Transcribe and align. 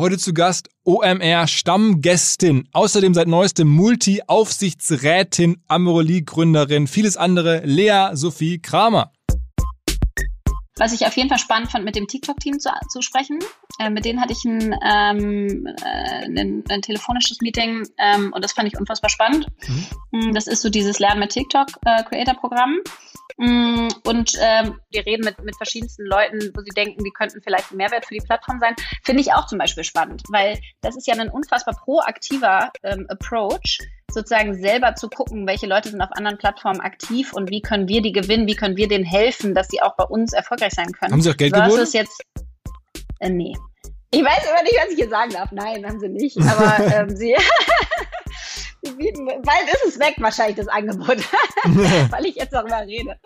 Heute 0.00 0.16
zu 0.16 0.32
Gast 0.32 0.68
OMR 0.84 1.48
Stammgästin, 1.48 2.68
außerdem 2.72 3.14
seit 3.14 3.26
neuestem 3.26 3.66
Multi-Aufsichtsrätin, 3.66 5.60
Amorelie-Gründerin, 5.66 6.86
vieles 6.86 7.16
andere, 7.16 7.62
Lea 7.64 8.10
Sophie 8.12 8.62
Kramer. 8.62 9.10
Was 10.78 10.92
ich 10.92 11.06
auf 11.06 11.16
jeden 11.16 11.28
Fall 11.28 11.38
spannend 11.38 11.70
fand, 11.70 11.84
mit 11.84 11.96
dem 11.96 12.06
TikTok-Team 12.06 12.60
zu, 12.60 12.70
zu 12.88 13.02
sprechen. 13.02 13.38
Äh, 13.78 13.90
mit 13.90 14.04
denen 14.04 14.20
hatte 14.20 14.32
ich 14.32 14.44
ein, 14.44 14.74
ähm, 14.82 15.66
äh, 15.82 16.24
ein, 16.24 16.64
ein 16.68 16.82
telefonisches 16.82 17.40
Meeting 17.40 17.86
ähm, 17.98 18.32
und 18.32 18.44
das 18.44 18.52
fand 18.52 18.68
ich 18.68 18.78
unfassbar 18.78 19.10
spannend. 19.10 19.46
Mhm. 20.12 20.34
Das 20.34 20.46
ist 20.46 20.62
so 20.62 20.70
dieses 20.70 20.98
Lernen 20.98 21.20
mit 21.20 21.30
TikTok-Creator-Programm. 21.30 22.80
Äh, 22.84 22.90
Mm, 23.40 23.86
und 24.04 24.32
ähm, 24.40 24.80
wir 24.90 25.06
reden 25.06 25.24
mit, 25.24 25.38
mit 25.44 25.56
verschiedensten 25.56 26.04
Leuten, 26.04 26.50
wo 26.56 26.60
sie 26.60 26.70
denken, 26.70 27.04
die 27.04 27.12
könnten 27.12 27.40
vielleicht 27.40 27.70
ein 27.70 27.76
Mehrwert 27.76 28.04
für 28.04 28.14
die 28.14 28.24
Plattform 28.24 28.58
sein. 28.58 28.74
Finde 29.04 29.22
ich 29.22 29.32
auch 29.32 29.46
zum 29.46 29.58
Beispiel 29.58 29.84
spannend, 29.84 30.24
weil 30.30 30.58
das 30.80 30.96
ist 30.96 31.06
ja 31.06 31.14
ein 31.14 31.30
unfassbar 31.30 31.76
proaktiver 31.76 32.72
ähm, 32.82 33.06
Approach, 33.08 33.78
sozusagen 34.12 34.54
selber 34.54 34.94
zu 34.94 35.08
gucken, 35.08 35.46
welche 35.46 35.66
Leute 35.66 35.90
sind 35.90 36.00
auf 36.00 36.10
anderen 36.12 36.38
Plattformen 36.38 36.80
aktiv 36.80 37.32
und 37.32 37.50
wie 37.50 37.60
können 37.60 37.88
wir 37.88 38.02
die 38.02 38.12
gewinnen, 38.12 38.46
wie 38.46 38.56
können 38.56 38.76
wir 38.76 38.88
denen 38.88 39.04
helfen, 39.04 39.54
dass 39.54 39.68
sie 39.68 39.82
auch 39.82 39.96
bei 39.96 40.04
uns 40.04 40.32
erfolgreich 40.32 40.72
sein 40.72 40.92
können. 40.92 41.12
Haben 41.12 41.22
Sie 41.22 41.30
auch 41.30 41.36
Geld 41.36 41.54
Versus 41.54 41.92
jetzt 41.92 42.20
äh, 43.20 43.30
Nee. 43.30 43.54
Ich 44.10 44.24
weiß 44.24 44.50
immer 44.50 44.62
nicht, 44.62 44.76
was 44.82 44.90
ich 44.90 44.96
hier 44.96 45.10
sagen 45.10 45.30
darf. 45.32 45.52
Nein, 45.52 45.86
haben 45.86 46.00
sie 46.00 46.08
nicht. 46.08 46.38
Aber 46.38 46.78
ähm, 46.94 47.14
sie 47.14 47.36
Sie 48.82 48.92
bieten, 48.92 49.26
bald 49.26 49.68
ist 49.72 49.94
es 49.94 49.98
weg 49.98 50.14
wahrscheinlich, 50.18 50.56
das 50.56 50.68
Angebot, 50.68 51.18
weil 52.10 52.26
ich 52.26 52.36
jetzt 52.36 52.52
darüber 52.52 52.80
rede. 52.86 53.18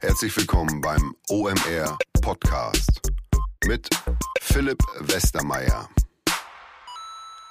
Herzlich 0.00 0.36
willkommen 0.36 0.80
beim 0.80 1.14
OMR 1.30 1.96
Podcast 2.20 3.00
mit 3.64 3.88
Philipp 4.40 4.82
Westermeier. 4.98 5.88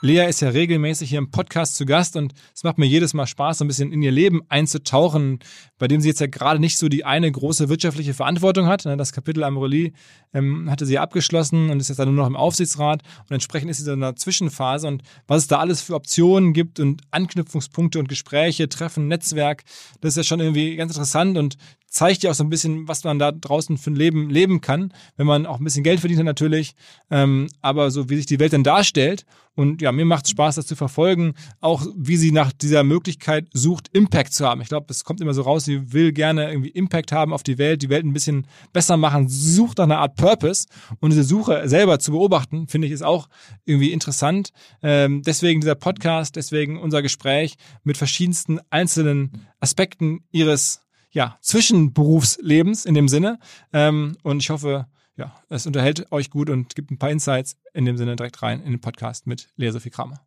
Lea 0.03 0.27
ist 0.27 0.41
ja 0.41 0.49
regelmäßig 0.49 1.09
hier 1.09 1.19
im 1.19 1.29
Podcast 1.29 1.75
zu 1.75 1.85
Gast 1.85 2.15
und 2.15 2.33
es 2.55 2.63
macht 2.63 2.79
mir 2.79 2.87
jedes 2.87 3.13
Mal 3.13 3.27
Spaß, 3.27 3.59
so 3.59 3.65
ein 3.65 3.67
bisschen 3.67 3.91
in 3.91 4.01
ihr 4.01 4.11
Leben 4.11 4.41
einzutauchen, 4.49 5.37
bei 5.77 5.87
dem 5.87 6.01
sie 6.01 6.07
jetzt 6.07 6.21
ja 6.21 6.25
gerade 6.25 6.59
nicht 6.59 6.79
so 6.79 6.89
die 6.89 7.05
eine 7.05 7.31
große 7.31 7.69
wirtschaftliche 7.69 8.15
Verantwortung 8.15 8.65
hat. 8.65 8.85
Ne, 8.85 8.97
das 8.97 9.13
Kapitel 9.13 9.43
Amorelie 9.43 9.93
ähm, 10.33 10.71
hatte 10.71 10.87
sie 10.87 10.97
abgeschlossen 10.97 11.69
und 11.69 11.79
ist 11.79 11.89
jetzt 11.89 11.99
dann 11.99 12.07
nur 12.07 12.23
noch 12.23 12.27
im 12.27 12.35
Aufsichtsrat 12.35 13.03
und 13.29 13.31
entsprechend 13.31 13.69
ist 13.69 13.77
sie 13.77 13.91
in 13.91 14.01
einer 14.01 14.15
Zwischenphase 14.15 14.87
und 14.87 15.03
was 15.27 15.43
es 15.43 15.47
da 15.47 15.59
alles 15.59 15.83
für 15.83 15.93
Optionen 15.93 16.53
gibt 16.53 16.79
und 16.79 17.03
Anknüpfungspunkte 17.11 17.99
und 17.99 18.09
Gespräche, 18.09 18.69
Treffen, 18.69 19.07
Netzwerk, 19.07 19.63
das 20.01 20.13
ist 20.13 20.17
ja 20.17 20.23
schon 20.23 20.39
irgendwie 20.39 20.77
ganz 20.77 20.93
interessant 20.93 21.37
und 21.37 21.57
zeigt 21.91 22.23
ja 22.23 22.31
auch 22.31 22.35
so 22.35 22.43
ein 22.43 22.49
bisschen, 22.49 22.87
was 22.87 23.03
man 23.03 23.19
da 23.19 23.33
draußen 23.33 23.77
für 23.77 23.91
ein 23.91 23.95
Leben 23.95 24.29
leben 24.29 24.61
kann, 24.61 24.93
wenn 25.17 25.27
man 25.27 25.45
auch 25.45 25.59
ein 25.59 25.63
bisschen 25.63 25.83
Geld 25.83 25.99
verdient 25.99 26.19
hat 26.19 26.25
natürlich, 26.25 26.73
ähm, 27.11 27.47
aber 27.61 27.91
so 27.91 28.09
wie 28.09 28.15
sich 28.15 28.25
die 28.25 28.39
Welt 28.39 28.53
dann 28.53 28.63
darstellt. 28.63 29.25
Und 29.55 29.81
ja, 29.81 29.91
mir 29.91 30.05
macht 30.05 30.23
es 30.23 30.31
Spaß, 30.31 30.55
das 30.55 30.65
zu 30.65 30.77
verfolgen, 30.77 31.33
auch 31.59 31.85
wie 31.97 32.15
sie 32.15 32.31
nach 32.31 32.53
dieser 32.53 32.85
Möglichkeit 32.85 33.47
sucht, 33.51 33.89
Impact 33.91 34.31
zu 34.33 34.47
haben. 34.47 34.61
Ich 34.61 34.69
glaube, 34.69 34.85
es 34.89 35.03
kommt 35.03 35.19
immer 35.19 35.33
so 35.33 35.41
raus, 35.41 35.65
sie 35.65 35.91
will 35.91 36.13
gerne 36.13 36.49
irgendwie 36.49 36.69
Impact 36.69 37.11
haben 37.11 37.33
auf 37.33 37.43
die 37.43 37.57
Welt, 37.57 37.81
die 37.81 37.89
Welt 37.89 38.05
ein 38.05 38.13
bisschen 38.13 38.47
besser 38.71 38.95
machen, 38.95 39.27
sucht 39.27 39.79
nach 39.79 39.83
einer 39.83 39.99
Art 39.99 40.15
Purpose. 40.15 40.67
Und 41.01 41.09
diese 41.09 41.25
Suche 41.25 41.67
selber 41.67 41.99
zu 41.99 42.11
beobachten, 42.11 42.69
finde 42.69 42.87
ich, 42.87 42.93
ist 42.93 43.03
auch 43.03 43.27
irgendwie 43.65 43.91
interessant. 43.91 44.51
Ähm, 44.81 45.23
deswegen 45.23 45.59
dieser 45.59 45.75
Podcast, 45.75 46.37
deswegen 46.37 46.79
unser 46.79 47.01
Gespräch 47.01 47.55
mit 47.83 47.97
verschiedensten 47.97 48.61
einzelnen 48.69 49.45
Aspekten 49.59 50.23
ihres 50.31 50.81
ja, 51.11 51.37
Zwischenberufslebens 51.41 52.85
in 52.85 52.93
dem 52.93 53.07
Sinne. 53.07 53.39
Ähm, 53.73 54.17
und 54.23 54.41
ich 54.41 54.49
hoffe, 54.49 54.87
ja, 55.17 55.35
es 55.49 55.65
unterhält 55.65 56.11
euch 56.11 56.29
gut 56.29 56.49
und 56.49 56.75
gibt 56.75 56.91
ein 56.91 56.97
paar 56.97 57.09
Insights 57.09 57.57
in 57.73 57.85
dem 57.85 57.97
Sinne 57.97 58.15
direkt 58.15 58.41
rein 58.41 58.61
in 58.63 58.71
den 58.71 58.81
Podcast 58.81 59.27
mit 59.27 59.49
Lea 59.57 59.71
Sophie 59.71 59.89
Kramer. 59.89 60.21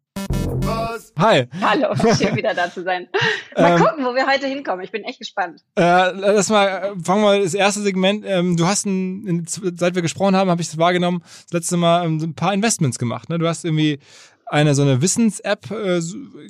Was? 0.47 1.13
Hi. 1.19 1.47
Hallo, 1.61 1.95
schön 2.15 2.37
wieder 2.37 2.55
da 2.55 2.71
zu 2.71 2.83
sein. 2.83 3.09
Mal 3.57 3.73
ähm, 3.73 3.85
gucken, 3.85 4.05
wo 4.05 4.15
wir 4.15 4.27
heute 4.27 4.47
hinkommen. 4.47 4.85
Ich 4.85 4.91
bin 4.91 5.05
echt 5.05 5.19
gespannt. 5.19 5.63
Äh, 5.77 6.11
lass 6.13 6.51
mal, 6.51 6.95
fangen 7.03 7.23
wir 7.23 7.41
das 7.43 7.55
erste 7.55 7.81
Segment. 7.81 8.25
Ähm, 8.27 8.57
du 8.57 8.67
hast, 8.67 8.85
ein, 8.87 9.45
seit 9.47 9.95
wir 9.95 10.03
gesprochen 10.03 10.37
haben, 10.37 10.51
habe 10.51 10.61
ich 10.63 10.69
es 10.69 10.79
wahrgenommen, 10.79 11.23
das 11.45 11.53
letzte 11.53 11.77
Mal 11.77 12.05
ähm, 12.05 12.19
ein 12.23 12.35
paar 12.35 12.55
Investments 12.55 12.99
gemacht. 12.99 13.29
Ne? 13.29 13.39
Du 13.39 13.49
hast 13.49 13.65
irgendwie 13.65 14.01
eine 14.47 14.75
so 14.75 14.83
eine 14.83 15.01
Wissens-App, 15.03 15.71
äh, 15.71 16.01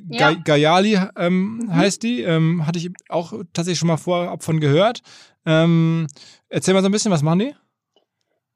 ja. 0.09 0.33
Gayali 0.33 0.99
ähm, 1.17 1.57
mhm. 1.57 1.75
heißt 1.75 2.03
die, 2.03 2.21
ähm, 2.21 2.65
hatte 2.65 2.79
ich 2.79 2.91
auch 3.09 3.33
tatsächlich 3.53 3.79
schon 3.79 3.87
mal 3.87 3.97
vorab 3.97 4.43
von 4.43 4.59
gehört. 4.59 5.01
Ähm, 5.45 6.07
erzähl 6.49 6.73
mal 6.73 6.81
so 6.81 6.89
ein 6.89 6.91
bisschen, 6.91 7.11
was 7.11 7.23
machen 7.23 7.39
die? 7.39 7.55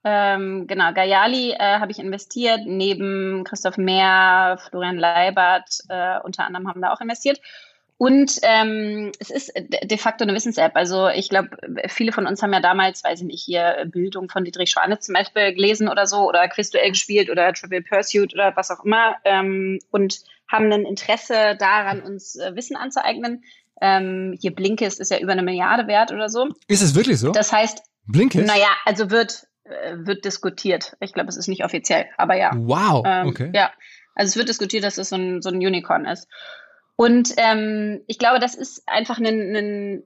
Ähm, 0.04 0.66
genau, 0.68 0.94
Gayali 0.94 1.52
äh, 1.52 1.80
habe 1.80 1.92
ich 1.92 2.00
investiert, 2.00 2.62
neben 2.66 3.44
Christoph 3.44 3.78
Mehr, 3.78 4.58
Florian 4.70 4.98
Leibert, 4.98 5.80
äh, 5.90 6.20
unter 6.24 6.46
anderem 6.46 6.68
haben 6.68 6.82
da 6.82 6.94
auch 6.94 7.02
investiert. 7.02 7.42
Und 8.00 8.40
ähm, 8.44 9.12
es 9.20 9.30
ist 9.30 9.52
de 9.58 9.98
facto 9.98 10.24
eine 10.24 10.34
Wissens-App. 10.34 10.72
Also 10.76 11.10
ich 11.10 11.28
glaube, 11.28 11.50
viele 11.90 12.14
von 12.14 12.28
uns 12.28 12.42
haben 12.42 12.54
ja 12.54 12.62
damals, 12.62 13.04
weiß 13.04 13.20
ich 13.20 13.26
nicht, 13.26 13.44
hier 13.44 13.90
Bildung 13.92 14.30
von 14.30 14.46
Dietrich 14.46 14.72
Schwane 14.72 15.00
zum 15.00 15.16
Beispiel 15.16 15.54
gelesen 15.54 15.90
oder 15.90 16.08
so 16.08 16.26
oder 16.26 16.48
Quizduell 16.48 16.92
gespielt 16.92 17.30
oder 17.30 17.52
Trivial 17.52 17.82
Pursuit 17.82 18.34
oder 18.34 18.56
was 18.56 18.72
auch 18.72 18.86
immer 18.86 19.18
ähm, 19.26 19.80
und 19.92 20.22
haben 20.50 20.72
ein 20.72 20.86
Interesse 20.86 21.58
daran, 21.60 22.02
uns 22.02 22.38
äh, 22.38 22.56
Wissen 22.56 22.78
anzueignen. 22.78 23.44
Ähm, 23.82 24.34
hier 24.40 24.56
Blinkist 24.56 25.02
ist 25.02 25.12
ja 25.12 25.20
über 25.20 25.34
eine 25.34 25.44
Milliarde 25.44 25.86
wert 25.88 26.14
oder 26.14 26.30
so. 26.30 26.48
Ist 26.70 26.82
es 26.82 26.96
wirklich 26.96 27.20
so? 27.20 27.34
Das 27.34 27.52
heißt, 27.52 27.84
Blinkist? 28.08 28.48
Naja, 28.48 28.70
also 28.86 29.12
wird, 29.12 29.46
äh, 29.66 29.96
wird 29.98 30.24
diskutiert. 30.24 30.96
Ich 31.02 31.12
glaube, 31.12 31.28
es 31.28 31.36
ist 31.36 31.50
nicht 31.50 31.66
offiziell, 31.66 32.06
aber 32.18 32.38
ja. 32.38 32.54
Wow. 32.56 33.04
Ähm, 33.06 33.28
okay. 33.28 33.52
Ja. 33.54 33.72
Also 34.16 34.30
es 34.30 34.38
wird 34.38 34.48
diskutiert, 34.48 34.86
dass 34.86 34.98
es 34.98 35.10
so 35.10 35.18
ein, 35.18 35.42
so 35.42 35.50
ein 35.50 35.58
Unicorn 35.58 36.06
ist. 36.06 36.30
Und 37.00 37.34
ähm, 37.38 38.02
ich 38.08 38.20
glaube, 38.20 38.40
das 38.40 38.56
ist 38.56 38.84
einfach 38.86 39.20
ein, 39.20 39.56
ein 39.56 40.04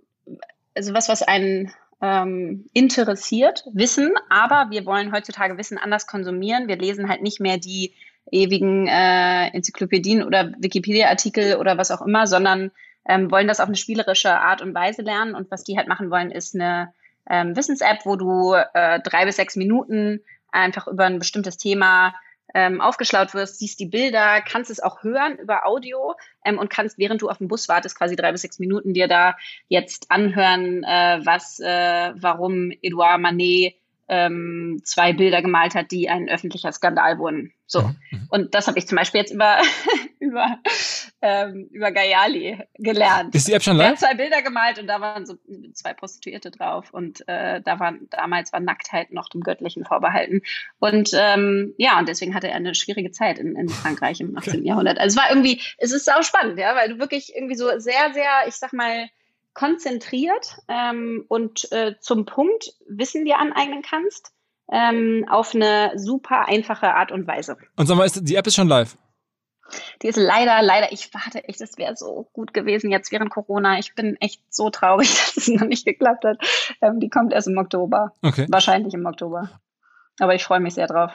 also 0.76 0.94
was, 0.94 1.10
was 1.10 1.24
einen 1.24 1.74
ähm, 2.04 2.68
interessiert, 2.72 3.64
Wissen, 3.74 4.14
aber 4.30 4.68
wir 4.70 4.86
wollen 4.86 5.12
heutzutage 5.12 5.58
Wissen 5.58 5.80
anders 5.80 6.06
konsumieren. 6.06 6.68
Wir 6.68 6.78
lesen 6.78 7.10
halt 7.10 7.24
nicht 7.24 7.40
mehr 7.40 7.58
die 7.58 7.96
ewigen 8.32 8.86
äh, 8.86 9.48
Enzyklopädien 9.48 10.22
oder 10.22 10.54
Wikipedia-Artikel 10.60 11.56
oder 11.56 11.80
was 11.80 11.90
auch 11.90 12.04
immer, 12.04 12.28
sondern 12.28 12.70
ähm, 13.10 13.32
wollen 13.32 13.48
das 13.48 13.60
auf 13.60 13.70
eine 13.70 13.76
spielerische 13.76 14.40
Art 14.40 14.62
und 14.62 14.76
Weise 14.76 15.02
lernen. 15.02 15.34
Und 15.34 15.50
was 15.50 15.64
die 15.64 15.78
halt 15.78 15.88
machen 15.88 16.12
wollen, 16.12 16.30
ist 16.30 16.54
eine 16.54 16.94
ähm, 17.28 17.56
Wissens-App, 17.56 18.06
wo 18.06 18.18
du 18.18 18.54
äh, 18.54 19.00
drei 19.00 19.26
bis 19.26 19.38
sechs 19.38 19.56
Minuten 19.56 20.20
einfach 20.52 20.86
über 20.86 21.06
ein 21.06 21.18
bestimmtes 21.18 21.58
Thema 21.58 22.14
ähm, 22.54 22.82
aufgeschlaut 22.82 23.34
wirst, 23.34 23.60
siehst 23.60 23.80
die 23.80 23.86
Bilder, 23.86 24.42
kannst 24.42 24.70
es 24.70 24.80
auch 24.80 25.04
hören 25.04 25.38
über 25.38 25.66
Audio 25.66 26.16
ähm, 26.46 26.60
und 26.60 26.70
kannst, 26.70 26.98
während 26.98 27.22
du 27.22 27.30
auf 27.30 27.40
dem 27.40 27.48
Bus 27.48 27.68
wartest, 27.68 27.98
quasi 27.98 28.16
drei 28.16 28.32
bis 28.32 28.42
sechs 28.42 28.60
Minuten 28.60 28.94
dir 28.94 29.08
da 29.08 29.36
jetzt 29.68 30.12
anhören, 30.12 30.84
äh, 30.84 31.20
was, 31.24 31.60
äh, 31.60 32.12
warum 32.16 32.72
Edouard 32.82 33.20
Manet 33.20 33.76
ähm, 34.08 34.82
zwei 34.84 35.14
Bilder 35.14 35.42
gemalt 35.42 35.76
hat, 35.76 35.92
die 35.92 36.10
ein 36.10 36.30
öffentlicher 36.30 36.72
Skandal 36.72 37.18
wurden. 37.18 37.54
So. 37.66 37.82
Mhm. 37.82 38.28
Und 38.30 38.56
das 38.56 38.68
habe 38.68 38.78
ich 38.78 38.88
zum 38.88 38.98
Beispiel 38.98 39.22
jetzt 39.22 39.34
über, 39.34 39.58
über, 40.34 40.58
ähm, 41.22 41.70
über 41.72 41.92
Gayali 41.92 42.60
gelernt. 42.76 43.34
Ist 43.34 43.48
die 43.48 43.54
App 43.54 43.64
schon 43.64 43.78
live? 43.78 43.86
Er 43.86 43.92
hat 43.92 44.00
zwei 44.00 44.14
Bilder 44.16 44.42
gemalt 44.42 44.80
und 44.80 44.88
da 44.88 45.00
waren 45.00 45.26
so 45.26 45.36
zwei 45.74 45.94
Prostituierte 45.94 46.52
drauf 46.52 46.92
und 46.92 47.28
äh, 47.28 47.62
da 47.62 47.80
waren 47.80 48.08
damals 48.10 48.52
war 48.52 48.60
Nacktheit 48.60 49.12
noch 49.12 49.30
dem 49.30 49.42
Göttlichen 49.42 49.86
vorbehalten. 49.86 50.42
Und 50.80 51.12
ähm, 51.14 51.74
ja, 51.78 52.00
und 52.00 52.10
deswegen 52.10 52.36
hatte 52.36 52.50
er 52.50 52.56
eine 52.56 52.76
schwierige 52.76 53.12
Zeit 53.12 53.40
in, 53.40 53.56
in 53.56 53.70
Frankreich 53.70 54.20
im 54.20 54.38
18. 54.38 54.56
Okay. 54.56 54.68
Jahrhundert. 54.68 55.00
Also 55.00 55.16
es 55.16 55.24
war 55.24 55.30
irgendwie, 55.30 55.62
es 55.78 55.92
ist 55.92 56.12
auch 56.12 56.24
spannend, 56.24 56.58
ja, 56.58 56.76
weil 56.76 56.90
du 56.90 57.00
wirklich 57.00 57.36
irgendwie 57.36 57.56
so 57.56 57.68
sehr, 57.78 58.14
sehr, 58.14 58.48
ich 58.48 58.56
sag 58.56 58.74
mal, 58.74 59.08
konzentriert 59.54 60.58
ähm, 60.68 61.26
und 61.28 61.72
äh, 61.72 61.96
zum 62.00 62.26
Punkt 62.26 62.74
Wissen 62.88 63.24
dir 63.24 63.38
aneignen 63.38 63.84
kannst, 63.84 64.32
ähm, 64.72 65.26
auf 65.30 65.54
eine 65.54 65.92
super 65.96 66.48
einfache 66.48 66.94
Art 66.94 67.12
und 67.12 67.28
Weise. 67.28 67.58
Und 67.76 67.86
sag 67.86 67.98
mal, 67.98 68.06
ist, 68.06 68.28
die 68.28 68.36
App 68.36 68.48
ist 68.48 68.56
schon 68.56 68.68
live? 68.68 68.98
Die 70.02 70.08
ist 70.08 70.18
leider, 70.18 70.62
leider, 70.62 70.92
ich 70.92 71.14
warte 71.14 71.44
echt, 71.46 71.62
es 71.62 71.78
wäre 71.78 71.96
so 71.96 72.28
gut 72.34 72.54
gewesen 72.54 72.92
jetzt 72.92 73.12
während 73.12 73.30
Corona. 73.30 73.80
Ich 73.80 73.96
bin 73.96 74.18
echt 74.20 74.42
so 74.50 74.70
traurig, 74.70 75.10
dass 75.36 75.38
es 75.38 75.48
noch 75.48 75.68
nicht 75.68 75.86
geklappt 75.86 76.26
hat. 76.26 76.38
Ähm, 76.82 77.00
die 77.00 77.10
kommt 77.10 77.34
erst 77.34 77.48
im 77.48 77.58
Oktober. 77.58 78.14
Okay. 78.22 78.46
Wahrscheinlich 78.50 78.94
im 78.94 79.06
Oktober. 79.06 79.50
Aber 80.20 80.36
ich 80.36 80.44
freue 80.44 80.60
mich 80.60 80.76
sehr 80.76 80.88
drauf. 80.88 81.12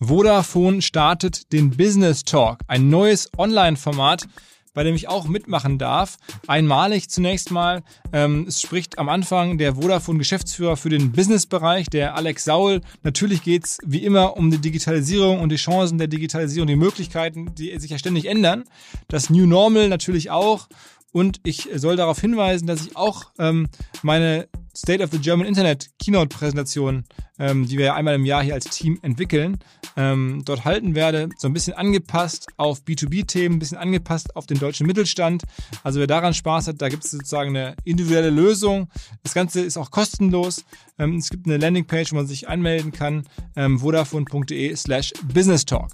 Vodafone 0.00 0.80
startet 0.80 1.52
den 1.52 1.76
Business 1.76 2.22
Talk, 2.22 2.60
ein 2.68 2.88
neues 2.88 3.30
Online-Format, 3.36 4.28
bei 4.74 4.84
dem 4.84 4.94
ich 4.94 5.08
auch 5.08 5.26
mitmachen 5.26 5.78
darf. 5.78 6.16
Einmalig 6.46 7.08
zunächst 7.08 7.50
mal. 7.50 7.82
Ähm, 8.12 8.46
es 8.48 8.60
spricht 8.60 8.98
am 8.98 9.08
Anfang 9.08 9.58
der 9.58 9.74
Vodafone-Geschäftsführer 9.74 10.76
für 10.76 10.88
den 10.88 11.12
Businessbereich, 11.12 11.88
der 11.88 12.14
Alex 12.14 12.44
Saul. 12.44 12.80
Natürlich 13.02 13.42
geht 13.42 13.64
es 13.64 13.78
wie 13.84 14.04
immer 14.04 14.36
um 14.36 14.50
die 14.50 14.58
Digitalisierung 14.58 15.40
und 15.40 15.50
die 15.50 15.56
Chancen 15.56 15.98
der 15.98 16.08
Digitalisierung, 16.08 16.66
die 16.66 16.76
Möglichkeiten, 16.76 17.54
die 17.54 17.78
sich 17.78 17.90
ja 17.90 17.98
ständig 17.98 18.26
ändern. 18.26 18.64
Das 19.08 19.30
New 19.30 19.46
Normal 19.46 19.88
natürlich 19.88 20.30
auch. 20.30 20.68
Und 21.10 21.40
ich 21.44 21.68
soll 21.74 21.96
darauf 21.96 22.20
hinweisen, 22.20 22.66
dass 22.66 22.84
ich 22.84 22.96
auch 22.96 23.30
ähm, 23.38 23.68
meine 24.02 24.48
State 24.76 25.02
of 25.02 25.10
the 25.10 25.18
German 25.18 25.46
Internet 25.46 25.90
Keynote-Präsentation, 25.98 27.04
ähm, 27.38 27.66
die 27.66 27.78
wir 27.78 27.86
ja 27.86 27.94
einmal 27.94 28.14
im 28.14 28.24
Jahr 28.24 28.42
hier 28.42 28.54
als 28.54 28.66
Team 28.66 28.98
entwickeln, 29.02 29.58
ähm, 29.96 30.42
dort 30.44 30.64
halten 30.64 30.94
werde. 30.94 31.28
So 31.38 31.48
ein 31.48 31.52
bisschen 31.52 31.74
angepasst 31.74 32.48
auf 32.56 32.82
B2B-Themen, 32.82 33.56
ein 33.56 33.58
bisschen 33.58 33.78
angepasst 33.78 34.36
auf 34.36 34.46
den 34.46 34.58
deutschen 34.58 34.86
Mittelstand. 34.86 35.44
Also 35.82 36.00
wer 36.00 36.06
daran 36.06 36.34
Spaß 36.34 36.68
hat, 36.68 36.82
da 36.82 36.88
gibt 36.88 37.04
es 37.04 37.10
sozusagen 37.10 37.56
eine 37.56 37.76
individuelle 37.84 38.30
Lösung. 38.30 38.88
Das 39.22 39.34
Ganze 39.34 39.60
ist 39.60 39.76
auch 39.76 39.90
kostenlos. 39.90 40.64
Ähm, 40.98 41.16
es 41.16 41.30
gibt 41.30 41.46
eine 41.46 41.56
Landingpage, 41.56 42.12
wo 42.12 42.16
man 42.16 42.26
sich 42.26 42.48
anmelden 42.48 42.92
kann, 42.92 43.24
ähm, 43.56 43.78
vodafone.de 43.78 44.74
slash 44.76 45.12
business 45.32 45.64
talk. 45.64 45.90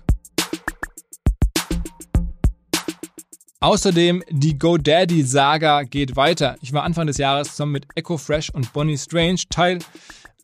Außerdem 3.64 4.22
die 4.28 4.58
GoDaddy-Saga 4.58 5.84
geht 5.84 6.16
weiter. 6.16 6.58
Ich 6.60 6.74
war 6.74 6.82
Anfang 6.82 7.06
des 7.06 7.16
Jahres 7.16 7.52
zusammen 7.52 7.72
mit 7.72 7.86
Echo 7.94 8.18
Fresh 8.18 8.50
und 8.50 8.70
Bonnie 8.74 8.98
Strange 8.98 9.40
Teil 9.48 9.78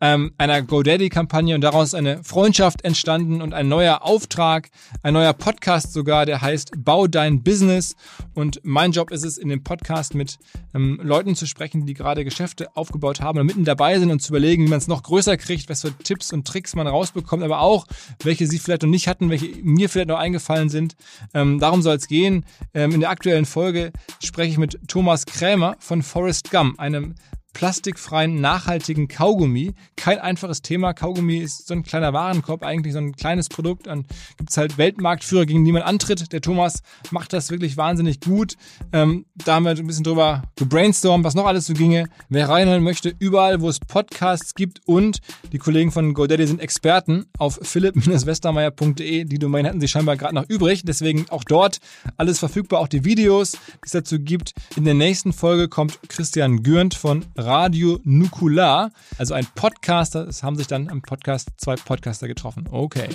ähm, 0.00 0.32
einer 0.38 0.62
GoDaddy-Kampagne 0.62 1.54
und 1.54 1.60
daraus 1.60 1.94
eine 1.94 2.22
Freundschaft 2.24 2.84
entstanden 2.84 3.42
und 3.42 3.52
ein 3.52 3.68
neuer 3.68 4.02
Auftrag, 4.02 4.70
ein 5.02 5.14
neuer 5.14 5.32
Podcast 5.32 5.92
sogar, 5.92 6.26
der 6.26 6.40
heißt 6.40 6.72
Bau 6.78 7.06
dein 7.06 7.42
Business. 7.42 7.96
Und 8.34 8.60
mein 8.62 8.92
Job 8.92 9.10
ist 9.10 9.24
es, 9.24 9.36
in 9.38 9.48
dem 9.48 9.62
Podcast 9.62 10.14
mit 10.14 10.38
ähm, 10.74 10.98
Leuten 11.02 11.36
zu 11.36 11.46
sprechen, 11.46 11.86
die 11.86 11.94
gerade 11.94 12.24
Geschäfte 12.24 12.74
aufgebaut 12.76 13.20
haben 13.20 13.38
und 13.38 13.46
mitten 13.46 13.64
dabei 13.64 13.98
sind 13.98 14.10
und 14.10 14.20
zu 14.20 14.32
überlegen, 14.32 14.64
wie 14.64 14.70
man 14.70 14.78
es 14.78 14.88
noch 14.88 15.02
größer 15.02 15.36
kriegt, 15.36 15.68
was 15.68 15.82
für 15.82 15.96
Tipps 15.98 16.32
und 16.32 16.46
Tricks 16.46 16.74
man 16.74 16.86
rausbekommt, 16.86 17.42
aber 17.42 17.60
auch, 17.60 17.86
welche 18.22 18.46
sie 18.46 18.58
vielleicht 18.58 18.82
noch 18.82 18.88
nicht 18.88 19.08
hatten, 19.08 19.30
welche 19.30 19.48
mir 19.62 19.88
vielleicht 19.88 20.08
noch 20.08 20.18
eingefallen 20.18 20.68
sind. 20.68 20.96
Ähm, 21.34 21.58
darum 21.58 21.82
soll 21.82 21.96
es 21.96 22.08
gehen. 22.08 22.46
Ähm, 22.74 22.92
in 22.92 23.00
der 23.00 23.10
aktuellen 23.10 23.46
Folge 23.46 23.92
spreche 24.22 24.52
ich 24.52 24.58
mit 24.58 24.78
Thomas 24.88 25.26
Krämer 25.26 25.76
von 25.78 26.02
Forest 26.02 26.50
Gum, 26.50 26.78
einem 26.78 27.14
plastikfreien, 27.52 28.40
nachhaltigen 28.40 29.08
Kaugummi. 29.08 29.74
Kein 29.96 30.18
einfaches 30.18 30.62
Thema. 30.62 30.92
Kaugummi 30.92 31.38
ist 31.38 31.66
so 31.66 31.74
ein 31.74 31.82
kleiner 31.82 32.12
Warenkorb, 32.12 32.62
eigentlich 32.62 32.92
so 32.92 32.98
ein 32.98 33.12
kleines 33.12 33.48
Produkt. 33.48 33.86
Dann 33.86 34.06
gibt 34.36 34.50
es 34.50 34.56
halt 34.56 34.78
Weltmarktführer, 34.78 35.46
gegen 35.46 35.64
die 35.64 35.72
man 35.72 35.82
antritt. 35.82 36.32
Der 36.32 36.40
Thomas 36.40 36.82
macht 37.10 37.32
das 37.32 37.50
wirklich 37.50 37.76
wahnsinnig 37.76 38.20
gut. 38.20 38.56
Ähm, 38.92 39.26
da 39.34 39.54
haben 39.54 39.64
wir 39.64 39.70
ein 39.70 39.86
bisschen 39.86 40.04
drüber 40.04 40.42
gebrainstormt, 40.56 41.24
was 41.24 41.34
noch 41.34 41.46
alles 41.46 41.66
so 41.66 41.74
ginge. 41.74 42.08
Wer 42.28 42.48
reinhören 42.48 42.82
möchte, 42.82 43.14
überall, 43.18 43.60
wo 43.60 43.68
es 43.68 43.80
Podcasts 43.80 44.54
gibt 44.54 44.80
und 44.86 45.20
die 45.52 45.58
Kollegen 45.58 45.92
von 45.92 46.14
GoDaddy 46.14 46.46
sind 46.46 46.60
Experten 46.60 47.26
auf 47.38 47.58
philipp-westermeier.de. 47.62 49.24
Die 49.24 49.38
Domain 49.38 49.66
hatten 49.66 49.80
sie 49.80 49.88
scheinbar 49.88 50.16
gerade 50.16 50.34
noch 50.34 50.48
übrig. 50.48 50.82
Deswegen 50.84 51.26
auch 51.30 51.44
dort 51.44 51.78
alles 52.16 52.38
verfügbar, 52.38 52.80
auch 52.80 52.88
die 52.88 53.04
Videos, 53.04 53.52
die 53.52 53.58
es 53.86 53.92
dazu 53.92 54.18
gibt. 54.18 54.52
In 54.76 54.84
der 54.84 54.94
nächsten 54.94 55.32
Folge 55.32 55.68
kommt 55.68 55.98
Christian 56.08 56.62
Gürnt 56.62 56.94
von 56.94 57.24
Radio 57.40 57.98
Nukular, 58.04 58.90
also 59.18 59.34
ein 59.34 59.46
Podcaster. 59.54 60.28
Es 60.28 60.42
haben 60.42 60.56
sich 60.56 60.66
dann 60.66 60.88
im 60.88 61.02
Podcast 61.02 61.48
zwei 61.56 61.76
Podcaster 61.76 62.28
getroffen. 62.28 62.68
Okay. 62.70 63.08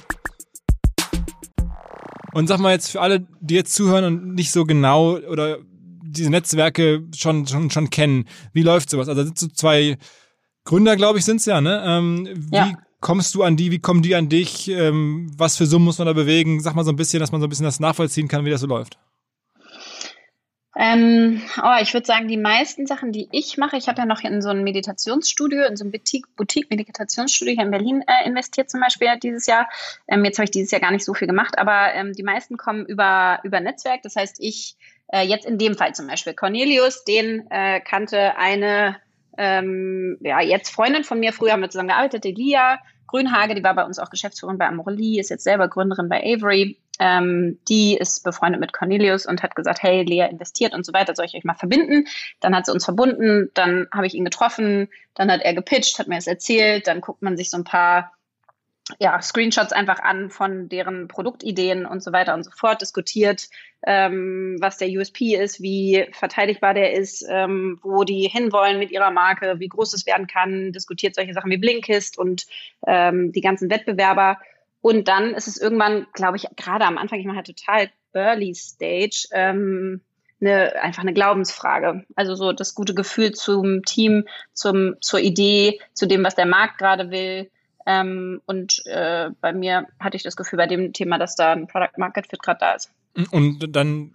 Und 2.34 2.48
sag 2.48 2.60
mal 2.60 2.72
jetzt 2.72 2.92
für 2.92 3.02
alle, 3.02 3.26
die 3.40 3.56
jetzt 3.56 3.74
zuhören 3.74 4.04
und 4.04 4.36
nicht 4.36 4.52
so 4.52 4.66
genau 4.66 5.18
oder 5.18 5.60
diese 6.04 6.30
Netzwerke 6.30 7.04
schon, 7.16 7.48
schon, 7.48 7.70
schon 7.70 7.90
kennen, 7.90 8.26
wie 8.54 8.62
läuft 8.62 8.90
sowas? 8.90 9.08
Also 9.08 9.24
sind 9.24 9.38
so 9.38 9.48
zwei 9.48 9.98
Gründer, 10.66 10.96
glaube 10.96 11.20
ich, 11.20 11.26
sind 11.26 11.38
es 11.38 11.46
ja, 11.46 11.62
ne? 11.62 11.84
Ähm, 11.86 12.28
wie 12.52 12.56
ja. 12.56 12.74
kommst 13.00 13.36
du 13.36 13.44
an 13.44 13.56
die, 13.56 13.72
wie 13.72 13.80
kommen 13.80 14.02
die 14.02 14.16
an 14.16 14.30
dich? 14.30 14.68
Ähm, 14.70 15.32
was 15.38 15.58
für 15.58 15.66
Summen 15.66 15.86
muss 15.86 16.00
man 16.00 16.08
da 16.08 16.14
bewegen? 16.14 16.60
Sag 16.60 16.76
mal 16.76 16.84
so 16.84 16.92
ein 16.92 16.96
bisschen, 16.96 17.20
dass 17.20 17.32
man 17.32 17.40
so 17.40 17.48
ein 17.48 17.50
bisschen 17.50 17.66
das 17.66 17.80
nachvollziehen 17.80 18.28
kann, 18.28 18.46
wie 18.46 18.50
das 18.50 18.62
so 18.62 18.68
läuft. 18.68 18.98
Ähm, 20.78 21.42
oh, 21.64 21.78
ich 21.82 21.94
würde 21.94 22.06
sagen, 22.06 22.28
die 22.28 22.38
meisten 22.38 22.86
Sachen, 22.86 23.14
die 23.14 23.30
ich 23.32 23.58
mache, 23.58 23.78
ich 23.78 23.88
habe 23.88 24.00
ja 24.00 24.06
noch 24.06 24.22
in 24.22 24.42
so 24.42 24.50
ein 24.50 24.64
Meditationsstudio, 24.64 25.66
in 25.66 25.78
so 25.78 25.86
ein 25.86 25.92
Boutique-Meditationsstudio 25.92 27.54
hier 27.54 27.64
in 27.64 27.72
Berlin 27.72 28.04
äh, 28.08 28.28
investiert 28.28 28.70
zum 28.70 28.82
Beispiel 28.82 29.08
dieses 29.24 29.46
Jahr. 29.46 29.70
Ähm, 30.08 30.26
jetzt 30.26 30.38
habe 30.38 30.44
ich 30.46 30.52
dieses 30.52 30.72
Jahr 30.72 30.82
gar 30.82 30.92
nicht 30.92 31.06
so 31.06 31.14
viel 31.14 31.28
gemacht, 31.28 31.58
aber 31.58 31.94
ähm, 31.94 32.12
die 32.14 32.24
meisten 32.24 32.58
kommen 32.58 32.86
über, 32.86 33.40
über 33.44 33.62
Netzwerk. 33.62 34.02
Das 34.04 34.18
heißt, 34.18 34.38
ich 34.40 34.76
äh, 35.08 35.26
jetzt 35.26 35.46
in 35.46 35.58
dem 35.58 35.76
Fall 35.76 35.96
zum 35.96 36.08
Beispiel 36.08 36.34
Cornelius, 36.34 37.06
den 37.06 37.50
äh, 37.52 37.80
kannte 37.80 38.38
eine 38.38 38.98
ähm, 39.38 40.18
ja, 40.22 40.42
jetzt 40.42 40.70
Freundin 40.70 41.04
von 41.04 41.20
mir, 41.20 41.34
früher 41.34 41.52
haben 41.52 41.62
wir 41.62 41.70
zusammen 41.70 41.90
gearbeitet, 41.90 42.24
die 42.24 42.58
Grünhage, 43.08 43.56
die 43.56 43.64
war 43.64 43.76
bei 43.76 43.86
uns 43.86 44.00
auch 44.00 44.10
Geschäftsführerin 44.10 44.58
bei 44.58 44.68
Amorelie, 44.68 45.20
ist 45.20 45.30
jetzt 45.30 45.44
selber 45.44 45.68
Gründerin 45.68 46.10
bei 46.10 46.22
Avery 46.22 46.80
ähm, 47.00 47.60
die 47.68 47.98
ist 47.98 48.24
befreundet 48.24 48.62
mit 48.62 48.74
Cornelius 48.74 49.26
und 49.26 49.44
hat 49.44 49.56
gesagt, 49.56 49.84
hey, 49.84 50.04
Lea 50.04 50.28
investiert 50.30 50.74
und 50.74 50.86
so 50.86 50.94
weiter, 50.94 51.16
soll 51.16 51.26
ich 51.26 51.36
euch 51.36 51.44
mal 51.44 51.56
verbinden? 51.56 52.08
Dann 52.40 52.56
hat 52.56 52.66
sie 52.66 52.72
uns 52.72 52.86
verbunden, 52.86 53.50
dann 53.54 53.88
habe 53.94 54.08
ich 54.08 54.14
ihn 54.14 54.26
getroffen, 54.26 54.90
dann 55.14 55.32
hat 55.32 55.42
er 55.42 55.54
gepitcht, 55.54 56.00
hat 56.00 56.08
mir 56.08 56.16
das 56.16 56.28
erzählt, 56.28 56.88
dann 56.88 57.02
guckt 57.02 57.22
man 57.22 57.38
sich 57.38 57.50
so 57.50 57.58
ein 57.58 57.64
paar 57.64 58.12
ja, 59.00 59.20
Screenshots 59.20 59.74
einfach 59.74 60.00
an 60.00 60.30
von 60.30 60.70
deren 60.70 61.08
Produktideen 61.08 61.86
und 61.86 62.04
so 62.04 62.14
weiter 62.14 62.36
und 62.36 62.44
so 62.44 62.52
fort, 62.52 62.82
diskutiert, 62.82 63.50
ähm, 63.86 64.58
was 64.60 64.78
der 64.78 64.90
USP 64.90 65.36
ist, 65.36 65.62
wie 65.62 66.06
verteidigbar 66.12 66.76
der 66.76 66.94
ist, 66.94 67.26
ähm, 67.28 67.80
wo 67.82 68.04
die 68.04 68.28
hinwollen 68.28 68.78
mit 68.78 68.92
ihrer 68.92 69.10
Marke, 69.10 69.60
wie 69.60 69.70
groß 69.70 69.94
es 69.96 70.06
werden 70.06 70.28
kann, 70.28 70.72
diskutiert 70.72 71.16
solche 71.16 71.34
Sachen 71.34 71.50
wie 71.50 71.58
Blinkist 71.58 72.18
und 72.18 72.46
ähm, 72.86 73.32
die 73.32 73.42
ganzen 73.42 73.72
Wettbewerber 73.72 74.38
und 74.86 75.08
dann 75.08 75.34
ist 75.34 75.48
es 75.48 75.58
irgendwann, 75.60 76.06
glaube 76.14 76.38
ich, 76.38 76.46
gerade 76.56 76.86
am 76.86 77.00
Anfang, 77.00 77.20
ich 77.20 77.26
mache 77.26 77.38
halt 77.38 77.48
total 77.48 77.90
Early 78.14 78.54
Stage, 78.54 79.28
ähm, 79.32 80.02
eine, 80.40 80.80
einfach 80.80 81.02
eine 81.02 81.16
Glaubensfrage. 81.16 82.06
Also 82.16 82.36
so 82.36 82.54
das 82.54 82.76
gute 82.76 82.94
Gefühl 82.94 83.32
zum 83.32 83.82
Team, 83.82 84.28
zum, 84.54 84.94
zur 85.02 85.22
Idee, 85.22 85.80
zu 85.94 86.06
dem, 86.06 86.24
was 86.24 86.36
der 86.36 86.46
Markt 86.46 86.78
gerade 86.78 87.10
will. 87.10 87.50
Ähm, 87.88 88.44
und 88.46 88.86
äh, 88.86 89.32
bei 89.42 89.54
mir 89.54 89.88
hatte 90.00 90.18
ich 90.18 90.24
das 90.24 90.36
Gefühl 90.36 90.58
bei 90.58 90.68
dem 90.68 90.94
Thema, 90.94 91.18
dass 91.18 91.36
da 91.36 91.54
ein 91.54 91.66
Product 91.66 91.98
Market 91.98 92.28
Fit 92.28 92.44
gerade 92.44 92.60
da 92.60 92.74
ist. 92.74 92.92
Und 93.32 93.76
dann 93.76 94.12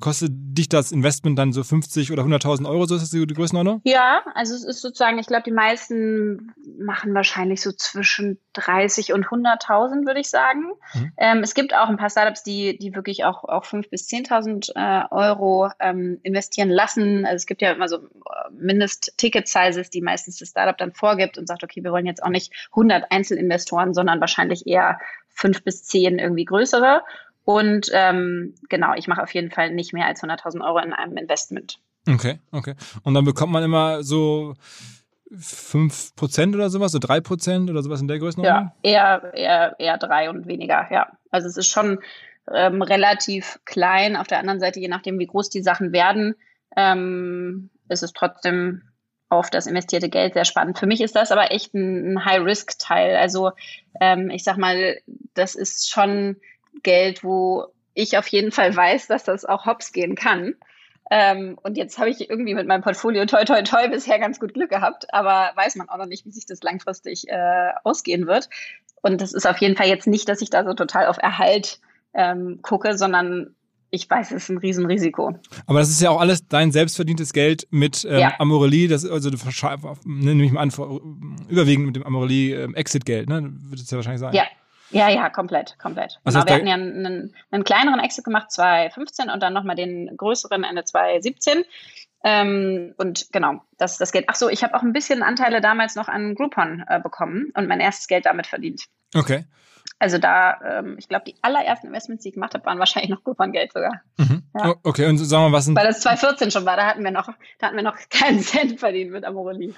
kostet 0.00 0.30
dich 0.32 0.68
das 0.68 0.92
Investment 0.92 1.38
dann 1.38 1.52
so 1.52 1.62
50 1.62 2.10
oder 2.10 2.22
100.000 2.22 2.68
Euro, 2.68 2.86
so 2.86 2.94
ist 2.94 3.02
das 3.02 3.10
die, 3.10 3.26
Größenordnung? 3.26 3.80
Ja, 3.84 4.22
also 4.34 4.54
es 4.54 4.64
ist 4.64 4.80
sozusagen, 4.80 5.18
ich 5.18 5.26
glaube, 5.26 5.44
die 5.44 5.52
meisten 5.52 6.52
machen 6.78 7.14
wahrscheinlich 7.14 7.60
so 7.60 7.70
zwischen 7.72 8.38
30 8.54 9.12
und 9.12 9.26
100.000, 9.26 10.06
würde 10.06 10.20
ich 10.20 10.30
sagen. 10.30 10.72
Mhm. 10.94 11.12
Ähm, 11.18 11.38
es 11.38 11.54
gibt 11.54 11.74
auch 11.74 11.88
ein 11.88 11.98
paar 11.98 12.10
Startups, 12.10 12.42
die, 12.42 12.78
die 12.78 12.94
wirklich 12.94 13.24
auch, 13.24 13.44
auch 13.44 13.64
5.000 13.64 13.90
bis 13.90 14.08
10.000 14.08 14.72
äh, 14.74 15.06
Euro 15.10 15.70
ähm, 15.78 16.18
investieren 16.22 16.70
lassen. 16.70 17.24
Also 17.26 17.36
es 17.36 17.46
gibt 17.46 17.60
ja 17.60 17.72
immer 17.72 17.88
so 17.88 17.98
äh, 17.98 18.00
Mindest-Ticket-Sizes, 18.52 19.90
die 19.90 20.00
meistens 20.00 20.38
das 20.38 20.48
Startup 20.48 20.76
dann 20.76 20.92
vorgibt 20.92 21.36
und 21.36 21.46
sagt, 21.46 21.62
okay, 21.62 21.84
wir 21.84 21.92
wollen 21.92 22.06
jetzt 22.06 22.22
auch 22.22 22.30
nicht 22.30 22.52
100 22.70 23.10
Einzelinvestoren, 23.10 23.92
sondern 23.92 24.20
wahrscheinlich 24.20 24.66
eher 24.66 24.98
fünf 25.28 25.62
bis 25.62 25.84
zehn 25.84 26.18
irgendwie 26.18 26.44
größere. 26.44 27.02
Und 27.44 27.88
ähm, 27.92 28.54
genau, 28.68 28.94
ich 28.94 29.08
mache 29.08 29.22
auf 29.22 29.34
jeden 29.34 29.50
Fall 29.50 29.72
nicht 29.72 29.92
mehr 29.92 30.06
als 30.06 30.22
100.000 30.22 30.64
Euro 30.64 30.78
in 30.78 30.92
einem 30.92 31.16
Investment. 31.16 31.78
Okay, 32.08 32.38
okay. 32.50 32.74
Und 33.02 33.14
dann 33.14 33.24
bekommt 33.24 33.52
man 33.52 33.62
immer 33.62 34.02
so 34.02 34.54
5% 35.34 36.54
oder 36.54 36.70
sowas, 36.70 36.92
so 36.92 36.98
3% 36.98 37.70
oder 37.70 37.82
sowas 37.82 38.00
in 38.00 38.08
der 38.08 38.18
Größenordnung? 38.18 38.72
Ja, 38.82 39.22
eher, 39.22 39.34
eher, 39.34 39.76
eher 39.78 39.98
drei 39.98 40.30
und 40.30 40.46
weniger, 40.46 40.88
ja. 40.90 41.08
Also 41.30 41.48
es 41.48 41.56
ist 41.56 41.68
schon 41.68 42.00
ähm, 42.52 42.82
relativ 42.82 43.60
klein. 43.64 44.16
Auf 44.16 44.26
der 44.26 44.38
anderen 44.38 44.60
Seite, 44.60 44.80
je 44.80 44.88
nachdem, 44.88 45.18
wie 45.18 45.26
groß 45.26 45.48
die 45.48 45.62
Sachen 45.62 45.92
werden, 45.92 46.34
ähm, 46.76 47.70
ist 47.88 48.02
es 48.02 48.12
trotzdem 48.12 48.82
auf 49.28 49.48
das 49.48 49.66
investierte 49.66 50.10
Geld 50.10 50.34
sehr 50.34 50.44
spannend. 50.44 50.78
Für 50.78 50.86
mich 50.86 51.00
ist 51.00 51.16
das 51.16 51.32
aber 51.32 51.52
echt 51.52 51.72
ein, 51.72 52.12
ein 52.14 52.24
High-Risk-Teil. 52.24 53.16
Also 53.16 53.52
ähm, 54.00 54.28
ich 54.28 54.44
sag 54.44 54.58
mal, 54.58 54.98
das 55.34 55.54
ist 55.54 55.90
schon 55.90 56.36
Geld, 56.82 57.24
wo 57.24 57.66
ich 57.94 58.16
auf 58.18 58.26
jeden 58.28 58.52
Fall 58.52 58.74
weiß, 58.74 59.06
dass 59.06 59.24
das 59.24 59.44
auch 59.44 59.66
hops 59.66 59.92
gehen 59.92 60.14
kann. 60.14 60.54
Ähm, 61.10 61.58
und 61.62 61.76
jetzt 61.76 61.98
habe 61.98 62.10
ich 62.10 62.30
irgendwie 62.30 62.54
mit 62.54 62.66
meinem 62.66 62.82
Portfolio 62.82 63.26
toi 63.26 63.44
toi 63.44 63.62
toi 63.62 63.88
bisher 63.88 64.18
ganz 64.18 64.40
gut 64.40 64.54
Glück 64.54 64.70
gehabt, 64.70 65.12
aber 65.12 65.50
weiß 65.56 65.76
man 65.76 65.88
auch 65.88 65.98
noch 65.98 66.06
nicht, 66.06 66.24
wie 66.24 66.30
sich 66.30 66.46
das 66.46 66.62
langfristig 66.62 67.28
äh, 67.28 67.72
ausgehen 67.84 68.26
wird. 68.26 68.48
Und 69.02 69.20
das 69.20 69.32
ist 69.32 69.46
auf 69.46 69.58
jeden 69.58 69.76
Fall 69.76 69.88
jetzt 69.88 70.06
nicht, 70.06 70.28
dass 70.28 70.40
ich 70.40 70.48
da 70.48 70.64
so 70.64 70.72
total 70.74 71.06
auf 71.06 71.18
Erhalt 71.18 71.80
ähm, 72.14 72.60
gucke, 72.62 72.96
sondern 72.96 73.54
ich 73.90 74.08
weiß, 74.08 74.30
es 74.30 74.44
ist 74.44 74.48
ein 74.48 74.56
Riesenrisiko. 74.56 75.38
Aber 75.66 75.80
das 75.80 75.90
ist 75.90 76.00
ja 76.00 76.08
auch 76.08 76.20
alles 76.20 76.48
dein 76.48 76.72
selbstverdientes 76.72 77.34
Geld 77.34 77.66
mit 77.70 78.06
ähm, 78.08 78.20
ja. 78.20 78.34
Amorelie, 78.38 78.88
das 78.88 79.04
also 79.04 79.28
nehme 80.04 80.44
ich 80.44 80.52
mal 80.52 80.62
an, 80.62 80.70
überwiegend 81.48 81.86
mit 81.86 81.96
dem 81.96 82.04
Amorelie 82.04 82.54
ähm, 82.54 82.74
Exit-Geld, 82.74 83.28
ne? 83.28 83.52
Wird 83.52 83.82
es 83.82 83.90
ja 83.90 83.96
wahrscheinlich 83.96 84.20
sein. 84.20 84.32
Ja, 84.32 84.44
ja, 84.92 85.08
ja, 85.08 85.30
komplett, 85.30 85.78
komplett. 85.78 86.20
Was 86.24 86.34
genau, 86.34 86.46
wir 86.46 86.54
hatten 86.54 86.66
ja 86.66 86.74
einen, 86.74 87.34
einen, 87.50 87.64
kleineren 87.64 88.00
Exit 88.00 88.24
gemacht, 88.24 88.50
2015 88.52 89.30
und 89.30 89.42
dann 89.42 89.52
nochmal 89.52 89.76
den 89.76 90.16
größeren 90.16 90.64
Ende 90.64 90.84
2017. 90.84 91.64
Ähm, 92.24 92.94
und 92.98 93.32
genau, 93.32 93.62
das, 93.78 93.98
das 93.98 94.12
Geld. 94.12 94.26
Ach 94.28 94.36
so, 94.36 94.48
ich 94.48 94.62
habe 94.62 94.74
auch 94.74 94.82
ein 94.82 94.92
bisschen 94.92 95.22
Anteile 95.22 95.60
damals 95.60 95.96
noch 95.96 96.08
an 96.08 96.34
Groupon 96.34 96.84
äh, 96.86 97.00
bekommen 97.00 97.50
und 97.54 97.66
mein 97.66 97.80
erstes 97.80 98.06
Geld 98.06 98.26
damit 98.26 98.46
verdient. 98.46 98.84
Okay. 99.14 99.44
Also 100.02 100.18
da, 100.18 100.58
ähm, 100.68 100.96
ich 100.98 101.06
glaube, 101.06 101.22
die 101.28 101.36
allerersten 101.42 101.86
Investments, 101.86 102.24
die 102.24 102.30
ich 102.30 102.34
gemacht 102.34 102.54
habe, 102.54 102.64
waren 102.66 102.80
wahrscheinlich 102.80 103.08
noch 103.08 103.22
Coupon-Geld 103.22 103.72
sogar. 103.72 104.00
Mhm. 104.16 104.42
Ja. 104.52 104.74
Okay, 104.82 105.06
und 105.06 105.16
sagen 105.18 105.44
wir, 105.44 105.52
was 105.52 105.66
sind... 105.66 105.76
Weil 105.76 105.86
das 105.86 106.00
2014 106.00 106.50
schon 106.50 106.66
war, 106.66 106.76
da 106.76 106.86
hatten 106.86 107.04
wir 107.04 107.12
noch, 107.12 107.28
da 107.60 107.68
hatten 107.68 107.76
wir 107.76 107.84
noch 107.84 107.96
keinen 108.10 108.40
Cent 108.40 108.80
verdient 108.80 109.12
mit 109.12 109.24
Amorelie. 109.24 109.74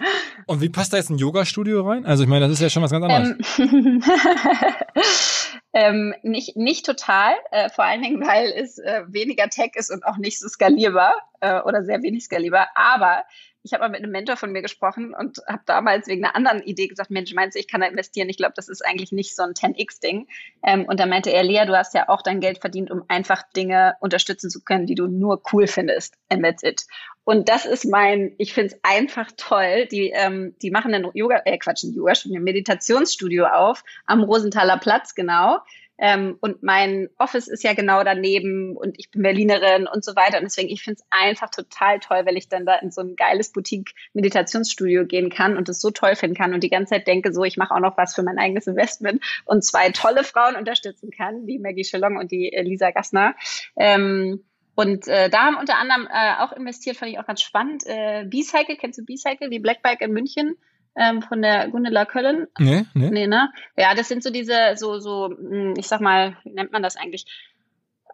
Und 0.47 0.63
wie 0.63 0.71
passt 0.71 0.95
da 0.95 0.97
jetzt 0.97 1.11
ein 1.11 1.19
Yoga-Studio 1.19 1.87
rein? 1.87 2.07
Also 2.07 2.23
ich 2.23 2.29
meine, 2.31 2.49
das 2.49 2.55
ist 2.55 2.63
ja 2.63 2.71
schon 2.71 2.83
was 2.83 2.91
ganz 2.91 3.05
anderes. 3.05 3.59
Ähm, 3.59 4.03
ähm, 5.75 6.15
nicht, 6.23 6.57
nicht 6.57 6.87
total, 6.87 7.35
äh, 7.51 7.69
vor 7.69 7.85
allen 7.85 8.01
Dingen, 8.01 8.27
weil 8.27 8.47
es 8.47 8.79
äh, 8.79 9.03
weniger 9.07 9.51
Tech 9.51 9.73
ist 9.75 9.91
und 9.91 10.07
auch 10.07 10.17
nicht 10.17 10.41
so 10.41 10.49
skalierbar 10.49 11.17
äh, 11.41 11.61
oder 11.61 11.85
sehr 11.85 12.03
wenig 12.03 12.25
skalierbar. 12.25 12.69
Aber 12.75 13.25
ich 13.65 13.73
habe 13.73 13.83
mal 13.83 13.89
mit 13.89 14.03
einem 14.03 14.13
Mentor 14.13 14.37
von 14.37 14.53
mir 14.53 14.61
gesprochen 14.61 15.15
und 15.15 15.39
habe 15.49 15.63
damals 15.65 16.07
wegen 16.07 16.23
einer 16.23 16.37
anderen 16.37 16.63
Idee 16.63 16.87
gesagt, 16.87 17.11
Mensch, 17.11 17.33
meinst 17.33 17.57
du, 17.57 17.59
ich 17.59 17.67
kann 17.67 17.81
da 17.81 17.87
investieren? 17.87 18.29
Ich 18.29 18.37
glaube, 18.37 18.53
das 18.55 18.69
ist 18.69 18.85
eigentlich 18.85 19.11
nicht 19.11 19.35
so 19.35 19.43
ein 19.43 19.53
10x-Ding. 19.53 20.29
Ähm, 20.63 20.85
und 20.85 21.01
da 21.01 21.07
meinte 21.07 21.31
er, 21.31 21.43
Lea, 21.43 21.65
du 21.67 21.75
hast 21.75 21.95
ja 21.95 22.11
auch 22.11 22.21
dein 22.21 22.41
Geld 22.41 22.59
verdient, 22.59 22.91
um 22.91 23.05
einfach 23.09 23.43
Dinge 23.57 23.97
unterstützen 24.01 24.51
zu 24.51 24.63
können, 24.63 24.85
die 24.85 24.95
du 24.95 25.07
nur 25.07 25.43
cool 25.53 25.67
findest. 25.67 26.15
And 26.29 26.45
that's 26.45 26.63
it. 26.63 26.85
Und 27.25 27.49
das 27.49 27.65
ist 27.65 27.87
mein, 27.87 28.35
ich 28.37 28.53
finde 28.53 28.75
es 28.75 28.81
einfach 28.83 29.31
toll. 29.39 29.87
Die, 29.91 30.11
ähm, 30.11 30.55
die 30.61 30.71
machen 30.71 30.93
ein 30.93 31.09
Yoga, 31.15 31.41
äh 31.47 31.57
Quatsch, 31.57 31.85
ein 31.85 31.95
Yoga-Studio, 31.95 32.43
Meditationsstudio 32.43 33.47
auf 33.47 33.83
am 34.05 34.23
Rosenthaler 34.23 34.77
Platz, 34.77 35.15
genau. 35.15 35.61
Ähm, 35.99 36.37
und 36.41 36.63
mein 36.63 37.09
Office 37.19 37.49
ist 37.49 37.63
ja 37.63 37.75
genau 37.75 38.03
daneben 38.03 38.77
und 38.77 38.99
ich 38.99 39.11
bin 39.11 39.23
Berlinerin 39.23 39.87
und 39.87 40.05
so 40.05 40.17
weiter. 40.17 40.39
Und 40.39 40.45
deswegen, 40.45 40.69
ich 40.69 40.83
finde 40.83 41.01
es 41.01 41.07
einfach 41.11 41.51
total 41.51 42.01
toll, 42.01 42.23
wenn 42.25 42.37
ich 42.37 42.49
dann 42.49 42.67
da 42.67 42.77
in 42.77 42.91
so 42.91 43.01
ein 43.01 43.17
geiles 43.17 43.53
Boutique-Meditationsstudio 43.53 45.07
gehen 45.07 45.31
kann 45.31 45.57
und 45.57 45.69
es 45.69 45.81
so 45.81 45.91
toll 45.91 46.17
finden 46.17 46.37
kann 46.37 46.55
und 46.55 46.63
die 46.63 46.71
ganze 46.71 46.95
Zeit 46.95 47.07
denke, 47.07 47.33
so, 47.33 47.45
ich 47.45 47.57
mache 47.57 47.75
auch 47.75 47.81
noch 47.81 47.97
was 47.97 48.15
für 48.15 48.23
mein 48.23 48.39
eigenes 48.39 48.67
Investment 48.67 49.23
und 49.45 49.65
zwei 49.65 49.91
tolle 49.91 50.25
Frauen 50.25 50.57
unterstützen 50.57 51.11
kann, 51.11 51.47
die 51.47 51.59
Maggie 51.59 51.83
Chalong 51.83 52.17
und 52.17 52.33
die 52.33 52.53
Lisa 52.63 52.91
Gassner. 52.91 53.35
Ähm, 53.77 54.43
und 54.75 55.07
äh, 55.07 55.31
da 55.31 55.45
haben 55.45 55.57
unter 55.57 55.79
anderem 55.79 56.09
äh, 56.11 56.43
auch 56.43 56.53
investiert, 56.53 56.97
fand 56.97 57.13
ich 57.13 57.19
auch 57.19 57.27
ganz 57.27 57.43
spannend. 57.43 57.85
Äh, 57.87 58.25
B-Cycle, 58.27 58.77
kennst 58.77 58.99
du 58.99 59.05
B-Cycle, 59.05 59.49
die 59.49 59.61
Black 59.61 59.83
Bike 59.83 60.01
in 60.01 60.13
München? 60.13 60.57
Ähm, 60.97 61.23
von 61.23 61.43
der 61.43 61.69
Gundela 61.69 62.05
Köllen. 62.05 62.47
Nee, 62.59 62.85
nee. 62.95 63.11
Nee, 63.11 63.27
ne? 63.27 63.51
Ja, 63.77 63.95
das 63.95 64.09
sind 64.09 64.23
so 64.23 64.31
diese, 64.31 64.75
so, 64.77 64.99
so, 64.99 65.29
hm, 65.29 65.75
ich 65.77 65.87
sag 65.87 66.01
mal, 66.01 66.37
wie 66.45 66.53
nennt 66.53 66.73
man 66.73 66.83
das 66.83 66.97
eigentlich? 66.97 67.27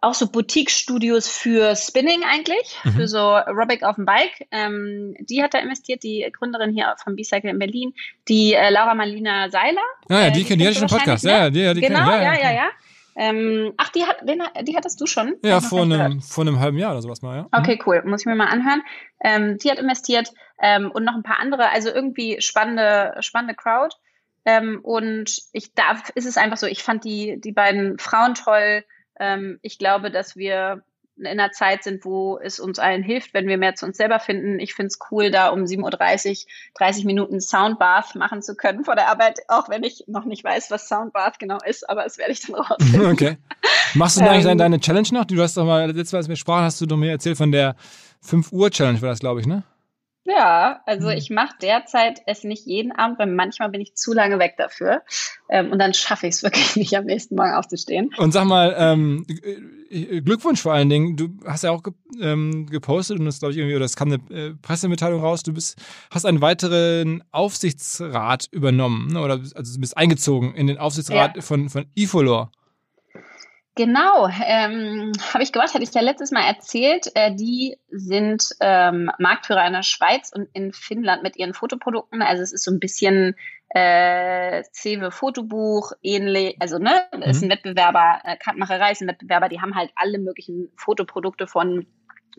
Auch 0.03 0.15
so 0.15 0.31
Boutique-Studios 0.31 1.27
für 1.27 1.75
Spinning 1.75 2.23
eigentlich, 2.27 2.75
mhm. 2.83 2.91
für 2.93 3.07
so 3.07 3.19
Aerobic 3.19 3.83
auf 3.83 3.97
dem 3.97 4.05
Bike. 4.05 4.47
Ähm, 4.49 5.15
die 5.19 5.43
hat 5.43 5.53
da 5.53 5.59
investiert, 5.59 6.01
die 6.01 6.27
Gründerin 6.31 6.73
hier 6.73 6.95
vom 7.03 7.15
B-Cycle 7.15 7.51
in 7.51 7.59
Berlin, 7.59 7.93
die 8.27 8.53
äh, 8.53 8.71
Laura 8.71 8.95
Marlina 8.95 9.49
Seiler. 9.51 9.81
Ah, 10.09 10.21
ja, 10.21 10.29
die, 10.31 10.41
äh, 10.41 10.43
die, 10.43 10.57
die 10.57 10.63
hatte 10.63 10.71
ich 10.71 10.79
schon 10.79 10.87
Podcast. 10.87 11.23
Ja, 11.23 11.49
ja, 11.49 11.49
die, 11.49 11.81
die 11.81 11.87
genau, 11.87 12.09
kenn, 12.09 12.23
ja, 12.23 12.33
ja, 12.33 12.41
ja. 12.41 12.51
ja. 12.51 12.69
Ähm, 13.15 13.73
ach, 13.77 13.89
die, 13.89 14.03
hat, 14.03 14.17
wen, 14.23 14.41
die 14.63 14.75
hattest 14.75 14.99
du 15.01 15.05
schon? 15.05 15.35
Ja, 15.43 15.59
vor 15.59 15.81
einem, 15.81 16.21
vor 16.21 16.43
einem 16.43 16.59
halben 16.59 16.77
Jahr 16.77 16.91
oder 16.91 17.01
sowas 17.01 17.21
mal, 17.21 17.35
ja. 17.35 17.47
Okay, 17.51 17.79
cool. 17.85 18.01
Muss 18.05 18.21
ich 18.21 18.25
mir 18.25 18.35
mal 18.35 18.47
anhören. 18.47 18.81
Ähm, 19.23 19.57
die 19.57 19.69
hat 19.69 19.79
investiert 19.79 20.31
ähm, 20.61 20.91
und 20.91 21.03
noch 21.03 21.15
ein 21.15 21.23
paar 21.23 21.39
andere. 21.39 21.69
Also 21.69 21.89
irgendwie 21.89 22.41
spannende, 22.41 23.15
spannende 23.19 23.55
Crowd. 23.55 23.95
Ähm, 24.45 24.79
und 24.83 25.41
ich 25.51 25.73
darf, 25.73 26.09
ist 26.15 26.25
es 26.25 26.37
einfach 26.37 26.57
so, 26.57 26.67
ich 26.67 26.83
fand 26.83 27.03
die, 27.03 27.39
die 27.39 27.51
beiden 27.51 27.99
Frauen 27.99 28.35
toll. 28.35 28.83
Ähm, 29.19 29.59
ich 29.61 29.77
glaube, 29.77 30.11
dass 30.11 30.35
wir 30.35 30.83
in 31.17 31.27
einer 31.27 31.51
Zeit 31.51 31.83
sind, 31.83 32.03
wo 32.05 32.39
es 32.39 32.59
uns 32.59 32.79
allen 32.79 33.03
hilft, 33.03 33.33
wenn 33.33 33.47
wir 33.47 33.57
mehr 33.57 33.75
zu 33.75 33.85
uns 33.85 33.97
selber 33.97 34.19
finden. 34.19 34.59
Ich 34.59 34.73
finde 34.73 34.87
es 34.87 34.99
cool, 35.11 35.29
da 35.29 35.49
um 35.49 35.63
7.30 35.63 36.29
Uhr 36.29 36.49
30 36.75 37.05
Minuten 37.05 37.39
Soundbath 37.39 38.15
machen 38.15 38.41
zu 38.41 38.55
können 38.55 38.85
vor 38.85 38.95
der 38.95 39.09
Arbeit, 39.09 39.39
auch 39.47 39.69
wenn 39.69 39.83
ich 39.83 40.05
noch 40.07 40.25
nicht 40.25 40.43
weiß, 40.43 40.71
was 40.71 40.87
Soundbath 40.87 41.37
genau 41.37 41.57
ist, 41.65 41.87
aber 41.89 42.03
das 42.03 42.17
werde 42.17 42.31
ich 42.31 42.41
dann 42.41 42.55
rausfinden. 42.55 43.01
Okay. 43.11 43.37
Machst 43.93 44.19
du 44.19 44.21
eigentlich 44.21 44.45
ähm, 44.45 44.57
deine 44.57 44.79
Challenge 44.79 45.07
noch? 45.11 45.25
Du 45.25 45.39
hast 45.41 45.57
doch 45.57 45.65
mal, 45.65 45.85
letztes 45.87 46.13
Mal, 46.13 46.19
als 46.19 46.29
wir 46.29 46.35
sprachen, 46.37 46.63
hast 46.63 46.79
du 46.79 46.85
doch 46.85 46.97
mir 46.97 47.11
erzählt 47.11 47.37
von 47.37 47.51
der 47.51 47.75
5 48.21 48.51
Uhr 48.51 48.71
Challenge, 48.71 49.01
war 49.01 49.09
das, 49.09 49.19
glaube 49.19 49.41
ich, 49.41 49.47
ne? 49.47 49.63
Ja, 50.23 50.81
also 50.85 51.07
mhm. 51.07 51.13
ich 51.13 51.29
mache 51.31 51.55
derzeit 51.61 52.21
es 52.27 52.43
nicht 52.43 52.67
jeden 52.67 52.91
Abend, 52.91 53.17
weil 53.17 53.27
manchmal 53.27 53.69
bin 53.69 53.81
ich 53.81 53.95
zu 53.95 54.13
lange 54.13 54.37
weg 54.37 54.53
dafür. 54.57 55.01
Ähm, 55.49 55.71
und 55.71 55.79
dann 55.79 55.93
schaffe 55.93 56.27
ich 56.27 56.35
es 56.35 56.43
wirklich 56.43 56.75
nicht, 56.75 56.95
am 56.95 57.05
nächsten 57.05 57.35
Morgen 57.35 57.53
aufzustehen. 57.53 58.11
Und 58.17 58.31
sag 58.31 58.45
mal, 58.45 58.75
ähm, 58.77 59.25
äh, 59.89 60.21
Glückwunsch 60.21 60.61
vor 60.61 60.73
allen 60.73 60.89
Dingen. 60.89 61.17
Du 61.17 61.29
hast 61.45 61.63
ja 61.63 61.71
auch 61.71 61.83
ge 61.83 61.93
ähm, 62.21 62.67
gepostet 62.67 63.19
und 63.19 63.25
das 63.25 63.39
glaube 63.39 63.53
ich 63.53 63.57
irgendwie, 63.57 63.75
oder 63.75 63.85
es 63.85 63.95
kam 63.95 64.11
eine 64.11 64.37
äh, 64.37 64.53
Pressemitteilung 64.61 65.21
raus, 65.21 65.43
du 65.43 65.53
bist, 65.53 65.77
hast 66.11 66.25
einen 66.25 66.41
weiteren 66.41 67.23
Aufsichtsrat 67.31 68.47
übernommen, 68.51 69.13
ne? 69.13 69.21
oder 69.21 69.35
also 69.55 69.73
du 69.73 69.79
bist 69.79 69.97
eingezogen 69.97 70.53
in 70.53 70.67
den 70.67 70.77
Aufsichtsrat 70.77 71.37
ja. 71.37 71.41
von, 71.41 71.69
von 71.69 71.85
Ifolor. 71.95 72.51
Genau, 73.83 74.27
ähm, 74.45 75.11
habe 75.33 75.41
ich 75.41 75.51
gemacht, 75.51 75.73
hatte 75.73 75.83
ich 75.83 75.91
ja 75.91 76.01
letztes 76.01 76.29
Mal 76.29 76.43
erzählt. 76.43 77.07
Äh, 77.15 77.33
die 77.33 77.79
sind 77.89 78.49
ähm, 78.59 79.09
Marktführer 79.17 79.65
in 79.65 79.73
der 79.73 79.81
Schweiz 79.81 80.31
und 80.31 80.49
in 80.53 80.71
Finnland 80.71 81.23
mit 81.23 81.35
ihren 81.35 81.55
Fotoprodukten. 81.55 82.21
Also 82.21 82.43
es 82.43 82.53
ist 82.53 82.63
so 82.63 82.69
ein 82.69 82.79
bisschen 82.79 83.35
äh, 83.69 84.61
Cewe 84.71 85.09
Fotobuch 85.09 85.93
ähnlich, 86.03 86.57
also 86.59 86.77
ne, 86.77 87.01
mhm. 87.15 87.23
ist 87.23 87.41
ein 87.41 87.49
Wettbewerber, 87.49 88.19
äh, 88.23 88.37
Kartenmacherei 88.37 88.91
ist 88.91 89.01
ein 89.01 89.07
Wettbewerber, 89.07 89.49
die 89.49 89.61
haben 89.61 89.75
halt 89.75 89.89
alle 89.95 90.19
möglichen 90.19 90.69
Fotoprodukte 90.75 91.47
von 91.47 91.87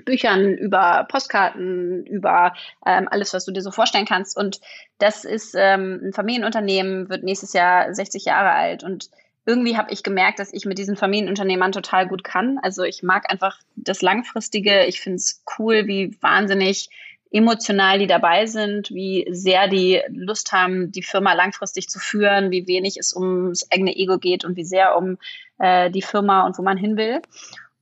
Büchern, 0.04 0.54
über 0.54 1.06
Postkarten, 1.10 2.06
über 2.06 2.54
ähm, 2.86 3.08
alles, 3.10 3.34
was 3.34 3.46
du 3.46 3.52
dir 3.52 3.62
so 3.62 3.72
vorstellen 3.72 4.06
kannst. 4.06 4.36
Und 4.36 4.60
das 4.98 5.24
ist 5.24 5.56
ähm, 5.58 6.02
ein 6.04 6.12
Familienunternehmen, 6.12 7.08
wird 7.08 7.24
nächstes 7.24 7.52
Jahr 7.52 7.92
60 7.92 8.26
Jahre 8.26 8.52
alt 8.52 8.84
und 8.84 9.10
irgendwie 9.44 9.76
habe 9.76 9.92
ich 9.92 10.02
gemerkt, 10.02 10.38
dass 10.38 10.52
ich 10.52 10.64
mit 10.66 10.78
diesen 10.78 10.96
Familienunternehmern 10.96 11.72
total 11.72 12.06
gut 12.06 12.22
kann. 12.22 12.58
Also 12.62 12.84
ich 12.84 13.02
mag 13.02 13.30
einfach 13.30 13.58
das 13.74 14.02
Langfristige. 14.02 14.84
Ich 14.86 15.00
finde 15.00 15.16
es 15.16 15.42
cool, 15.58 15.86
wie 15.86 16.16
wahnsinnig 16.20 16.90
emotional 17.32 17.98
die 17.98 18.06
dabei 18.06 18.46
sind, 18.46 18.90
wie 18.90 19.26
sehr 19.30 19.66
die 19.66 20.02
Lust 20.08 20.52
haben, 20.52 20.92
die 20.92 21.02
Firma 21.02 21.32
langfristig 21.32 21.88
zu 21.88 21.98
führen, 21.98 22.50
wie 22.50 22.66
wenig 22.66 22.98
es 22.98 23.16
ums 23.16 23.66
eigene 23.70 23.96
Ego 23.96 24.18
geht 24.18 24.44
und 24.44 24.56
wie 24.56 24.64
sehr 24.64 24.96
um 24.96 25.16
äh, 25.58 25.90
die 25.90 26.02
Firma 26.02 26.46
und 26.46 26.58
wo 26.58 26.62
man 26.62 26.76
hin 26.76 26.96
will. 26.96 27.22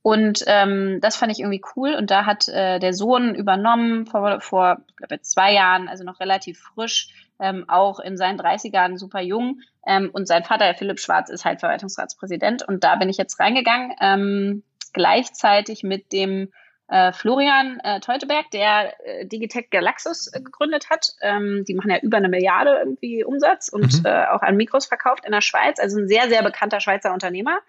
Und 0.03 0.43
ähm, 0.47 0.99
das 1.01 1.15
fand 1.15 1.31
ich 1.31 1.39
irgendwie 1.39 1.61
cool. 1.75 1.93
Und 1.93 2.09
da 2.09 2.25
hat 2.25 2.47
äh, 2.47 2.79
der 2.79 2.93
Sohn 2.93 3.35
übernommen 3.35 4.07
vor, 4.07 4.41
vor 4.41 4.77
ich 4.89 4.95
glaube, 4.95 5.21
zwei 5.21 5.53
Jahren, 5.53 5.87
also 5.87 6.03
noch 6.03 6.19
relativ 6.19 6.59
frisch, 6.59 7.09
ähm, 7.39 7.65
auch 7.67 7.99
in 7.99 8.17
seinen 8.17 8.39
30ern 8.39 8.97
super 8.97 9.21
jung. 9.21 9.61
Ähm, 9.85 10.09
und 10.11 10.27
sein 10.27 10.43
Vater, 10.43 10.65
der 10.65 10.75
Philipp 10.75 10.99
Schwarz, 10.99 11.29
ist 11.29 11.45
halt 11.45 11.59
Verwaltungsratspräsident. 11.59 12.67
Und 12.67 12.83
da 12.83 12.95
bin 12.95 13.09
ich 13.09 13.17
jetzt 13.17 13.39
reingegangen, 13.39 13.93
ähm, 14.01 14.63
gleichzeitig 14.93 15.83
mit 15.83 16.11
dem 16.11 16.51
äh, 16.91 17.13
Florian 17.13 17.79
äh, 17.83 18.01
Teuteberg, 18.01 18.51
der 18.51 18.93
äh, 19.05 19.25
Digitech 19.25 19.69
Galaxus 19.69 20.27
äh, 20.27 20.41
gegründet 20.41 20.89
hat. 20.89 21.13
Ähm, 21.21 21.63
die 21.65 21.73
machen 21.73 21.89
ja 21.89 21.97
über 21.99 22.17
eine 22.17 22.27
Milliarde 22.27 22.77
irgendwie 22.83 23.23
Umsatz 23.23 23.69
und 23.69 23.99
mhm. 23.99 24.05
äh, 24.05 24.27
auch 24.27 24.41
an 24.41 24.57
Mikros 24.57 24.87
verkauft 24.87 25.23
in 25.25 25.31
der 25.31 25.39
Schweiz. 25.39 25.79
Also 25.79 25.99
ein 25.99 26.09
sehr, 26.09 26.27
sehr 26.27 26.43
bekannter 26.43 26.81
Schweizer 26.81 27.13
Unternehmer. 27.13 27.59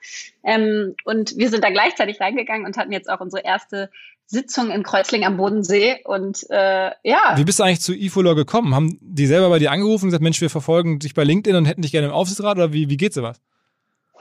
Ähm, 0.43 0.97
und 1.05 1.37
wir 1.37 1.51
sind 1.51 1.63
da 1.63 1.71
gleichzeitig 1.71 2.21
reingegangen 2.21 2.67
und 2.67 2.77
hatten 2.77 2.91
jetzt 2.91 3.09
auch 3.09 3.21
unsere 3.21 3.45
erste 3.45 3.91
Sitzung 4.27 4.71
in 4.71 4.83
Kreuzling 4.83 5.25
am 5.25 5.37
Bodensee 5.37 6.01
und 6.05 6.45
äh, 6.51 6.91
ja. 7.05 7.35
Wie 7.37 7.45
bist 7.45 7.61
du 7.61 7.63
eigentlich 7.63 7.81
zu 7.81 7.95
Ifolor 7.95 8.35
gekommen? 8.35 8.75
Haben 8.75 8.99
die 9.01 9.27
selber 9.27 9.51
bei 9.51 9.61
dir 9.61 9.71
angerufen 9.71 10.07
und 10.07 10.09
gesagt, 10.09 10.23
Mensch, 10.23 10.41
wir 10.41 10.51
verfolgen 10.51 10.99
dich 10.99 11.15
bei 11.15 11.23
LinkedIn 11.23 11.57
und 11.57 11.67
hätten 11.67 11.83
dich 11.83 11.93
gerne 11.93 12.09
im 12.09 12.13
Aufsichtsrat 12.13 12.57
oder 12.57 12.73
wie, 12.73 12.89
wie 12.89 12.97
geht 12.97 13.15
sowas? 13.15 13.41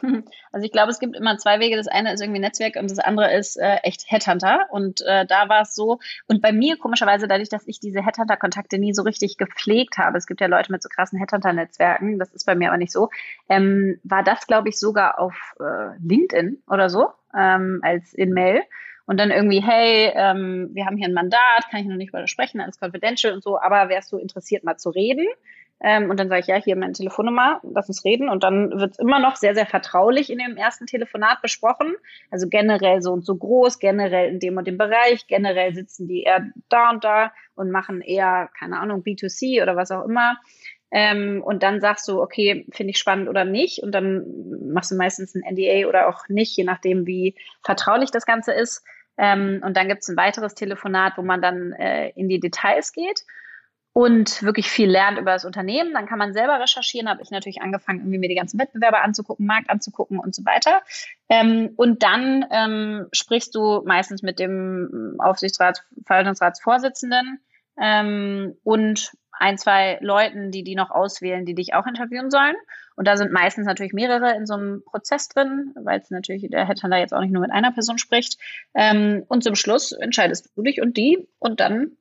Also 0.53 0.65
ich 0.65 0.73
glaube, 0.73 0.91
es 0.91 0.99
gibt 0.99 1.15
immer 1.15 1.37
zwei 1.37 1.59
Wege. 1.59 1.77
Das 1.77 1.87
eine 1.87 2.13
ist 2.13 2.21
irgendwie 2.21 2.41
Netzwerk 2.41 2.75
und 2.75 2.91
das 2.91 2.99
andere 2.99 3.33
ist 3.33 3.57
äh, 3.57 3.77
echt 3.83 4.03
Headhunter. 4.07 4.65
Und 4.69 5.01
äh, 5.01 5.25
da 5.25 5.47
war 5.47 5.61
es 5.61 5.73
so. 5.73 5.99
Und 6.27 6.41
bei 6.41 6.51
mir 6.51 6.77
komischerweise, 6.77 7.27
dadurch, 7.27 7.47
dass 7.47 7.67
ich 7.67 7.79
diese 7.79 8.05
Headhunter-Kontakte 8.05 8.77
nie 8.77 8.93
so 8.93 9.03
richtig 9.03 9.37
gepflegt 9.37 9.97
habe, 9.97 10.17
es 10.17 10.27
gibt 10.27 10.41
ja 10.41 10.47
Leute 10.47 10.71
mit 10.71 10.83
so 10.83 10.89
krassen 10.89 11.19
Headhunter-Netzwerken, 11.19 12.19
das 12.19 12.33
ist 12.33 12.45
bei 12.45 12.55
mir 12.55 12.69
aber 12.69 12.77
nicht 12.77 12.91
so, 12.91 13.09
ähm, 13.47 13.99
war 14.03 14.23
das, 14.23 14.45
glaube 14.45 14.69
ich, 14.69 14.77
sogar 14.77 15.19
auf 15.19 15.35
äh, 15.59 15.97
LinkedIn 16.05 16.61
oder 16.67 16.89
so 16.89 17.07
ähm, 17.33 17.79
als 17.83 18.13
in 18.13 18.33
Mail. 18.33 18.61
Und 19.05 19.19
dann 19.19 19.31
irgendwie, 19.31 19.61
hey, 19.61 20.11
ähm, 20.15 20.69
wir 20.73 20.85
haben 20.85 20.95
hier 20.95 21.07
ein 21.07 21.13
Mandat, 21.13 21.69
kann 21.69 21.81
ich 21.81 21.87
noch 21.87 21.95
nicht 21.95 22.13
das 22.13 22.29
sprechen, 22.29 22.61
alles 22.61 22.79
confidential 22.79 23.33
und 23.33 23.43
so, 23.43 23.59
aber 23.59 23.89
wärst 23.89 24.11
du 24.11 24.17
interessiert, 24.17 24.63
mal 24.63 24.77
zu 24.77 24.89
reden? 24.89 25.27
Ähm, 25.83 26.11
und 26.11 26.19
dann 26.19 26.29
sage 26.29 26.41
ich, 26.41 26.47
ja, 26.47 26.55
hier 26.57 26.75
meine 26.75 26.93
Telefonnummer, 26.93 27.59
lass 27.63 27.87
uns 27.87 28.05
reden. 28.05 28.29
Und 28.29 28.43
dann 28.43 28.79
wird 28.79 28.91
es 28.91 28.99
immer 28.99 29.19
noch 29.19 29.35
sehr, 29.35 29.55
sehr 29.55 29.65
vertraulich 29.65 30.29
in 30.29 30.37
dem 30.37 30.55
ersten 30.55 30.85
Telefonat 30.85 31.41
besprochen. 31.41 31.95
Also 32.29 32.47
generell 32.47 33.01
so 33.01 33.11
und 33.11 33.25
so 33.25 33.35
groß, 33.35 33.79
generell 33.79 34.29
in 34.29 34.39
dem 34.39 34.57
und 34.57 34.67
dem 34.67 34.77
Bereich, 34.77 35.25
generell 35.27 35.73
sitzen 35.73 36.07
die 36.07 36.23
eher 36.23 36.45
da 36.69 36.91
und 36.91 37.03
da 37.03 37.31
und 37.55 37.71
machen 37.71 38.01
eher, 38.01 38.49
keine 38.57 38.79
Ahnung, 38.79 39.01
B2C 39.01 39.61
oder 39.63 39.75
was 39.75 39.89
auch 39.89 40.05
immer. 40.05 40.37
Ähm, 40.91 41.41
und 41.43 41.63
dann 41.63 41.81
sagst 41.81 42.07
du, 42.07 42.21
okay, 42.21 42.67
finde 42.71 42.91
ich 42.91 42.99
spannend 42.99 43.27
oder 43.27 43.43
nicht. 43.43 43.81
Und 43.81 43.93
dann 43.93 44.71
machst 44.71 44.91
du 44.91 44.95
meistens 44.95 45.33
ein 45.33 45.43
NDA 45.49 45.87
oder 45.87 46.07
auch 46.07 46.27
nicht, 46.27 46.55
je 46.55 46.63
nachdem, 46.63 47.07
wie 47.07 47.35
vertraulich 47.63 48.11
das 48.11 48.27
Ganze 48.27 48.51
ist. 48.51 48.83
Ähm, 49.17 49.61
und 49.65 49.75
dann 49.77 49.87
gibt 49.87 50.03
es 50.03 50.09
ein 50.09 50.17
weiteres 50.17 50.53
Telefonat, 50.53 51.13
wo 51.17 51.21
man 51.21 51.41
dann 51.41 51.71
äh, 51.73 52.09
in 52.09 52.29
die 52.29 52.39
Details 52.39 52.91
geht. 52.91 53.23
Und 53.93 54.41
wirklich 54.41 54.69
viel 54.69 54.89
lernt 54.89 55.19
über 55.19 55.31
das 55.31 55.43
Unternehmen. 55.43 55.93
Dann 55.93 56.05
kann 56.05 56.17
man 56.17 56.33
selber 56.33 56.59
recherchieren. 56.59 57.09
Habe 57.09 57.21
ich 57.21 57.31
natürlich 57.31 57.61
angefangen, 57.61 57.99
irgendwie 57.99 58.19
mir 58.19 58.29
die 58.29 58.35
ganzen 58.35 58.59
Wettbewerber 58.59 59.01
anzugucken, 59.01 59.45
Markt 59.45 59.69
anzugucken 59.69 60.17
und 60.19 60.33
so 60.33 60.45
weiter. 60.45 60.81
Ähm, 61.27 61.73
und 61.75 62.01
dann 62.01 62.45
ähm, 62.51 63.07
sprichst 63.11 63.53
du 63.53 63.81
meistens 63.85 64.21
mit 64.21 64.39
dem 64.39 65.17
Aufsichtsrats, 65.19 65.83
Verwaltungsratsvorsitzenden 66.05 67.39
ähm, 67.79 68.55
und 68.63 69.11
ein, 69.31 69.57
zwei 69.57 69.97
Leuten, 70.01 70.51
die 70.51 70.63
die 70.63 70.75
noch 70.75 70.91
auswählen, 70.91 71.45
die 71.45 71.55
dich 71.55 71.73
auch 71.73 71.87
interviewen 71.87 72.29
sollen. 72.31 72.55
Und 72.95 73.07
da 73.07 73.17
sind 73.17 73.31
meistens 73.31 73.65
natürlich 73.65 73.93
mehrere 73.93 74.35
in 74.35 74.45
so 74.45 74.53
einem 74.53 74.83
Prozess 74.85 75.27
drin, 75.27 75.73
weil 75.75 75.99
es 75.99 76.11
natürlich 76.11 76.47
der 76.49 76.67
Headhunter 76.67 76.97
jetzt 76.97 77.13
auch 77.13 77.21
nicht 77.21 77.31
nur 77.31 77.41
mit 77.41 77.51
einer 77.51 77.71
Person 77.71 77.97
spricht. 77.97 78.37
Ähm, 78.73 79.23
und 79.27 79.43
zum 79.43 79.55
Schluss 79.55 79.91
entscheidest 79.91 80.49
du 80.55 80.61
dich 80.61 80.81
und 80.81 80.95
die 80.95 81.27
und 81.39 81.59
dann 81.59 81.97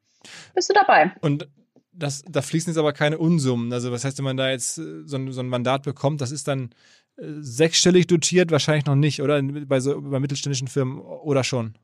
bist 0.54 0.68
du 0.68 0.74
dabei. 0.74 1.12
Und 1.20 1.48
das, 1.92 2.22
da 2.28 2.42
fließen 2.42 2.70
jetzt 2.70 2.78
aber 2.78 2.92
keine 2.92 3.18
Unsummen. 3.18 3.72
Also 3.72 3.92
was 3.92 4.04
heißt, 4.04 4.18
wenn 4.18 4.24
man 4.24 4.36
da 4.36 4.50
jetzt 4.50 4.78
äh, 4.78 5.02
so 5.04 5.16
ein, 5.16 5.32
so 5.32 5.40
ein 5.40 5.48
Mandat 5.48 5.82
bekommt, 5.82 6.20
das 6.20 6.30
ist 6.30 6.48
dann 6.48 6.70
äh, 7.16 7.24
sechsstellig 7.40 8.06
dotiert, 8.06 8.50
wahrscheinlich 8.50 8.86
noch 8.86 8.94
nicht, 8.94 9.22
oder? 9.22 9.42
Bei, 9.42 9.80
so, 9.80 10.00
bei 10.00 10.20
mittelständischen 10.20 10.68
Firmen 10.68 10.98
oder 11.00 11.44
schon? 11.44 11.76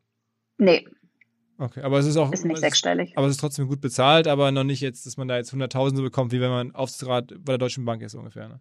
Nee. 0.58 0.86
Okay, 1.58 1.80
aber 1.82 1.98
es 1.98 2.06
ist 2.06 2.16
auch. 2.16 2.32
Ist 2.32 2.44
nicht 2.44 2.58
sechsstellig. 2.58 3.16
aber 3.16 3.26
es 3.26 3.32
ist 3.32 3.40
trotzdem 3.40 3.66
gut 3.66 3.80
bezahlt, 3.80 4.28
aber 4.28 4.52
noch 4.52 4.64
nicht 4.64 4.82
jetzt, 4.82 5.06
dass 5.06 5.16
man 5.16 5.26
da 5.26 5.36
jetzt 5.36 5.52
Hunderttausende 5.52 6.02
bekommt, 6.02 6.32
wie 6.32 6.40
wenn 6.40 6.50
man 6.50 6.74
Aufsichtsrat 6.74 7.28
bei 7.38 7.52
der 7.52 7.58
Deutschen 7.58 7.84
Bank 7.84 8.02
ist 8.02 8.14
ungefähr. 8.14 8.48
Ne? 8.48 8.60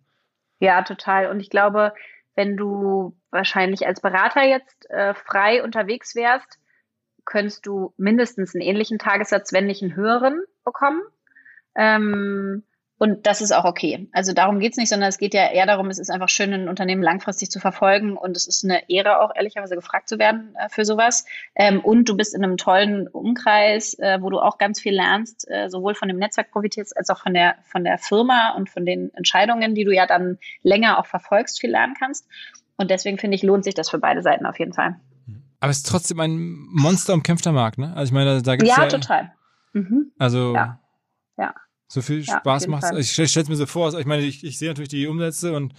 Ja, 0.60 0.82
total. 0.82 1.30
Und 1.30 1.42
ich 1.42 1.50
glaube, 1.50 1.94
wenn 2.36 2.56
du 2.56 3.18
wahrscheinlich 3.32 3.86
als 3.86 4.00
Berater 4.02 4.44
jetzt 4.44 4.90
äh, 4.90 5.14
frei 5.14 5.62
unterwegs 5.62 6.16
wärst, 6.16 6.60
könntest 7.25 7.66
du 7.66 7.94
mindestens 7.98 8.56
einen 8.56 8.62
ähnlichen 8.62 8.98
Tagessatz, 8.98 9.52
wenn 9.52 9.66
nicht 9.66 9.82
einen 9.82 9.96
höheren, 9.96 10.42
bekommen. 10.64 11.02
Ähm, 11.75 12.63
und 12.98 13.27
das 13.27 13.41
ist 13.41 13.51
auch 13.51 13.65
okay. 13.65 14.08
Also 14.13 14.32
darum 14.32 14.60
geht's 14.60 14.77
nicht, 14.77 14.88
sondern 14.88 15.10
es 15.10 15.17
geht 15.17 15.34
ja 15.34 15.51
eher 15.51 15.65
darum, 15.65 15.89
es 15.89 16.00
ist 16.00 16.10
einfach 16.10 16.29
schön, 16.29 16.53
ein 16.53 16.70
Unternehmen 16.70 17.03
langfristig 17.03 17.51
zu 17.51 17.60
verfolgen 17.60 18.15
und 18.15 18.38
es 18.38 18.48
ist 18.48 18.63
eine 18.63 18.89
Ehre 18.89 19.20
auch 19.20 19.36
ehrlicherweise 19.36 19.75
gefragt 19.75 20.08
zu 20.08 20.17
werden 20.17 20.55
äh, 20.55 20.70
für 20.70 20.86
sowas. 20.86 21.25
Ähm, 21.55 21.82
und 21.82 22.08
du 22.08 22.15
bist 22.15 22.34
in 22.34 22.44
einem 22.44 22.55
tollen 22.55 23.10
Umkreis, 23.10 23.96
äh, 24.00 24.22
wo 24.22 24.29
du 24.29 24.39
auch 24.39 24.58
ganz 24.58 24.79
viel 24.79 24.94
lernst, 24.94 25.46
äh, 25.50 25.70
sowohl 25.70 25.94
von 25.94 26.08
dem 26.08 26.17
Netzwerk 26.17 26.51
profitierst, 26.51 26.96
als 26.96 27.10
auch 27.10 27.20
von 27.20 27.34
der, 27.34 27.55
von 27.63 27.84
der 27.84 27.98
Firma 27.98 28.53
und 28.55 28.70
von 28.70 28.86
den 28.86 29.13
Entscheidungen, 29.13 29.75
die 29.75 29.84
du 29.84 29.94
ja 29.94 30.08
dann 30.08 30.38
länger 30.63 30.98
auch 30.98 31.05
verfolgst, 31.05 31.60
viel 31.60 31.72
lernen 31.72 31.96
kannst. 32.00 32.25
Und 32.77 32.91
deswegen 32.91 33.17
finde 33.17 33.36
ich, 33.36 33.44
lohnt 33.44 33.65
sich 33.65 33.74
das 33.74 33.89
für 33.89 34.00
beide 34.00 34.22
Seiten 34.22 34.46
auf 34.46 34.58
jeden 34.58 34.74
Fall. 34.74 34.96
Aber 35.60 35.72
es 35.72 35.77
ist 35.77 35.89
trotzdem 35.89 36.20
ein 36.22 36.38
monster 36.70 37.13
umkämpfter 37.13 37.51
Markt, 37.51 37.77
ne? 37.77 37.94
Also 37.96 38.12
ich 38.12 38.13
meine, 38.13 38.41
da 38.41 38.55
gibt's 38.55 38.75
ja, 38.75 38.84
ja 38.84 38.89
total. 38.89 39.32
Mhm. 39.74 40.12
Also 40.17 40.53
Ja. 40.53 40.79
Ja. 41.38 41.53
So 41.88 42.01
viel 42.01 42.22
Ja, 42.22 42.39
Spaß 42.39 42.68
macht. 42.68 42.94
Ich 42.98 43.12
stelle 43.12 43.25
es 43.27 43.50
mir 43.50 43.56
so 43.56 43.65
vor, 43.65 43.86
also 43.86 44.00
ich 44.00 44.06
meine, 44.06 44.24
ich, 44.24 44.44
ich 44.44 44.58
sehe 44.58 44.70
natürlich 44.70 44.89
die 44.89 45.08
Umsätze 45.08 45.54
und 45.54 45.74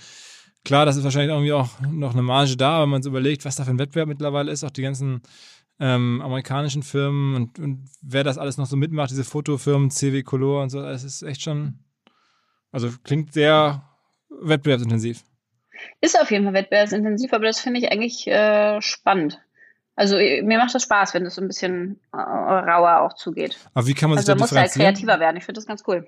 klar, 0.64 0.86
das 0.86 0.96
ist 0.96 1.04
wahrscheinlich 1.04 1.30
irgendwie 1.30 1.52
auch 1.52 1.80
noch 1.80 2.12
eine 2.12 2.22
Marge 2.22 2.56
da, 2.56 2.82
wenn 2.82 2.88
man 2.88 3.02
so 3.02 3.10
überlegt, 3.10 3.44
was 3.44 3.56
da 3.56 3.64
für 3.64 3.70
ein 3.70 3.78
Wettbewerb 3.78 4.08
mittlerweile 4.08 4.52
ist, 4.52 4.64
auch 4.64 4.70
die 4.70 4.82
ganzen 4.82 5.22
ähm, 5.78 6.22
amerikanischen 6.22 6.82
Firmen 6.82 7.34
und, 7.34 7.58
und 7.58 7.88
wer 8.02 8.25
das 8.25 8.38
alles 8.38 8.56
noch 8.56 8.66
so 8.66 8.76
mitmacht, 8.76 9.10
diese 9.10 9.25
Fotofirmen, 9.25 9.90
CW 9.90 10.22
Color 10.22 10.62
und 10.62 10.70
so, 10.70 10.82
das 10.82 11.04
ist 11.04 11.22
echt 11.22 11.42
schon, 11.42 11.80
also 12.72 12.90
klingt 13.04 13.32
sehr 13.32 13.82
wettbewerbsintensiv. 14.28 15.25
Ist 16.00 16.18
auf 16.18 16.30
jeden 16.30 16.44
Fall 16.44 16.54
wettbewerbsintensiv, 16.54 17.32
aber 17.32 17.44
das 17.44 17.60
finde 17.60 17.80
ich 17.80 17.92
eigentlich 17.92 18.26
äh, 18.26 18.80
spannend. 18.80 19.40
Also 19.96 20.16
äh, 20.18 20.42
mir 20.42 20.58
macht 20.58 20.74
das 20.74 20.82
Spaß, 20.82 21.14
wenn 21.14 21.26
es 21.26 21.34
so 21.34 21.42
ein 21.42 21.48
bisschen 21.48 21.98
äh, 22.12 22.16
rauer 22.18 23.00
auch 23.00 23.14
zugeht. 23.14 23.56
Aber 23.74 23.86
wie 23.86 23.94
kann 23.94 24.10
man 24.10 24.18
Also 24.18 24.26
sich 24.26 24.34
da 24.34 24.34
da 24.34 24.38
muss 24.38 24.52
halt 24.52 24.66
differenzieren? 24.70 24.94
kreativer 24.94 25.20
werden. 25.20 25.36
Ich 25.36 25.44
finde 25.44 25.58
das 25.58 25.66
ganz 25.66 25.82
cool. 25.88 26.06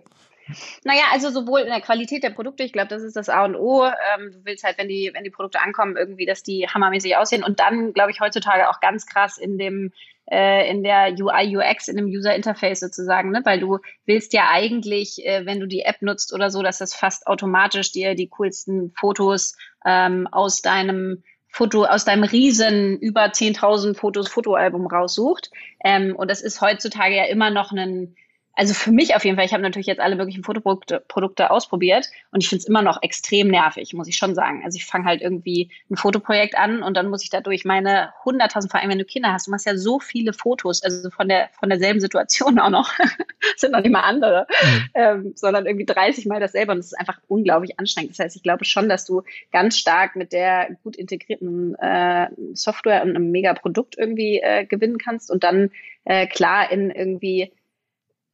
Naja, 0.85 1.03
also 1.13 1.31
sowohl 1.31 1.61
in 1.61 1.67
der 1.69 1.81
Qualität 1.83 2.23
der 2.23 2.31
Produkte, 2.31 2.63
ich 2.63 2.73
glaube, 2.73 2.89
das 2.89 3.03
ist 3.03 3.17
das 3.17 3.29
A 3.29 3.45
und 3.45 3.55
O. 3.55 3.85
Ähm, 3.85 4.31
du 4.33 4.45
willst 4.45 4.65
halt, 4.65 4.79
wenn 4.79 4.89
die, 4.89 5.11
wenn 5.15 5.25
die 5.25 5.31
Produkte 5.31 5.61
ankommen, 5.61 5.97
irgendwie, 5.97 6.25
dass 6.25 6.43
die 6.43 6.67
hammermäßig 6.69 7.17
aussehen. 7.17 7.43
Und 7.45 7.61
dann, 7.61 7.93
glaube 7.93 8.11
ich, 8.13 8.21
heutzutage 8.21 8.69
auch 8.71 8.81
ganz 8.81 9.05
krass 9.07 9.37
in 9.37 9.59
dem, 9.59 9.93
äh, 10.31 10.71
in 10.71 10.83
der 10.83 11.13
UI, 11.19 11.55
UX, 11.57 11.89
in 11.89 11.97
dem 11.97 12.07
User 12.07 12.35
Interface 12.35 12.81
sozusagen, 12.81 13.31
ne? 13.31 13.43
Weil 13.45 13.61
du 13.61 13.79
willst 14.07 14.33
ja 14.33 14.49
eigentlich, 14.51 15.25
äh, 15.27 15.45
wenn 15.45 15.61
du 15.61 15.67
die 15.67 15.83
App 15.83 16.01
nutzt 16.01 16.33
oder 16.33 16.51
so, 16.51 16.63
dass 16.63 16.79
das 16.79 16.95
fast 16.95 17.27
automatisch 17.27 17.93
dir 17.93 18.15
die 18.15 18.29
coolsten 18.29 18.93
Fotos 18.99 19.55
ähm, 19.85 20.27
aus 20.31 20.63
deinem 20.63 21.23
Foto, 21.59 21.85
aus 21.87 22.05
deinem 22.05 22.23
riesen 22.23 22.99
über 22.99 23.25
10.000 23.25 23.97
Fotos 23.97 24.29
Fotoalbum 24.29 24.87
raussucht. 24.87 25.51
Ähm, 25.85 26.15
und 26.15 26.31
das 26.31 26.41
ist 26.41 26.61
heutzutage 26.61 27.17
ja 27.17 27.25
immer 27.25 27.51
noch 27.51 27.73
ein, 27.73 28.15
also 28.59 28.75
für 28.75 28.91
mich 28.91 29.15
auf 29.15 29.25
jeden 29.25 29.37
Fall, 29.37 29.47
ich 29.47 29.53
habe 29.53 29.63
natürlich 29.63 29.87
jetzt 29.87 30.01
alle 30.01 30.17
möglichen 30.17 30.43
Fotoprodukte 30.43 31.01
Produkte 31.07 31.53
ausprobiert 31.53 32.11
und 32.33 32.43
ich 32.43 32.49
finde 32.49 32.63
es 32.63 32.69
immer 32.69 32.83
noch 32.83 33.01
extrem 33.05 33.47
nervig, 33.47 33.95
muss 33.95 34.09
ich 34.09 34.17
schon 34.17 34.35
sagen. 34.35 34.63
Also 34.65 34.77
ich 34.77 34.85
fange 34.85 35.05
halt 35.05 35.23
irgendwie 35.23 35.71
ein 35.89 35.97
Fotoprojekt 35.97 36.59
an 36.59 36.83
und 36.83 36.97
dann 36.97 37.09
muss 37.09 37.23
ich 37.23 37.31
dadurch 37.31 37.65
meine 37.65 38.13
100.000, 38.25 38.69
vor 38.69 38.81
allem 38.81 38.91
wenn 38.91 38.99
du 38.99 39.05
Kinder 39.05 39.33
hast, 39.33 39.47
du 39.47 39.53
machst 39.53 39.65
ja 39.65 39.77
so 39.77 40.01
viele 40.01 40.33
Fotos, 40.33 40.83
also 40.83 41.09
von 41.11 41.29
der 41.29 41.51
von 41.61 41.69
derselben 41.69 42.01
Situation 42.01 42.59
auch 42.59 42.71
noch, 42.71 42.91
sind 43.57 43.71
noch 43.71 43.81
nicht 43.81 43.93
mal 43.93 44.01
andere, 44.01 44.49
ähm, 44.93 45.35
sondern 45.37 45.67
irgendwie 45.67 45.87
30 45.87 46.27
Mal 46.27 46.41
dasselbe 46.41 46.73
und 46.73 46.79
es 46.79 46.87
ist 46.87 46.99
einfach 46.99 47.21
unglaublich 47.29 47.79
anstrengend. 47.79 48.11
Das 48.11 48.19
heißt, 48.19 48.35
ich 48.35 48.43
glaube 48.43 48.65
schon, 48.65 48.89
dass 48.89 49.05
du 49.05 49.23
ganz 49.53 49.79
stark 49.79 50.17
mit 50.17 50.33
der 50.33 50.77
gut 50.83 50.97
integrierten 50.97 51.77
äh, 51.77 52.27
Software 52.55 53.03
und 53.03 53.11
einem 53.11 53.31
mega 53.31 53.55
Produkt 53.55 53.97
irgendwie 53.97 54.41
äh, 54.43 54.67
gewinnen 54.67 54.99
kannst 54.99 55.31
und 55.31 55.45
dann 55.45 55.71
äh, 56.05 56.27
klar 56.27 56.73
in 56.73 56.91
irgendwie 56.91 57.53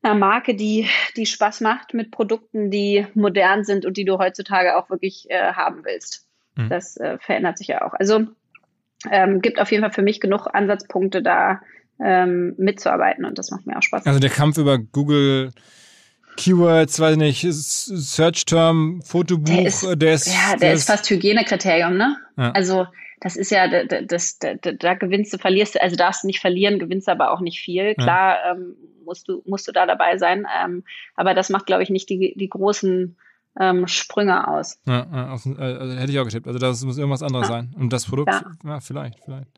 einer 0.05 0.15
Marke, 0.15 0.55
die, 0.55 0.89
die 1.17 1.27
Spaß 1.27 1.61
macht 1.63 1.95
mit 1.95 2.11
Produkten, 2.11 2.71
die 2.71 3.07
modern 3.15 3.65
sind 3.65 3.87
und 3.87 3.97
die 3.97 4.05
du 4.05 4.19
heutzutage 4.19 4.77
auch 4.77 4.91
wirklich 4.91 5.27
äh, 5.31 5.53
haben 5.53 5.85
willst. 5.85 6.27
Mhm. 6.57 6.69
Das 6.69 6.97
äh, 6.97 7.19
verändert 7.19 7.59
sich 7.59 7.69
ja 7.69 7.83
auch. 7.83 7.95
Also 7.95 8.27
ähm, 9.11 9.41
gibt 9.43 9.61
auf 9.61 9.71
jeden 9.71 9.83
Fall 9.83 9.93
für 9.93 10.03
mich 10.03 10.21
genug 10.21 10.47
Ansatzpunkte 10.53 11.23
da 11.23 11.61
ähm, 12.03 12.55
mitzuarbeiten 12.59 13.25
und 13.25 13.39
das 13.39 13.51
macht 13.51 13.67
mir 13.67 13.77
auch 13.79 13.83
Spaß. 13.83 14.07
Also 14.07 14.19
der 14.21 14.31
Kampf 14.31 14.59
über 14.59 14.79
Google 14.79 15.51
Keywords, 16.37 16.99
weiß 16.99 17.13
ich 17.13 17.19
nicht, 17.19 17.47
Search 17.53 18.45
Term, 18.45 19.01
Fotobuch, 19.05 19.55
Der 19.55 19.67
ist- 19.67 19.87
der 19.97 20.15
ist, 20.15 20.27
Ja, 20.27 20.57
der 20.57 20.73
ist 20.73 20.87
fast 20.89 21.09
Hygienekriterium, 21.09 21.97
ne? 21.97 22.17
Ja. 22.37 22.51
Also 22.53 22.87
das 23.25 23.35
ist 23.37 23.51
ja, 23.51 23.67
da, 23.67 23.85
da- 23.85 24.03
das, 24.03 24.39
da, 24.39 24.55
da, 24.55 24.73
da 24.73 24.95
gewinnst 24.95 25.33
du, 25.33 25.39
verlierst 25.39 25.75
du, 25.75 25.83
also 25.83 25.97
darfst 25.97 26.23
du 26.23 26.27
nicht 26.29 26.41
verlieren, 26.41 26.79
gewinnst 26.79 27.09
aber 27.09 27.33
auch 27.33 27.41
nicht 27.41 27.59
viel. 27.61 27.95
Klar 27.97 28.37
ähm, 28.51 28.77
musst 29.05 29.27
du 29.29 29.43
musst 29.47 29.67
du 29.67 29.73
da 29.73 29.87
dabei 29.87 30.19
sein, 30.19 30.47
ähm, 30.63 30.85
aber 31.17 31.35
das 31.35 31.49
macht, 31.51 31.67
glaube 31.67 31.83
ich, 31.83 31.91
nicht 31.91 32.09
die, 32.11 32.35
die 32.37 32.49
großen 32.49 33.17
ähm, 33.59 33.87
Sprünge 33.87 34.47
aus. 34.49 34.79
Ja, 34.87 35.07
ja, 35.13 35.31
aus, 35.33 35.47
äh, 35.47 35.51
also 35.59 35.95
hätte 35.95 36.13
ich 36.13 36.19
auch 36.19 36.25
getippt. 36.25 36.47
Also 36.47 36.59
das 36.59 36.85
muss 36.85 36.99
irgendwas 36.99 37.23
anderes 37.23 37.49
Ja. 37.49 37.55
sein. 37.55 37.75
Und 37.79 37.93
das 37.93 38.05
Produkt, 38.07 38.31
ja. 38.33 38.45
Ja. 38.65 38.81
vielleicht, 38.81 39.19
vielleicht. 39.25 39.49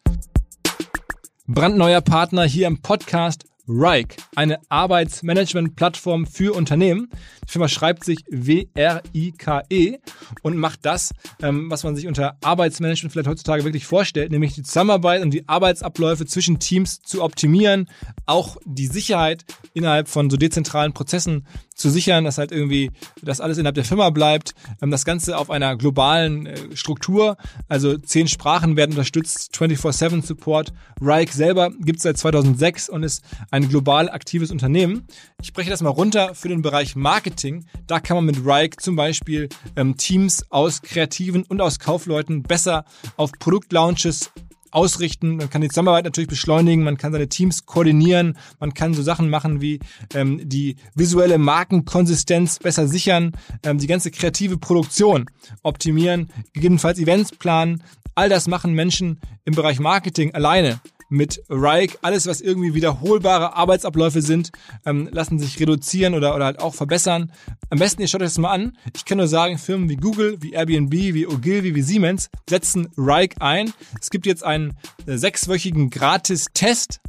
Brandneuer 1.46 2.00
Partner 2.00 2.44
hier 2.44 2.66
im 2.66 2.82
Podcast 2.82 3.46
Rike, 3.68 4.16
eine 4.34 4.58
Arbeitsmanagement-Plattform 4.68 6.26
für 6.26 6.54
Unternehmen. 6.54 7.08
Die 7.46 7.52
Firma 7.52 7.68
schreibt 7.68 8.04
sich 8.04 8.18
W-R-I-K-E 8.28 9.98
und 10.42 10.56
macht 10.56 10.84
das, 10.84 11.12
ähm, 11.42 11.70
was 11.70 11.84
man 11.84 11.96
sich 11.96 12.06
unter 12.06 12.36
Arbeitsmanagement 12.42 13.12
vielleicht 13.12 13.28
heutzutage 13.28 13.64
wirklich 13.64 13.86
vorstellt, 13.86 14.30
nämlich 14.30 14.54
die 14.54 14.62
Zusammenarbeit 14.62 15.22
und 15.22 15.30
die 15.30 15.48
Arbeitsabläufe 15.48 16.26
zwischen 16.26 16.58
Teams 16.58 17.00
zu 17.00 17.22
optimieren, 17.22 17.88
auch 18.26 18.56
die 18.64 18.86
Sicherheit 18.86 19.44
innerhalb 19.74 20.08
von 20.08 20.30
so 20.30 20.36
dezentralen 20.36 20.92
Prozessen 20.92 21.46
zu 21.74 21.90
sichern, 21.90 22.24
dass 22.24 22.38
halt 22.38 22.52
irgendwie 22.52 22.90
das 23.22 23.40
alles 23.40 23.58
innerhalb 23.58 23.74
der 23.74 23.84
Firma 23.84 24.10
bleibt, 24.10 24.54
ähm, 24.80 24.90
das 24.90 25.04
Ganze 25.04 25.36
auf 25.36 25.50
einer 25.50 25.76
globalen 25.76 26.46
äh, 26.46 26.56
Struktur, 26.74 27.36
also 27.68 27.98
zehn 27.98 28.28
Sprachen 28.28 28.76
werden 28.76 28.92
unterstützt, 28.92 29.54
24-7 29.54 30.24
Support. 30.24 30.72
Rike 31.00 31.32
selber 31.32 31.70
gibt 31.80 31.98
es 31.98 32.04
seit 32.04 32.16
2006 32.16 32.88
und 32.88 33.02
ist 33.02 33.22
ein 33.50 33.55
global 33.62 34.08
aktives 34.08 34.50
Unternehmen. 34.50 35.06
Ich 35.40 35.48
spreche 35.48 35.70
das 35.70 35.82
mal 35.82 35.90
runter 35.90 36.34
für 36.34 36.48
den 36.48 36.62
Bereich 36.62 36.96
Marketing. 36.96 37.66
Da 37.86 38.00
kann 38.00 38.16
man 38.16 38.24
mit 38.24 38.44
Rike 38.44 38.76
zum 38.76 38.96
Beispiel 38.96 39.48
ähm, 39.76 39.96
Teams 39.96 40.44
aus 40.50 40.82
Kreativen 40.82 41.44
und 41.44 41.60
aus 41.60 41.78
Kaufleuten 41.78 42.42
besser 42.42 42.84
auf 43.16 43.32
Produktlaunches 43.32 44.30
ausrichten. 44.70 45.36
Man 45.36 45.48
kann 45.48 45.62
die 45.62 45.68
Zusammenarbeit 45.68 46.04
natürlich 46.04 46.28
beschleunigen, 46.28 46.84
man 46.84 46.98
kann 46.98 47.12
seine 47.12 47.28
Teams 47.28 47.64
koordinieren, 47.64 48.36
man 48.60 48.74
kann 48.74 48.94
so 48.94 49.02
Sachen 49.02 49.30
machen 49.30 49.60
wie 49.60 49.80
ähm, 50.14 50.40
die 50.48 50.76
visuelle 50.94 51.38
Markenkonsistenz 51.38 52.58
besser 52.58 52.86
sichern, 52.86 53.32
ähm, 53.62 53.78
die 53.78 53.86
ganze 53.86 54.10
kreative 54.10 54.58
Produktion 54.58 55.26
optimieren, 55.62 56.30
gegebenenfalls 56.52 56.98
Events 56.98 57.32
planen. 57.32 57.82
All 58.14 58.28
das 58.28 58.48
machen 58.48 58.74
Menschen 58.74 59.20
im 59.44 59.54
Bereich 59.54 59.78
Marketing 59.78 60.34
alleine 60.34 60.80
mit 61.08 61.42
Rike. 61.48 61.98
Alles, 62.02 62.26
was 62.26 62.40
irgendwie 62.40 62.74
wiederholbare 62.74 63.54
Arbeitsabläufe 63.54 64.22
sind, 64.22 64.50
ähm, 64.84 65.08
lassen 65.12 65.38
sich 65.38 65.58
reduzieren 65.60 66.14
oder, 66.14 66.34
oder 66.34 66.46
halt 66.46 66.60
auch 66.60 66.74
verbessern. 66.74 67.32
Am 67.70 67.78
besten, 67.78 68.02
ihr 68.02 68.08
schaut 68.08 68.22
euch 68.22 68.28
das 68.28 68.38
mal 68.38 68.50
an. 68.50 68.76
Ich 68.94 69.04
kann 69.04 69.18
nur 69.18 69.28
sagen, 69.28 69.58
Firmen 69.58 69.88
wie 69.88 69.96
Google, 69.96 70.38
wie 70.40 70.52
Airbnb, 70.52 70.92
wie 70.92 71.26
Ogilvy, 71.26 71.74
wie 71.74 71.82
Siemens 71.82 72.30
setzen 72.48 72.88
Rike 72.96 73.40
ein. 73.40 73.72
Es 74.00 74.10
gibt 74.10 74.26
jetzt 74.26 74.44
einen 74.44 74.74
äh, 75.06 75.16
sechswöchigen 75.16 75.90
Gratis-Test 75.90 77.00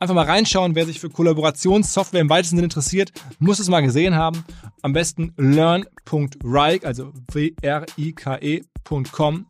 Einfach 0.00 0.14
mal 0.14 0.24
reinschauen, 0.24 0.74
wer 0.74 0.86
sich 0.86 0.98
für 0.98 1.10
Kollaborationssoftware 1.10 2.22
im 2.22 2.30
weitesten 2.30 2.56
Sinne 2.56 2.64
interessiert, 2.64 3.12
muss 3.38 3.58
es 3.58 3.68
mal 3.68 3.82
gesehen 3.82 4.14
haben. 4.14 4.46
Am 4.80 4.94
besten 4.94 5.34
learn.rike, 5.36 6.86
also 6.86 7.12
w-r-i-k-e.com 7.32 8.56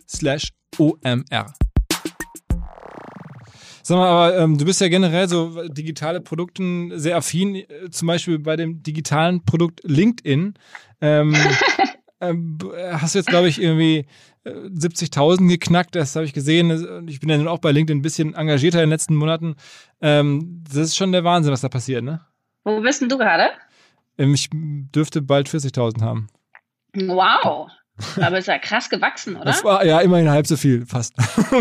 slash 0.08 0.48
omr. 0.76 1.54
Sag 3.82 3.98
mal, 3.98 4.08
aber 4.08 4.38
ähm, 4.38 4.58
du 4.58 4.64
bist 4.64 4.80
ja 4.80 4.88
generell 4.88 5.28
so 5.28 5.68
digitale 5.68 6.20
Produkten 6.20 6.98
sehr 6.98 7.16
affin, 7.16 7.56
äh, 7.56 7.90
zum 7.90 8.08
Beispiel 8.08 8.38
bei 8.38 8.56
dem 8.56 8.82
digitalen 8.82 9.44
Produkt 9.44 9.80
LinkedIn. 9.84 10.54
Ähm, 11.00 11.36
ähm, 12.20 12.58
hast 12.92 13.14
du 13.14 13.18
jetzt, 13.18 13.28
glaube 13.28 13.48
ich, 13.48 13.60
irgendwie 13.60 14.06
70.000 14.44 15.44
äh, 15.44 15.48
geknackt, 15.48 15.94
das 15.94 16.16
habe 16.16 16.24
ich 16.24 16.32
gesehen. 16.32 17.08
Ich 17.08 17.20
bin 17.20 17.28
ja 17.28 17.36
nun 17.36 17.48
auch 17.48 17.58
bei 17.58 17.72
LinkedIn 17.72 17.98
ein 17.98 18.02
bisschen 18.02 18.34
engagierter 18.34 18.78
in 18.78 18.86
den 18.86 18.90
letzten 18.90 19.16
Monaten. 19.16 19.56
Ähm, 20.00 20.64
das 20.66 20.76
ist 20.76 20.96
schon 20.96 21.12
der 21.12 21.24
Wahnsinn, 21.24 21.52
was 21.52 21.60
da 21.60 21.68
passiert, 21.68 22.04
ne? 22.04 22.20
Wo 22.64 22.80
bist 22.80 23.00
denn 23.02 23.08
du 23.08 23.18
gerade? 23.18 23.50
Ähm, 24.18 24.34
ich 24.34 24.48
dürfte 24.52 25.22
bald 25.22 25.48
40.000 25.48 26.02
haben. 26.02 26.28
Wow. 26.94 27.70
Aber 28.20 28.38
ist 28.38 28.46
ja 28.46 28.58
krass 28.58 28.88
gewachsen, 28.88 29.36
oder? 29.36 29.44
Das 29.44 29.64
war 29.64 29.84
ja 29.84 30.00
immerhin 30.00 30.30
halb 30.30 30.46
so 30.46 30.56
viel, 30.56 30.86
fast. 30.86 31.14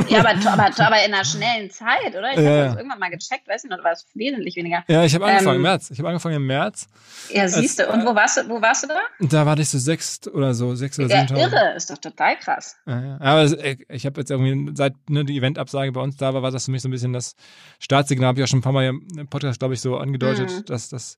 Ja, 0.08 0.20
aber, 0.20 0.30
aber, 0.30 0.66
aber 0.78 1.06
in 1.06 1.14
einer 1.14 1.26
schnellen 1.26 1.70
Zeit, 1.70 2.10
oder? 2.10 2.32
Ich 2.32 2.40
ja, 2.40 2.50
habe 2.50 2.64
das 2.66 2.76
irgendwann 2.78 3.00
mal 3.00 3.10
gecheckt, 3.10 3.48
weißt 3.48 3.66
du, 3.66 3.74
oder 3.74 3.84
war 3.84 3.92
es 3.92 4.06
wesentlich 4.14 4.56
weniger? 4.56 4.84
Ja, 4.88 5.04
ich 5.04 5.14
habe 5.16 5.26
angefangen 5.26 5.50
ähm, 5.50 5.56
im 5.58 5.62
März. 5.64 5.92
Ich 5.92 6.00
habe 6.00 6.10
angefangen 6.10 6.36
im 6.36 6.48
März. 6.48 6.88
Ja, 7.34 7.48
siehst 7.48 7.80
du. 7.80 7.90
Und 7.92 8.06
wo 8.06 8.16
warst 8.16 8.38
du, 8.38 8.50
wo 8.50 8.62
warst 8.62 8.84
du 8.84 8.88
da? 8.88 9.00
Da 9.20 9.46
war 9.46 9.58
ich 9.58 9.70
so 9.70 9.78
sechs 9.78 10.28
oder 10.28 10.54
so, 10.54 10.76
sechs 10.76 11.00
oder 11.00 11.10
sieben 11.10 11.38
Ja, 11.38 11.48
irre. 11.48 11.76
Ist 11.76 11.90
doch 11.90 11.98
total 11.98 12.38
krass. 12.38 12.78
Ja, 12.86 13.02
ja. 13.02 13.18
Aber 13.20 13.44
ich 13.44 14.06
habe 14.06 14.20
jetzt 14.20 14.32
irgendwie, 14.32 14.72
seit 14.76 14.94
ne, 15.10 15.26
die 15.26 15.38
Eventabsage 15.38 15.92
bei 15.92 16.02
uns 16.02 16.18
da 16.18 16.34
war, 16.34 16.42
war 16.42 16.52
das 16.52 16.66
für 16.66 16.72
mich 16.72 16.82
so 16.82 16.88
ein 16.88 16.92
bisschen 16.92 17.14
das 17.14 17.36
Startsignal. 17.80 18.30
Habe 18.30 18.40
ich 18.40 18.44
ja 18.44 18.48
schon 18.48 18.60
ein 18.60 18.64
paar 18.64 18.74
Mal 18.74 18.86
im 18.88 19.28
Podcast, 19.30 19.60
glaube 19.60 19.74
ich, 19.74 19.82
so 19.82 19.98
angedeutet, 19.98 20.50
mhm. 20.50 20.66
dass 20.66 20.90
das, 20.90 21.18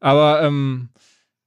aber, 0.00 0.42
ähm, 0.42 0.90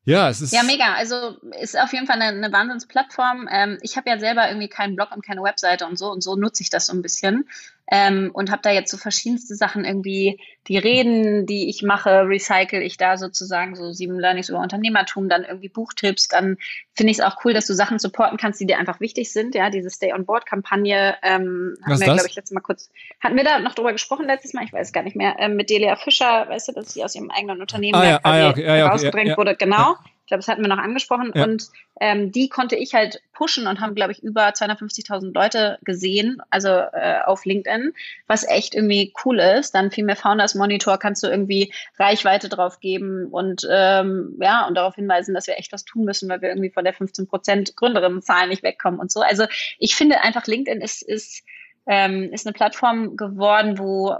ja, 0.06 0.30
es 0.30 0.42
ist. 0.42 0.54
Ja, 0.54 0.64
mega. 0.64 0.94
Also 0.96 1.38
ist 1.60 1.80
auf 1.80 1.94
jeden 1.94 2.08
Fall 2.08 2.22
eine, 2.22 2.36
eine 2.38 2.52
Wahnsinnsplattform. 2.52 3.48
Ähm, 3.50 3.78
ich 3.82 3.96
habe 3.96 4.10
ja 4.10 4.20
selber 4.20 4.48
irgendwie 4.48 4.68
keinen 4.68 4.96
Blog 4.96 5.12
und 5.16 5.26
keine 5.26 5.44
Webseite 5.44 5.86
und 5.86 5.98
so 5.98 6.12
und 6.12 6.22
so 6.22 6.36
nutze 6.36 6.64
ich 6.64 6.70
das 6.70 6.88
so 6.88 6.94
ein 6.94 7.02
bisschen 7.02 7.48
ähm, 7.96 8.32
und 8.34 8.50
habe 8.50 8.64
da 8.64 8.72
jetzt 8.72 8.90
so 8.90 8.98
verschiedenste 8.98 9.54
Sachen 9.54 9.86
irgendwie, 9.86 10.42
die 10.68 10.80
Reden, 10.80 11.46
die 11.46 11.70
ich 11.70 11.84
mache, 11.84 12.28
recycle 12.28 12.82
ich 12.82 12.98
da 12.98 13.18
sozusagen 13.18 13.76
so 13.76 13.92
sieben 13.92 14.20
Learnings 14.20 14.50
über 14.50 14.62
Unternehmertum, 14.62 15.30
dann 15.30 15.44
irgendwie 15.44 15.70
Buchtipps, 15.70 16.28
dann 16.28 16.58
finde 16.96 17.12
ich 17.12 17.20
es 17.20 17.24
auch 17.24 17.46
cool, 17.46 17.54
dass 17.54 17.68
du 17.68 17.76
Sachen 17.76 18.00
supporten 18.00 18.40
kannst, 18.40 18.60
die 18.60 18.66
dir 18.66 18.80
einfach 18.80 19.00
wichtig 19.00 19.32
sind, 19.32 19.54
ja, 19.54 19.70
diese 19.70 19.92
Stay 19.92 20.12
on 20.12 20.26
Board 20.26 20.48
Kampagne, 20.48 21.16
ähm, 21.22 21.78
haben 21.86 22.00
wir, 22.00 22.06
glaube 22.06 22.28
ich, 22.28 22.36
letztes 22.36 22.56
Mal 22.56 22.62
kurz, 22.62 22.90
hatten 23.20 23.36
wir 23.36 23.44
da 23.44 23.60
noch 23.60 23.76
drüber 23.76 23.92
gesprochen 23.92 24.26
letztes 24.26 24.56
Mal, 24.56 24.64
ich 24.64 24.74
weiß 24.74 24.92
gar 24.92 25.04
nicht 25.04 25.16
mehr, 25.16 25.36
ähm, 25.38 25.56
mit 25.56 25.70
Delia 25.70 25.96
Fischer, 25.96 26.50
weißt 26.50 26.70
du, 26.70 26.72
dass 26.72 26.94
sie 26.94 27.04
aus 27.04 27.14
ihrem 27.14 27.30
eigenen 27.30 27.62
Unternehmen 27.62 27.94
ah, 27.94 28.10
ja, 28.10 28.20
ah, 28.24 28.38
ja, 28.40 28.50
okay, 28.50 28.66
ja, 28.66 28.76
ja, 28.76 28.88
rausgedrängt 28.88 29.38
wurde, 29.38 29.56
genau. 29.56 29.98
Ich 30.34 30.36
glaube, 30.36 30.46
das 30.46 30.48
hatten 30.48 30.64
wir 30.64 30.76
noch 30.76 30.84
angesprochen. 30.84 31.32
Ja. 31.36 31.44
Und 31.44 31.68
ähm, 32.00 32.32
die 32.32 32.50
konnte 32.50 32.76
ich 32.76 32.96
halt 32.96 33.22
pushen 33.34 33.68
und 33.68 33.80
haben, 33.80 33.94
glaube 33.94 34.14
ich, 34.14 34.24
über 34.24 34.48
250.000 34.48 35.32
Leute 35.32 35.78
gesehen, 35.84 36.42
also 36.50 36.70
äh, 36.70 37.20
auf 37.24 37.46
LinkedIn, 37.46 37.94
was 38.26 38.48
echt 38.48 38.74
irgendwie 38.74 39.14
cool 39.24 39.38
ist. 39.38 39.76
Dann 39.76 39.92
viel 39.92 40.04
mehr 40.04 40.16
Founders 40.16 40.56
Monitor 40.56 40.98
kannst 40.98 41.22
du 41.22 41.28
irgendwie 41.28 41.72
Reichweite 42.00 42.50
drauf 42.50 42.80
geben 42.80 43.28
und 43.28 43.68
ähm, 43.70 44.40
ja, 44.42 44.66
und 44.66 44.74
darauf 44.74 44.96
hinweisen, 44.96 45.36
dass 45.36 45.46
wir 45.46 45.60
echt 45.60 45.72
was 45.72 45.86
tun 45.86 46.04
müssen, 46.04 46.28
weil 46.30 46.42
wir 46.42 46.50
irgendwie 46.50 46.72
von 46.72 46.84
der 46.84 46.94
15 46.94 47.28
Prozent 47.28 47.76
Gründerinnenzahl 47.76 48.48
nicht 48.48 48.64
wegkommen 48.64 49.00
und 49.00 49.12
so. 49.12 49.22
Also 49.22 49.46
ich 49.78 49.96
finde 49.96 50.22
einfach, 50.22 50.48
LinkedIn 50.48 50.82
ist, 50.82 51.04
ist, 51.04 51.44
ähm, 51.86 52.34
ist 52.34 52.48
eine 52.48 52.54
Plattform 52.54 53.18
geworden, 53.18 53.78
wo 53.78 54.18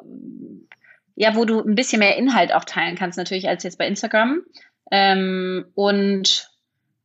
ja, 1.16 1.36
wo 1.36 1.46
du 1.46 1.62
ein 1.62 1.76
bisschen 1.76 2.00
mehr 2.00 2.18
Inhalt 2.18 2.54
auch 2.54 2.66
teilen 2.66 2.96
kannst, 2.96 3.18
natürlich 3.18 3.48
als 3.48 3.64
jetzt 3.64 3.78
bei 3.78 3.88
Instagram. 3.88 4.42
Ähm, 4.96 5.66
und 5.74 6.52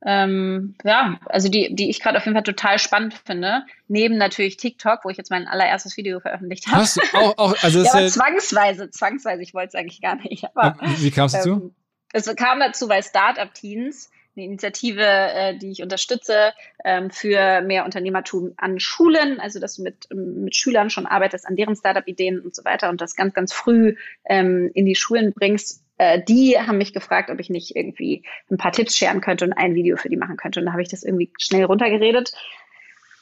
ähm, 0.04 0.74
ja, 0.84 1.18
also 1.24 1.48
die, 1.48 1.74
die 1.74 1.88
ich 1.88 2.00
gerade 2.00 2.18
auf 2.18 2.24
jeden 2.26 2.36
Fall 2.36 2.42
total 2.42 2.78
spannend 2.78 3.14
finde. 3.14 3.64
Neben 3.88 4.18
natürlich 4.18 4.58
TikTok, 4.58 5.06
wo 5.06 5.08
ich 5.08 5.16
jetzt 5.16 5.30
mein 5.30 5.48
allererstes 5.48 5.96
Video 5.96 6.20
veröffentlicht 6.20 6.66
habe. 6.66 6.82
Hast 6.82 7.00
auch, 7.14 7.38
auch 7.38 7.56
also 7.62 7.82
ja, 7.84 7.94
aber 7.94 8.08
zwangsweise, 8.08 8.90
zwangsweise, 8.90 9.42
ich 9.42 9.54
wollte 9.54 9.68
es 9.68 9.74
eigentlich 9.74 10.02
gar 10.02 10.16
nicht. 10.16 10.44
Aber, 10.54 10.76
Wie 10.98 11.10
kam 11.10 11.26
es 11.26 11.32
dazu? 11.32 11.50
Ähm, 11.50 11.74
es 12.12 12.26
kam 12.36 12.60
dazu, 12.60 12.90
weil 12.90 13.02
Startup 13.02 13.52
Teens, 13.54 14.10
eine 14.36 14.44
Initiative, 14.44 15.02
äh, 15.02 15.56
die 15.56 15.70
ich 15.70 15.82
unterstütze, 15.82 16.52
ähm, 16.84 17.10
für 17.10 17.62
mehr 17.62 17.86
Unternehmertum 17.86 18.52
an 18.58 18.80
Schulen, 18.80 19.40
also 19.40 19.60
dass 19.60 19.76
du 19.76 19.82
mit, 19.82 20.08
mit 20.14 20.54
Schülern 20.54 20.90
schon 20.90 21.06
arbeitest 21.06 21.46
an 21.46 21.56
deren 21.56 21.74
Startup-Ideen 21.74 22.40
und 22.40 22.54
so 22.54 22.64
weiter 22.66 22.90
und 22.90 23.00
das 23.00 23.16
ganz, 23.16 23.32
ganz 23.32 23.54
früh 23.54 23.96
ähm, 24.26 24.70
in 24.74 24.84
die 24.84 24.94
Schulen 24.94 25.32
bringst 25.32 25.87
äh, 25.98 26.22
die 26.22 26.58
haben 26.58 26.78
mich 26.78 26.92
gefragt, 26.92 27.30
ob 27.30 27.38
ich 27.40 27.50
nicht 27.50 27.76
irgendwie 27.76 28.24
ein 28.50 28.56
paar 28.56 28.72
Tipps 28.72 28.96
scheren 28.96 29.20
könnte 29.20 29.44
und 29.44 29.52
ein 29.52 29.74
Video 29.74 29.96
für 29.96 30.08
die 30.08 30.16
machen 30.16 30.36
könnte. 30.36 30.60
Und 30.60 30.66
da 30.66 30.72
habe 30.72 30.82
ich 30.82 30.88
das 30.88 31.02
irgendwie 31.02 31.30
schnell 31.38 31.64
runtergeredet. 31.64 32.32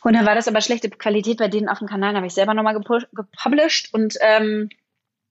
Und 0.02 0.14
dann 0.14 0.26
war 0.26 0.36
das 0.36 0.46
aber 0.46 0.60
schlechte 0.60 0.88
Qualität 0.88 1.38
bei 1.38 1.48
denen 1.48 1.68
auf 1.68 1.80
dem 1.80 1.88
Kanal, 1.88 2.12
da 2.12 2.18
habe 2.18 2.28
ich 2.28 2.34
selber 2.34 2.54
nochmal 2.54 2.74
gepublished 2.74 3.92
und 3.92 4.14
ähm, 4.20 4.68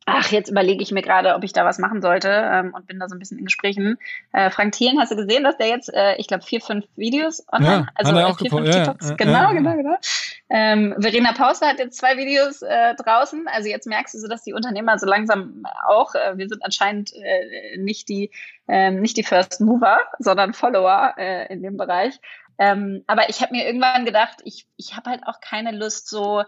ach, 0.05 0.31
jetzt 0.31 0.49
überlege 0.49 0.83
ich 0.83 0.91
mir 0.91 1.01
gerade, 1.01 1.33
ob 1.35 1.43
ich 1.43 1.53
da 1.53 1.65
was 1.65 1.79
machen 1.79 2.01
sollte 2.01 2.29
ähm, 2.29 2.73
und 2.73 2.85
bin 2.85 2.99
da 2.99 3.07
so 3.07 3.15
ein 3.15 3.19
bisschen 3.19 3.39
in 3.39 3.45
Gesprächen. 3.45 3.97
Äh, 4.33 4.49
Frank 4.51 4.73
Thielen, 4.73 4.99
hast 4.99 5.11
du 5.11 5.15
gesehen, 5.15 5.43
dass 5.43 5.57
der 5.57 5.67
jetzt, 5.67 5.93
äh, 5.93 6.15
ich 6.17 6.27
glaube, 6.27 6.43
vier, 6.43 6.61
fünf 6.61 6.85
Videos 6.95 7.45
online, 7.51 7.71
ja, 7.71 7.87
also 7.95 8.15
äh, 8.15 8.33
vier, 8.35 8.49
fünf 8.49 8.69
TikToks, 8.69 9.09
ja, 9.09 9.15
genau, 9.15 9.31
ja, 9.31 9.53
genau, 9.53 9.75
genau. 9.75 9.95
Ähm, 10.49 10.93
Verena 10.99 11.33
Pauster 11.33 11.67
hat 11.67 11.79
jetzt 11.79 11.97
zwei 11.97 12.17
Videos 12.17 12.61
äh, 12.61 12.93
draußen. 12.95 13.47
Also 13.47 13.67
jetzt 13.67 13.87
merkst 13.87 14.13
du 14.13 14.19
so, 14.19 14.27
dass 14.27 14.43
die 14.43 14.53
Unternehmer 14.53 14.99
so 14.99 15.07
langsam 15.07 15.65
auch, 15.87 16.13
äh, 16.13 16.37
wir 16.37 16.47
sind 16.47 16.63
anscheinend 16.63 17.13
äh, 17.15 17.77
nicht 17.77 18.09
die 18.09 18.31
äh, 18.67 18.91
nicht 18.91 19.17
die 19.17 19.23
First 19.23 19.59
Mover, 19.61 19.97
sondern 20.19 20.53
Follower 20.53 21.15
äh, 21.17 21.51
in 21.51 21.63
dem 21.63 21.77
Bereich. 21.77 22.19
Ähm, 22.57 23.03
aber 23.07 23.29
ich 23.29 23.41
habe 23.41 23.53
mir 23.53 23.65
irgendwann 23.65 24.05
gedacht, 24.05 24.37
ich, 24.43 24.67
ich 24.77 24.95
habe 24.95 25.09
halt 25.09 25.27
auch 25.27 25.41
keine 25.41 25.71
Lust 25.71 26.07
so 26.07 26.43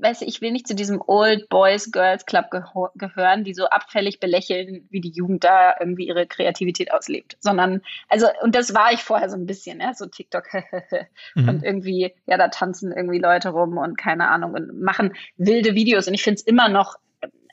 weißt 0.00 0.22
du, 0.22 0.26
ich 0.26 0.40
will 0.40 0.52
nicht 0.52 0.68
zu 0.68 0.74
diesem 0.74 1.02
Old 1.06 1.48
Boys 1.48 1.90
Girls 1.90 2.26
Club 2.26 2.50
gehören, 2.50 3.44
die 3.44 3.54
so 3.54 3.66
abfällig 3.66 4.20
belächeln, 4.20 4.86
wie 4.90 5.00
die 5.00 5.10
Jugend 5.10 5.44
da 5.44 5.74
irgendwie 5.80 6.06
ihre 6.06 6.26
Kreativität 6.26 6.92
auslebt, 6.92 7.36
sondern, 7.40 7.80
also, 8.08 8.26
und 8.42 8.54
das 8.54 8.74
war 8.74 8.92
ich 8.92 9.02
vorher 9.02 9.30
so 9.30 9.36
ein 9.36 9.46
bisschen, 9.46 9.80
ja, 9.80 9.94
so 9.94 10.06
TikTok 10.06 10.44
mhm. 11.34 11.48
und 11.48 11.64
irgendwie, 11.64 12.14
ja, 12.26 12.36
da 12.36 12.48
tanzen 12.48 12.92
irgendwie 12.92 13.18
Leute 13.18 13.50
rum 13.50 13.78
und 13.78 13.96
keine 13.96 14.28
Ahnung 14.28 14.52
und 14.52 14.80
machen 14.80 15.14
wilde 15.36 15.74
Videos 15.74 16.06
und 16.08 16.14
ich 16.14 16.22
finde 16.22 16.36
es 16.36 16.42
immer 16.42 16.68
noch 16.68 16.96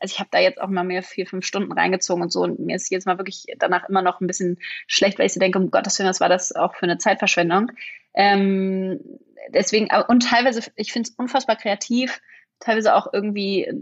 also 0.01 0.13
ich 0.13 0.19
habe 0.19 0.29
da 0.31 0.39
jetzt 0.39 0.59
auch 0.59 0.67
mal 0.67 0.83
mehr 0.83 1.03
vier, 1.03 1.27
fünf 1.27 1.45
Stunden 1.45 1.71
reingezogen 1.71 2.23
und 2.23 2.31
so 2.31 2.41
und 2.41 2.59
mir 2.59 2.75
ist 2.75 2.91
jetzt 2.91 3.05
mal 3.05 3.17
wirklich 3.17 3.45
danach 3.59 3.87
immer 3.87 4.01
noch 4.01 4.19
ein 4.19 4.27
bisschen 4.27 4.57
schlecht, 4.87 5.19
weil 5.19 5.27
ich 5.27 5.33
so 5.33 5.39
denke, 5.39 5.59
um 5.59 5.71
Gottes 5.71 5.97
Willen, 5.99 6.09
was 6.09 6.19
war 6.19 6.29
das 6.29 6.55
auch 6.55 6.75
für 6.75 6.83
eine 6.83 6.97
Zeitverschwendung. 6.97 7.71
Ähm, 8.13 8.99
deswegen, 9.49 9.89
und 10.07 10.27
teilweise, 10.29 10.69
ich 10.75 10.91
finde 10.91 11.09
es 11.09 11.15
unfassbar 11.15 11.55
kreativ, 11.55 12.19
teilweise 12.59 12.95
auch 12.95 13.13
irgendwie 13.13 13.65
äh, 13.65 13.73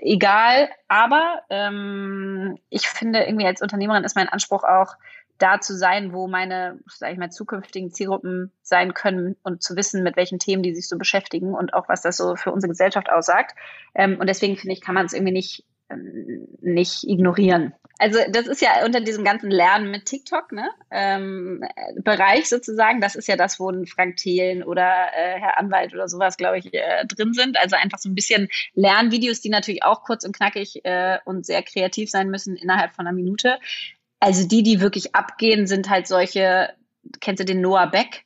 egal, 0.00 0.68
aber 0.88 1.42
ähm, 1.50 2.58
ich 2.68 2.88
finde 2.88 3.24
irgendwie 3.24 3.46
als 3.46 3.62
Unternehmerin 3.62 4.04
ist 4.04 4.16
mein 4.16 4.28
Anspruch 4.28 4.64
auch, 4.64 4.94
da 5.38 5.60
zu 5.60 5.76
sein, 5.76 6.12
wo 6.12 6.26
meine, 6.26 6.78
sage 6.86 7.12
ich 7.12 7.18
mal, 7.18 7.30
zukünftigen 7.30 7.92
Zielgruppen 7.92 8.52
sein 8.62 8.94
können 8.94 9.36
und 9.42 9.62
zu 9.62 9.76
wissen, 9.76 10.02
mit 10.02 10.16
welchen 10.16 10.38
Themen 10.38 10.62
die 10.62 10.74
sich 10.74 10.88
so 10.88 10.98
beschäftigen 10.98 11.54
und 11.54 11.74
auch 11.74 11.88
was 11.88 12.02
das 12.02 12.16
so 12.16 12.36
für 12.36 12.52
unsere 12.52 12.70
Gesellschaft 12.70 13.10
aussagt. 13.10 13.56
Ähm, 13.94 14.18
und 14.18 14.28
deswegen 14.28 14.56
finde 14.56 14.74
ich, 14.74 14.80
kann 14.80 14.94
man 14.94 15.06
es 15.06 15.12
irgendwie 15.12 15.32
nicht 15.32 15.64
ähm, 15.88 16.48
nicht 16.60 17.04
ignorieren. 17.04 17.72
Also 17.98 18.18
das 18.28 18.46
ist 18.46 18.60
ja 18.60 18.84
unter 18.84 19.00
diesem 19.00 19.24
ganzen 19.24 19.50
Lernen 19.50 19.90
mit 19.90 20.04
TikTok, 20.04 20.52
ne? 20.52 20.68
Ähm, 20.90 21.64
Bereich 21.96 22.48
sozusagen, 22.48 23.00
das 23.00 23.14
ist 23.14 23.28
ja 23.28 23.36
das, 23.36 23.58
wo 23.58 23.70
ein 23.70 23.86
Frank 23.86 24.16
Thelen 24.16 24.62
oder 24.62 24.82
äh, 25.16 25.40
Herr 25.40 25.58
Anwalt 25.58 25.94
oder 25.94 26.08
sowas, 26.08 26.36
glaube 26.36 26.58
ich, 26.58 26.74
äh, 26.74 27.06
drin 27.06 27.32
sind. 27.32 27.56
Also 27.56 27.76
einfach 27.76 27.98
so 27.98 28.10
ein 28.10 28.14
bisschen 28.14 28.48
Lernvideos, 28.74 29.40
die 29.40 29.48
natürlich 29.48 29.84
auch 29.84 30.02
kurz 30.02 30.24
und 30.24 30.36
knackig 30.36 30.84
äh, 30.84 31.18
und 31.24 31.46
sehr 31.46 31.62
kreativ 31.62 32.10
sein 32.10 32.28
müssen 32.28 32.56
innerhalb 32.56 32.94
von 32.94 33.06
einer 33.06 33.14
Minute. 33.14 33.58
Also 34.20 34.46
die, 34.46 34.62
die 34.62 34.80
wirklich 34.80 35.14
abgehen, 35.14 35.66
sind 35.66 35.90
halt 35.90 36.06
solche, 36.06 36.70
kennst 37.20 37.40
du 37.40 37.44
den 37.44 37.60
Noah 37.60 37.86
Beck? 37.86 38.24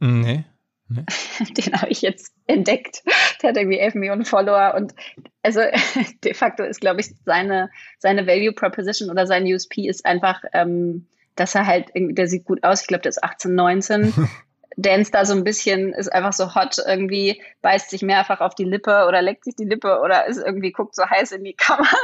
Nee. 0.00 0.44
Nee. 0.88 1.04
Den 1.56 1.72
habe 1.74 1.90
ich 1.90 2.02
jetzt 2.02 2.34
entdeckt. 2.46 3.02
Der 3.40 3.50
hat 3.50 3.56
irgendwie 3.56 3.78
11 3.78 3.94
Millionen 3.94 4.24
Follower 4.24 4.74
und 4.76 4.94
also 5.42 5.60
de 6.24 6.34
facto 6.34 6.64
ist, 6.64 6.80
glaube 6.80 7.00
ich, 7.00 7.14
seine, 7.24 7.70
seine 7.98 8.26
Value 8.26 8.52
Proposition 8.52 9.10
oder 9.10 9.26
sein 9.26 9.44
USP 9.44 9.88
ist 9.88 10.04
einfach, 10.04 10.42
ähm, 10.52 11.06
dass 11.34 11.54
er 11.54 11.66
halt, 11.66 11.90
der 11.94 12.26
sieht 12.26 12.44
gut 12.44 12.62
aus. 12.62 12.82
Ich 12.82 12.88
glaube, 12.88 13.02
der 13.02 13.10
ist 13.10 13.22
18, 13.22 13.54
19. 13.54 14.12
dance 14.76 15.10
da 15.10 15.24
so 15.24 15.34
ein 15.34 15.44
bisschen, 15.44 15.92
ist 15.92 16.12
einfach 16.12 16.32
so 16.32 16.54
hot 16.54 16.78
irgendwie, 16.84 17.42
beißt 17.62 17.90
sich 17.90 18.02
mehrfach 18.02 18.40
auf 18.40 18.54
die 18.54 18.64
Lippe 18.64 19.06
oder 19.06 19.22
leckt 19.22 19.44
sich 19.44 19.56
die 19.56 19.64
Lippe 19.64 20.00
oder 20.00 20.26
ist 20.26 20.38
irgendwie, 20.38 20.72
guckt 20.72 20.94
so 20.94 21.08
heiß 21.08 21.32
in 21.32 21.44
die 21.44 21.52
Kamera. 21.56 21.96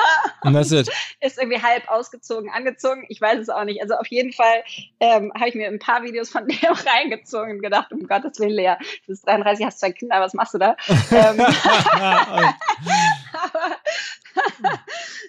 Und 0.43 0.55
das 0.55 0.71
ist, 0.73 0.91
ist 1.21 1.39
irgendwie 1.39 1.63
halb 1.63 1.89
ausgezogen, 1.89 2.51
angezogen. 2.51 3.05
Ich 3.09 3.21
weiß 3.21 3.39
es 3.39 3.49
auch 3.49 3.65
nicht. 3.65 3.83
Also 3.83 3.95
auf 3.95 4.07
jeden 4.09 4.33
Fall 4.33 4.63
ähm, 5.01 5.33
habe 5.35 5.49
ich 5.49 5.55
mir 5.55 5.69
ein 5.69 5.79
paar 5.79 6.03
Videos 6.03 6.31
von 6.31 6.47
dem 6.49 6.59
reingezogen 6.63 7.57
und 7.57 7.63
gedacht, 7.63 7.93
um 7.93 8.07
Gottes 8.07 8.39
Willen, 8.39 8.51
Lea, 8.51 8.75
du 8.79 9.09
bist 9.09 9.27
33, 9.27 9.67
hast 9.67 9.81
zwei 9.81 9.93
Kinder, 9.93 10.21
was 10.21 10.35
machst 10.35 10.55
du 10.55 10.59
da? 10.59 10.77
ähm, 11.11 11.41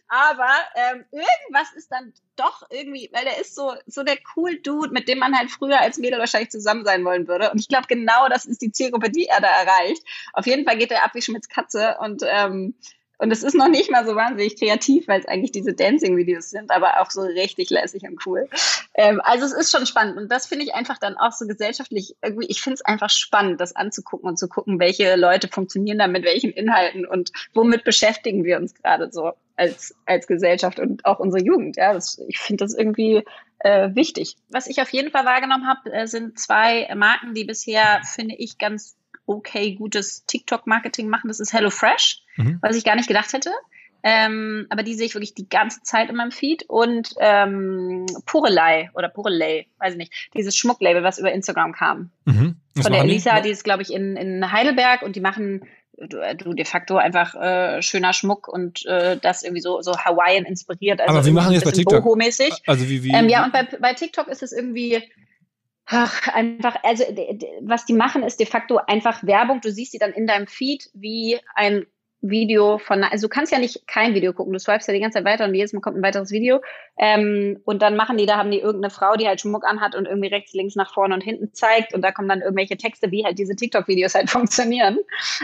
aber, 0.10 0.50
ähm, 0.76 1.06
irgendwas 1.12 1.72
ist 1.76 1.91
dann 1.91 2.13
doch 2.36 2.63
irgendwie, 2.72 3.10
weil 3.13 3.26
der 3.26 3.39
ist 3.39 3.54
so, 3.54 3.74
so 3.86 4.04
der 4.04 4.17
cool 4.36 4.60
Dude, 4.60 4.91
mit 4.91 5.08
dem 5.08 5.19
man 5.19 5.38
halt 5.38 5.52
früher 5.52 5.80
als 5.80 6.00
Mädel 6.00 6.19
wahrscheinlich 6.19 6.50
zusammen 6.50 6.84
sein 6.84 7.06
wollen 7.06 7.28
würde. 7.28 7.52
Und 7.52 7.60
ich 7.60 7.67
glaube, 7.67 7.86
genau 7.88 8.28
das 8.28 8.45
ist 8.45 8.62
die 8.62 8.72
Zielgruppe, 8.72 9.12
die 9.12 9.28
er 9.28 9.39
da 9.39 9.48
erreicht. 9.48 10.04
Auf 10.34 10.48
jeden 10.48 10.65
Fall 10.65 10.78
geht 10.78 10.91
er 10.91 11.04
ab 11.04 11.12
wie 11.13 11.22
Schmitz 11.22 11.48
Katze 11.48 11.98
und 12.00 12.24
ähm, 12.26 12.76
und 13.20 13.32
es 13.32 13.44
ist 13.44 13.54
noch 13.54 13.68
nicht 13.68 13.92
mal 13.92 14.06
so 14.06 14.16
wahnsinnig 14.16 14.58
kreativ, 14.58 15.08
weil 15.10 15.20
es 15.20 15.28
eigentlich 15.28 15.52
diese 15.52 15.74
Dancing-Videos 15.74 16.50
sind, 16.50 16.72
aber 16.72 17.02
auch 17.02 17.12
so 17.12 17.22
richtig 17.22 17.70
lässig 17.70 18.04
und 18.04 18.26
cool. 18.26 18.48
Ähm, 18.94 19.20
also 19.24 19.46
es 19.46 19.52
ist 19.52 19.72
schon 19.72 19.86
spannend. 19.86 20.18
Und 20.18 20.32
das 20.32 20.48
finde 20.48 20.64
ich 20.64 20.74
einfach 20.74 20.98
dann 20.98 21.18
auch 21.18 21.34
so 21.34 21.46
gesellschaftlich 21.46 22.16
irgendwie, 22.24 22.48
ich 22.48 22.62
finde 22.62 22.76
es 22.76 22.86
einfach 22.86 23.10
spannend, 23.10 23.60
das 23.60 23.76
anzugucken 23.76 24.30
und 24.30 24.40
zu 24.40 24.48
gucken, 24.48 24.80
welche 24.80 25.18
Leute 25.18 25.50
funktionieren 25.50 26.00
da 26.00 26.08
mit 26.08 26.24
welchen 26.24 26.52
Inhalten 26.52 27.06
und 27.06 27.32
womit 27.54 27.84
beschäftigen 27.84 28.46
wir 28.46 28.58
uns 28.58 28.74
gerade 28.74 29.12
so 29.12 29.34
als, 29.58 29.94
als 30.06 30.26
Gesellschaft 30.26 30.80
und 30.80 31.06
auch 31.06 31.20
unsere 31.20 31.44
Jugend. 31.44 31.76
Ja, 31.76 31.92
das, 31.94 32.20
ich 32.30 32.40
finde 32.40 32.64
das 32.64 32.74
irgendwie 32.74 33.26
äh, 33.60 33.90
wichtig. 33.96 34.38
Was 34.48 34.68
ich 34.68 34.82
auf 34.82 34.90
jeden 34.92 35.12
Fall 35.12 35.26
wahrgenommen 35.26 35.68
habe, 35.68 35.92
äh, 35.92 36.08
sind 36.08 36.40
zwei 36.40 36.88
Marken, 36.96 37.34
die 37.34 37.44
bisher, 37.44 38.02
finde 38.06 38.36
ich, 38.36 38.58
ganz 38.58 38.96
okay 39.30 39.76
gutes 39.76 40.26
TikTok-Marketing 40.26 41.08
machen. 41.08 41.28
Das 41.28 41.39
ist 41.39 41.54
HelloFresh, 41.54 42.24
mhm. 42.38 42.58
was 42.62 42.76
ich 42.76 42.84
gar 42.84 42.96
nicht 42.96 43.08
gedacht 43.08 43.32
hätte. 43.34 43.52
Ähm, 44.02 44.65
aber 44.70 44.84
die 44.84 44.94
sehe 44.94 45.08
ich 45.08 45.13
wirklich 45.13 45.34
die 45.34 45.50
ganze 45.50 45.82
Zeit 45.84 46.10
in 46.10 46.15
meinem 46.15 46.32
Feed. 46.32 46.63
Und 46.68 47.13
ähm, 47.20 48.06
Purelei 48.26 48.89
oder 48.96 49.10
Purelei, 49.10 49.68
weiß 49.80 49.94
ich 49.94 49.98
nicht, 49.98 50.13
dieses 50.36 50.56
Schmucklabel, 50.56 51.04
was 51.04 51.20
über 51.20 51.32
Instagram 51.32 51.74
kam. 51.74 52.10
Mhm. 52.26 52.56
Von 52.82 52.92
der 52.92 53.02
Elisa, 53.02 53.38
die? 53.38 53.44
die 53.44 53.50
ist, 53.50 53.63
glaube 53.63 53.82
ich, 53.82 53.94
in, 53.94 54.15
in 54.15 54.52
Heidelberg 54.52 55.02
und 55.02 55.15
die 55.15 55.22
machen 55.22 55.62
du 56.02 56.54
de 56.54 56.63
facto 56.63 56.96
einfach 56.96 57.36
äh, 57.36 57.82
schöner 57.82 58.13
Schmuck 58.13 58.48
und 58.48 58.86
äh, 58.86 59.18
das 59.18 59.44
irgendwie 59.44 59.62
so, 59.62 59.82
so 59.82 59.98
Hawaiian 59.98 60.46
inspiriert. 60.46 61.02
Also 61.02 61.13
Aber 61.13 61.26
wie 61.26 61.32
machen 61.32 61.52
jetzt 61.52 61.65
bei 61.65 61.72
TikTok? 61.72 62.06
Also 62.68 62.88
wie, 62.88 63.04
wie, 63.04 63.12
ähm, 63.12 63.28
ja, 63.28 63.44
und 63.44 63.52
bei, 63.52 63.63
bei 63.63 63.94
TikTok 63.94 64.30
ist 64.30 64.42
es 64.42 64.54
irgendwie 64.54 65.04
Ach, 65.91 66.28
einfach, 66.28 66.75
also 66.84 67.04
was 67.62 67.86
die 67.86 67.93
machen, 67.93 68.21
ist 68.21 68.39
de 68.39 68.45
facto 68.45 68.78
einfach 68.78 69.23
Werbung. 69.23 69.60
Du 69.60 69.71
siehst 69.71 69.91
sie 69.91 69.97
dann 69.97 70.13
in 70.13 70.28
deinem 70.28 70.45
Feed 70.45 70.91
wie 70.93 71.39
ein 71.56 71.88
Video 72.21 72.78
von, 72.78 73.04
also 73.04 73.28
du 73.28 73.34
kannst 73.34 73.52
ja 73.52 73.58
nicht 73.58 73.88
kein 73.88 74.13
Video 74.13 74.34
gucken, 74.34 74.54
du 74.54 74.60
swipest 74.60 74.88
ja 74.88 74.93
die 74.93 74.99
ganze 74.99 75.17
Zeit 75.17 75.25
weiter 75.25 75.45
und 75.45 75.56
jedes 75.56 75.73
Mal 75.73 75.80
kommt 75.80 75.97
ein 75.97 76.04
weiteres 76.04 76.30
Video. 76.30 76.62
Ähm, 76.99 77.60
und 77.65 77.82
dann 77.82 77.95
machen 77.95 78.17
die, 78.17 78.28
da 78.28 78.38
haben 78.38 78.52
die 78.52 78.60
irgendeine 78.60 78.91
Frau, 78.91 79.15
die 79.15 79.28
halt 79.28 79.41
Schmuck 79.41 79.65
anhat 79.65 79.95
und 79.95 80.06
irgendwie 80.06 80.28
rechts, 80.28 80.54
links, 80.54 80.75
nach 80.75 80.93
vorne 80.93 81.15
und 81.15 81.21
hinten 81.21 81.54
zeigt 81.54 81.95
und 81.95 82.04
da 82.04 82.12
kommen 82.12 82.30
dann 82.30 82.41
irgendwelche 82.41 82.78
Texte, 82.78 83.10
wie 83.10 83.25
halt 83.25 83.39
diese 83.39 83.56
TikTok-Videos 83.56 84.13
halt 84.13 84.30
funktionieren. 84.30 84.99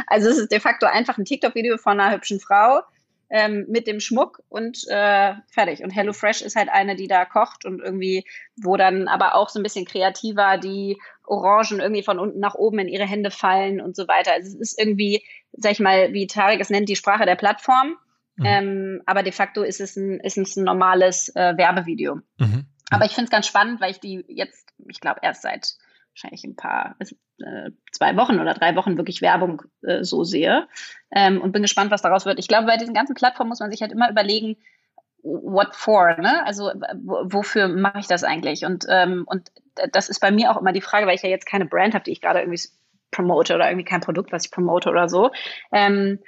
Also 0.06 0.30
es 0.30 0.38
ist 0.38 0.52
de 0.52 0.60
facto 0.60 0.86
einfach 0.86 1.18
ein 1.18 1.26
TikTok-Video 1.26 1.78
von 1.78 2.00
einer 2.00 2.14
hübschen 2.14 2.40
Frau, 2.40 2.82
ähm, 3.30 3.66
mit 3.70 3.88
dem 3.88 4.00
Schmuck 4.00 4.44
und 4.50 4.88
äh, 4.88 5.34
fertig. 5.52 5.84
Und 5.84 5.92
HelloFresh 5.92 6.42
ist 6.42 6.56
halt 6.56 6.70
eine, 6.70 6.96
die 6.96 7.08
da 7.08 7.26
kocht 7.26 7.66
und 7.66 7.82
irgendwie, 7.82 8.26
wo 8.56 8.78
dann 8.78 9.08
aber 9.08 9.36
auch 9.36 9.50
so 9.50 9.60
ein 9.60 9.64
bisschen 9.64 9.86
kreativer 9.86 10.58
die 10.58 11.00
Orangen 11.24 11.80
irgendwie 11.80 12.04
von 12.04 12.20
unten 12.20 12.40
nach 12.40 12.56
oben 12.56 12.80
in 12.80 12.88
ihre 12.88 13.06
Hände 13.06 13.32
fallen 13.32 13.82
und 13.82 13.96
so 13.96 14.08
weiter. 14.08 14.34
Also 14.34 14.48
es 14.48 14.56
ist 14.56 14.80
irgendwie, 14.80 15.24
sag 15.54 15.72
ich 15.72 15.80
mal, 15.80 16.14
wie 16.14 16.28
Tarek 16.28 16.60
es 16.60 16.70
nennt, 16.70 16.90
die 16.90 16.96
Sprache 16.96 17.26
der 17.26 17.36
Plattform. 17.36 17.96
Mhm. 18.38 18.46
Ähm, 18.46 19.02
aber 19.06 19.24
de 19.24 19.32
facto 19.32 19.64
ist 19.64 19.82
es 19.82 19.96
ein, 19.96 20.20
ist 20.20 20.38
es 20.38 20.56
ein 20.56 20.64
normales 20.64 21.30
äh, 21.36 21.58
Werbevideo. 21.58 22.20
Mhm. 22.38 22.66
Aber 22.92 23.06
ich 23.06 23.14
finde 23.14 23.26
es 23.26 23.32
ganz 23.32 23.48
spannend, 23.48 23.82
weil 23.82 23.92
ich 23.92 24.00
die 24.00 24.24
jetzt, 24.28 24.68
ich 24.88 25.00
glaube, 25.00 25.22
erst 25.24 25.42
seit 25.42 25.76
wahrscheinlich 26.16 26.46
ein 26.46 26.56
paar, 26.56 26.96
also, 26.98 27.16
äh, 27.40 27.72
zwei 27.92 28.16
Wochen 28.16 28.40
oder 28.40 28.54
drei 28.54 28.76
Wochen 28.76 28.98
wirklich 28.98 29.22
Werbung 29.22 29.64
äh, 29.84 30.04
so 30.04 30.24
sehe 30.24 30.68
ähm, 31.12 31.42
und 31.42 31.52
bin 31.52 31.62
gespannt, 31.62 31.92
was 31.92 32.02
daraus 32.02 32.26
wird. 32.26 32.40
Ich 32.40 32.48
glaube, 32.48 32.68
bei 32.68 32.78
diesen 32.78 32.94
ganzen 32.94 33.16
Plattformen 33.16 33.50
muss 33.50 33.60
man 33.60 33.72
sich 33.72 33.82
halt 33.82 33.92
immer 33.92 34.10
überlegen, 34.10 34.58
what 35.22 35.76
for, 35.76 36.16
ne? 36.18 36.46
Also 36.46 36.72
wofür 37.04 37.68
mache 37.68 38.00
ich 38.00 38.08
das 38.08 38.24
eigentlich? 38.24 38.64
Und, 38.64 38.86
ähm, 38.90 39.26
und 39.28 39.52
das 39.92 40.08
ist 40.08 40.20
bei 40.20 40.32
mir 40.32 40.52
auch 40.52 40.62
immer 40.62 40.72
die 40.72 40.82
Frage, 40.82 41.08
weil 41.08 41.16
ich 41.16 41.24
ja 41.24 41.30
jetzt 41.30 41.48
keine 41.48 41.66
Brand 41.66 41.94
habe, 41.96 42.04
die 42.04 42.12
ich 42.12 42.22
gerade 42.22 42.40
irgendwie 42.40 42.62
promote 43.12 43.56
oder 43.56 43.68
irgendwie 43.70 43.86
kein 43.86 44.02
Produkt, 44.02 44.32
was 44.32 44.46
ich 44.46 44.52
promote 44.52 44.90
oder 44.90 45.10
so. 45.10 45.32
Ähm, 45.72 46.20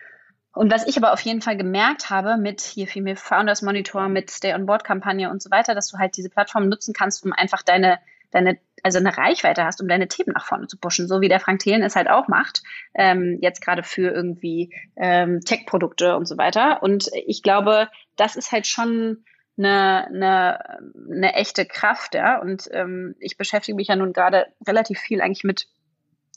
und 0.51 0.71
was 0.73 0.87
ich 0.87 0.97
aber 0.97 1.13
auf 1.13 1.21
jeden 1.21 1.41
Fall 1.41 1.55
gemerkt 1.55 2.09
habe 2.09 2.35
mit 2.37 2.61
hier 2.61 2.87
Female 2.87 3.15
Founders 3.15 3.61
Monitor, 3.61 4.09
mit 4.09 4.31
Stay 4.31 4.55
on 4.55 4.65
Board 4.65 4.83
Kampagne 4.83 5.29
und 5.29 5.41
so 5.41 5.51
weiter, 5.51 5.75
dass 5.75 5.89
du 5.89 5.99
halt 5.99 6.17
diese 6.17 6.29
Plattform 6.29 6.67
nutzen 6.67 6.95
kannst, 6.95 7.23
um 7.23 7.31
einfach 7.31 7.61
deine 7.61 7.99
deine, 8.31 8.57
also 8.83 8.99
eine 8.99 9.17
Reichweite 9.17 9.63
hast, 9.63 9.81
um 9.81 9.87
deine 9.87 10.07
Themen 10.07 10.33
nach 10.33 10.45
vorne 10.45 10.67
zu 10.67 10.77
pushen, 10.77 11.07
so 11.07 11.21
wie 11.21 11.29
der 11.29 11.39
Frank 11.39 11.59
Thelen 11.59 11.83
es 11.83 11.95
halt 11.95 12.09
auch 12.09 12.27
macht, 12.27 12.61
ähm, 12.93 13.39
jetzt 13.41 13.61
gerade 13.61 13.83
für 13.83 14.11
irgendwie 14.11 14.73
ähm, 14.95 15.41
Tech-Produkte 15.41 16.15
und 16.15 16.27
so 16.27 16.37
weiter. 16.37 16.83
Und 16.83 17.09
ich 17.25 17.43
glaube, 17.43 17.89
das 18.15 18.35
ist 18.35 18.51
halt 18.51 18.67
schon 18.67 19.23
eine, 19.57 20.07
eine, 20.07 20.79
eine 21.11 21.33
echte 21.33 21.65
Kraft, 21.65 22.13
ja. 22.13 22.39
Und 22.39 22.69
ähm, 22.71 23.15
ich 23.19 23.37
beschäftige 23.37 23.75
mich 23.75 23.87
ja 23.87 23.95
nun 23.95 24.13
gerade 24.13 24.47
relativ 24.67 24.99
viel 24.99 25.21
eigentlich 25.21 25.43
mit 25.43 25.67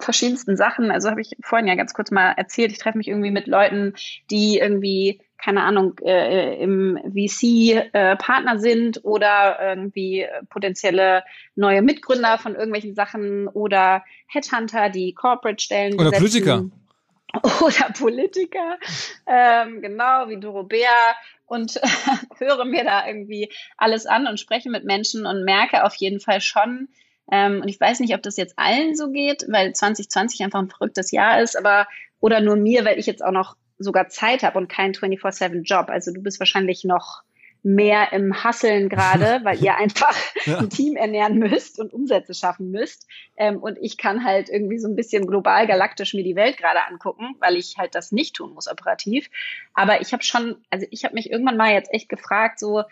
verschiedensten 0.00 0.56
Sachen. 0.56 0.90
Also 0.90 1.10
habe 1.10 1.20
ich 1.20 1.36
vorhin 1.42 1.68
ja 1.68 1.74
ganz 1.74 1.94
kurz 1.94 2.10
mal 2.10 2.32
erzählt, 2.32 2.72
ich 2.72 2.78
treffe 2.78 2.98
mich 2.98 3.08
irgendwie 3.08 3.30
mit 3.30 3.46
Leuten, 3.46 3.94
die 4.30 4.58
irgendwie 4.58 5.20
keine 5.42 5.62
Ahnung, 5.62 5.98
äh, 6.04 6.62
im 6.62 6.98
VC-Partner 6.98 8.54
äh, 8.54 8.58
sind 8.58 9.04
oder 9.04 9.58
irgendwie 9.60 10.26
potenzielle 10.50 11.24
neue 11.54 11.82
Mitgründer 11.82 12.38
von 12.38 12.54
irgendwelchen 12.54 12.94
Sachen 12.94 13.48
oder 13.48 14.04
Headhunter, 14.26 14.90
die 14.90 15.14
Corporate-Stellen 15.14 15.98
Oder. 15.98 16.10
Politiker. 16.10 16.64
Oder 17.60 17.92
Politiker, 17.96 18.76
ähm, 19.24 19.80
genau, 19.82 20.28
wie 20.28 20.40
Doro 20.40 20.64
Bär 20.64 20.88
und 21.46 21.76
äh, 21.76 21.80
höre 22.38 22.64
mir 22.64 22.82
da 22.82 23.06
irgendwie 23.06 23.52
alles 23.76 24.06
an 24.06 24.26
und 24.26 24.40
spreche 24.40 24.68
mit 24.68 24.84
Menschen 24.84 25.26
und 25.26 25.44
merke 25.44 25.84
auf 25.84 25.94
jeden 25.94 26.18
Fall 26.18 26.40
schon, 26.40 26.88
ähm, 27.30 27.60
und 27.62 27.68
ich 27.68 27.80
weiß 27.80 28.00
nicht, 28.00 28.14
ob 28.14 28.22
das 28.22 28.36
jetzt 28.36 28.58
allen 28.58 28.94
so 28.94 29.10
geht, 29.10 29.46
weil 29.48 29.72
2020 29.72 30.42
einfach 30.42 30.60
ein 30.60 30.70
verrücktes 30.70 31.10
Jahr 31.10 31.40
ist, 31.40 31.56
aber 31.56 31.86
oder 32.20 32.40
nur 32.40 32.56
mir, 32.56 32.84
weil 32.84 32.98
ich 32.98 33.06
jetzt 33.06 33.24
auch 33.24 33.32
noch 33.32 33.56
sogar 33.78 34.08
Zeit 34.08 34.42
habe 34.42 34.58
und 34.58 34.68
keinen 34.68 34.92
24-7-Job. 34.92 35.88
Also 35.88 36.12
du 36.12 36.22
bist 36.22 36.38
wahrscheinlich 36.38 36.84
noch 36.84 37.22
mehr 37.62 38.12
im 38.12 38.42
Hasseln 38.42 38.88
gerade, 38.88 39.40
weil 39.44 39.62
ihr 39.62 39.76
einfach 39.76 40.16
ja. 40.44 40.58
ein 40.58 40.70
Team 40.70 40.96
ernähren 40.96 41.38
müsst 41.38 41.78
und 41.78 41.92
Umsätze 41.92 42.34
schaffen 42.34 42.70
müsst. 42.70 43.06
Ähm, 43.36 43.58
und 43.58 43.78
ich 43.80 43.96
kann 43.96 44.24
halt 44.24 44.48
irgendwie 44.48 44.78
so 44.78 44.88
ein 44.88 44.96
bisschen 44.96 45.26
global, 45.26 45.66
galaktisch 45.66 46.14
mir 46.14 46.24
die 46.24 46.36
Welt 46.36 46.56
gerade 46.56 46.86
angucken, 46.86 47.36
weil 47.40 47.56
ich 47.56 47.76
halt 47.78 47.94
das 47.94 48.12
nicht 48.12 48.36
tun 48.36 48.52
muss 48.54 48.70
operativ. 48.70 49.30
Aber 49.74 50.00
ich 50.00 50.12
habe 50.12 50.22
schon, 50.22 50.56
also 50.70 50.86
ich 50.90 51.04
habe 51.04 51.14
mich 51.14 51.30
irgendwann 51.30 51.56
mal 51.56 51.72
jetzt 51.72 51.92
echt 51.92 52.08
gefragt, 52.08 52.58
so, 52.58 52.82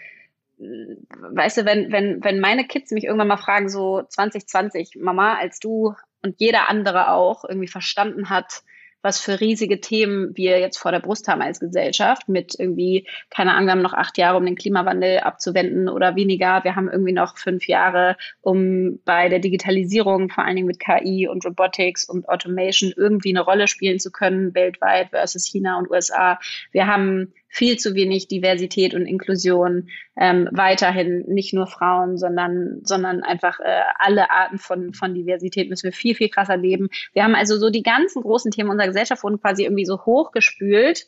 weißt 0.58 1.58
du, 1.58 1.64
wenn, 1.64 1.92
wenn, 1.92 2.22
wenn 2.22 2.40
meine 2.40 2.66
Kids 2.66 2.90
mich 2.90 3.04
irgendwann 3.04 3.28
mal 3.28 3.36
fragen, 3.36 3.68
so 3.68 4.02
2020, 4.02 4.96
Mama, 5.00 5.34
als 5.34 5.60
du 5.60 5.94
und 6.22 6.40
jeder 6.40 6.68
andere 6.68 7.10
auch 7.10 7.44
irgendwie 7.44 7.68
verstanden 7.68 8.28
hat, 8.28 8.62
was 9.00 9.20
für 9.20 9.40
riesige 9.40 9.80
Themen 9.80 10.36
wir 10.36 10.58
jetzt 10.58 10.78
vor 10.78 10.90
der 10.90 10.98
Brust 10.98 11.28
haben 11.28 11.40
als 11.40 11.60
Gesellschaft 11.60 12.28
mit 12.28 12.56
irgendwie, 12.58 13.06
keine 13.30 13.54
Ahnung, 13.54 13.66
wir 13.66 13.72
haben 13.72 13.82
noch 13.82 13.94
acht 13.94 14.18
Jahre, 14.18 14.36
um 14.36 14.44
den 14.44 14.56
Klimawandel 14.56 15.20
abzuwenden 15.20 15.88
oder 15.88 16.16
weniger. 16.16 16.64
Wir 16.64 16.74
haben 16.74 16.90
irgendwie 16.90 17.12
noch 17.12 17.38
fünf 17.38 17.68
Jahre, 17.68 18.16
um 18.40 18.98
bei 19.04 19.28
der 19.28 19.38
Digitalisierung, 19.38 20.30
vor 20.30 20.44
allen 20.44 20.56
Dingen 20.56 20.66
mit 20.66 20.80
KI 20.80 21.28
und 21.28 21.46
Robotics 21.46 22.08
und 22.08 22.28
Automation 22.28 22.92
irgendwie 22.96 23.30
eine 23.30 23.42
Rolle 23.42 23.68
spielen 23.68 24.00
zu 24.00 24.10
können, 24.10 24.54
weltweit 24.54 25.10
versus 25.10 25.46
China 25.46 25.78
und 25.78 25.90
USA. 25.90 26.40
Wir 26.72 26.88
haben 26.88 27.32
viel 27.48 27.78
zu 27.78 27.94
wenig 27.94 28.28
Diversität 28.28 28.94
und 28.94 29.06
Inklusion, 29.06 29.88
ähm, 30.16 30.48
weiterhin 30.52 31.24
nicht 31.26 31.54
nur 31.54 31.66
Frauen, 31.66 32.18
sondern, 32.18 32.80
sondern 32.82 33.22
einfach 33.22 33.58
äh, 33.60 33.82
alle 33.98 34.30
Arten 34.30 34.58
von, 34.58 34.92
von 34.92 35.14
Diversität 35.14 35.70
müssen 35.70 35.84
wir 35.84 35.92
viel, 35.92 36.14
viel 36.14 36.28
krasser 36.28 36.56
leben. 36.56 36.88
Wir 37.14 37.24
haben 37.24 37.34
also 37.34 37.58
so 37.58 37.70
die 37.70 37.82
ganzen 37.82 38.22
großen 38.22 38.50
Themen 38.50 38.70
unserer 38.70 38.88
Gesellschaft 38.88 39.22
wurden 39.22 39.40
quasi 39.40 39.64
irgendwie 39.64 39.86
so 39.86 40.04
hochgespült. 40.04 41.06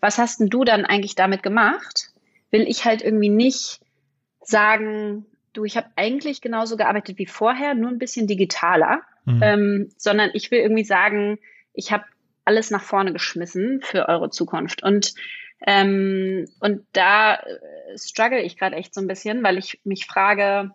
Was 0.00 0.18
hast 0.18 0.40
denn 0.40 0.50
du 0.50 0.64
dann 0.64 0.84
eigentlich 0.84 1.14
damit 1.14 1.42
gemacht? 1.42 2.10
Will 2.50 2.68
ich 2.68 2.84
halt 2.84 3.02
irgendwie 3.02 3.30
nicht 3.30 3.80
sagen, 4.42 5.26
du, 5.54 5.64
ich 5.64 5.76
habe 5.76 5.88
eigentlich 5.96 6.40
genauso 6.40 6.76
gearbeitet 6.76 7.18
wie 7.18 7.26
vorher, 7.26 7.74
nur 7.74 7.90
ein 7.90 7.98
bisschen 7.98 8.26
digitaler, 8.26 9.02
mhm. 9.24 9.40
ähm, 9.42 9.90
sondern 9.96 10.30
ich 10.34 10.50
will 10.50 10.60
irgendwie 10.60 10.84
sagen, 10.84 11.38
ich 11.72 11.92
habe 11.92 12.04
alles 12.44 12.70
nach 12.70 12.82
vorne 12.82 13.12
geschmissen 13.12 13.80
für 13.82 14.08
eure 14.08 14.30
Zukunft. 14.30 14.82
Und 14.82 15.14
ähm, 15.66 16.46
und 16.60 16.86
da 16.92 17.34
äh, 17.34 17.98
struggle 17.98 18.42
ich 18.42 18.56
gerade 18.56 18.76
echt 18.76 18.94
so 18.94 19.00
ein 19.00 19.08
bisschen, 19.08 19.42
weil 19.42 19.58
ich 19.58 19.80
mich 19.84 20.06
frage, 20.06 20.70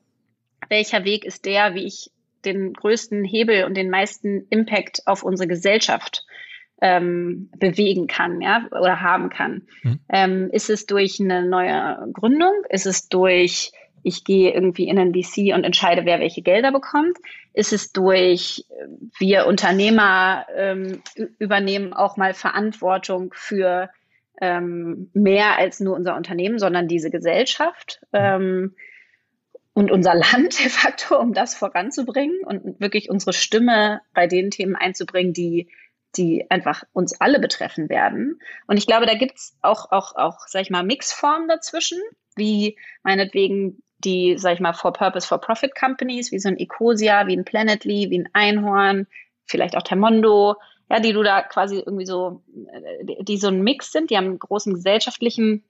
welcher 0.70 1.06
Weg 1.06 1.26
ist 1.26 1.46
der, 1.46 1.74
wie 1.74 1.86
ich 1.86 2.12
den 2.46 2.74
größten 2.74 3.24
Hebel 3.24 3.64
und 3.64 3.76
den 3.76 3.90
meisten 3.90 4.46
Impact 4.50 5.04
auf 5.06 5.24
unsere 5.24 5.48
Gesellschaft 5.48 6.26
ähm, 6.82 7.50
bewegen 7.58 8.08
kann, 8.08 8.42
ja, 8.42 8.68
oder 8.72 9.00
haben 9.00 9.30
kann. 9.30 9.68
Mhm. 9.84 10.00
Ähm, 10.10 10.50
ist 10.52 10.70
es 10.70 10.86
durch 10.86 11.20
eine 11.22 11.48
neue 11.48 12.12
Gründung? 12.12 12.54
Ist 12.70 12.86
es 12.86 13.08
durch 13.08 13.72
ich 14.04 14.26
gehe 14.26 14.54
irgendwie 14.54 14.88
in 14.88 15.00
ein 15.00 15.14
VC 15.14 15.56
und 15.56 15.64
entscheide, 15.64 16.06
wer 16.06 16.20
welche 16.20 16.42
Gelder 16.42 16.72
bekommt? 16.72 17.18
Ist 17.54 17.74
es 17.74 17.92
durch, 17.94 18.66
äh, 18.70 18.88
wir 19.18 19.48
Unternehmer 19.48 20.46
ähm, 20.56 21.02
übernehmen 21.40 21.94
auch 21.94 22.18
mal 22.18 22.34
Verantwortung 22.34 23.34
für 23.34 23.90
ähm, 24.42 25.10
mehr 25.14 25.58
als 25.58 25.80
nur 25.80 25.96
unser 25.96 26.16
Unternehmen, 26.16 26.60
sondern 26.60 26.88
diese 26.88 27.10
Gesellschaft 27.10 28.02
ähm, 28.14 28.76
und 29.74 29.92
unser 29.92 30.14
Land 30.14 30.60
de 30.60 30.70
facto, 30.70 31.20
um 31.20 31.34
das 31.34 31.56
voranzubringen 31.56 32.44
und 32.46 32.80
wirklich 32.80 33.10
unsere 33.10 33.34
Stimme 33.34 34.02
bei 34.14 34.28
den 34.28 34.52
Themen 34.52 34.76
einzubringen, 34.76 35.34
die 35.34 35.70
die 36.16 36.50
einfach 36.50 36.84
uns 36.94 37.20
alle 37.20 37.40
betreffen 37.40 37.90
werden. 37.90 38.40
Und 38.68 38.78
ich 38.78 38.86
glaube, 38.86 39.06
da 39.06 39.16
gibt's 39.16 39.58
auch, 39.62 39.92
auch, 39.92 40.16
auch, 40.16 40.48
sag 40.48 40.62
ich 40.62 40.70
mal, 40.70 40.84
Mixformen 40.84 41.48
dazwischen, 41.48 42.00
wie 42.36 42.78
meinetwegen 43.04 43.82
die, 43.98 44.38
sag 44.38 44.54
ich 44.54 44.60
mal, 44.60 44.74
For-Purpose, 44.74 45.28
For-Profit 45.28 45.76
Companies, 45.76 46.32
wie 46.32 46.40
so 46.40 46.50
ein 46.50 46.58
Ecosia, 46.58 47.28
wie 47.28 47.36
ein 47.36 47.46
Planetly, 47.46 48.10
wie 48.10 48.20
ein 48.20 48.30
Einhorn, 48.34 49.08
vielleicht 49.46 49.76
auch 49.76 49.84
Termondo, 49.84 50.56
ja, 50.90 51.00
die 51.00 51.14
du 51.14 51.24
da 51.24 51.42
quasi 51.42 51.78
irgendwie 51.80 52.06
so, 52.06 52.42
die, 53.02 53.24
die 53.24 53.38
so 53.38 53.48
ein 53.48 53.62
Mix 53.62 53.92
sind, 53.92 54.10
die 54.10 54.18
haben 54.18 54.26
einen 54.26 54.40
großen 54.40 54.74
gesellschaftlichen 54.74 55.64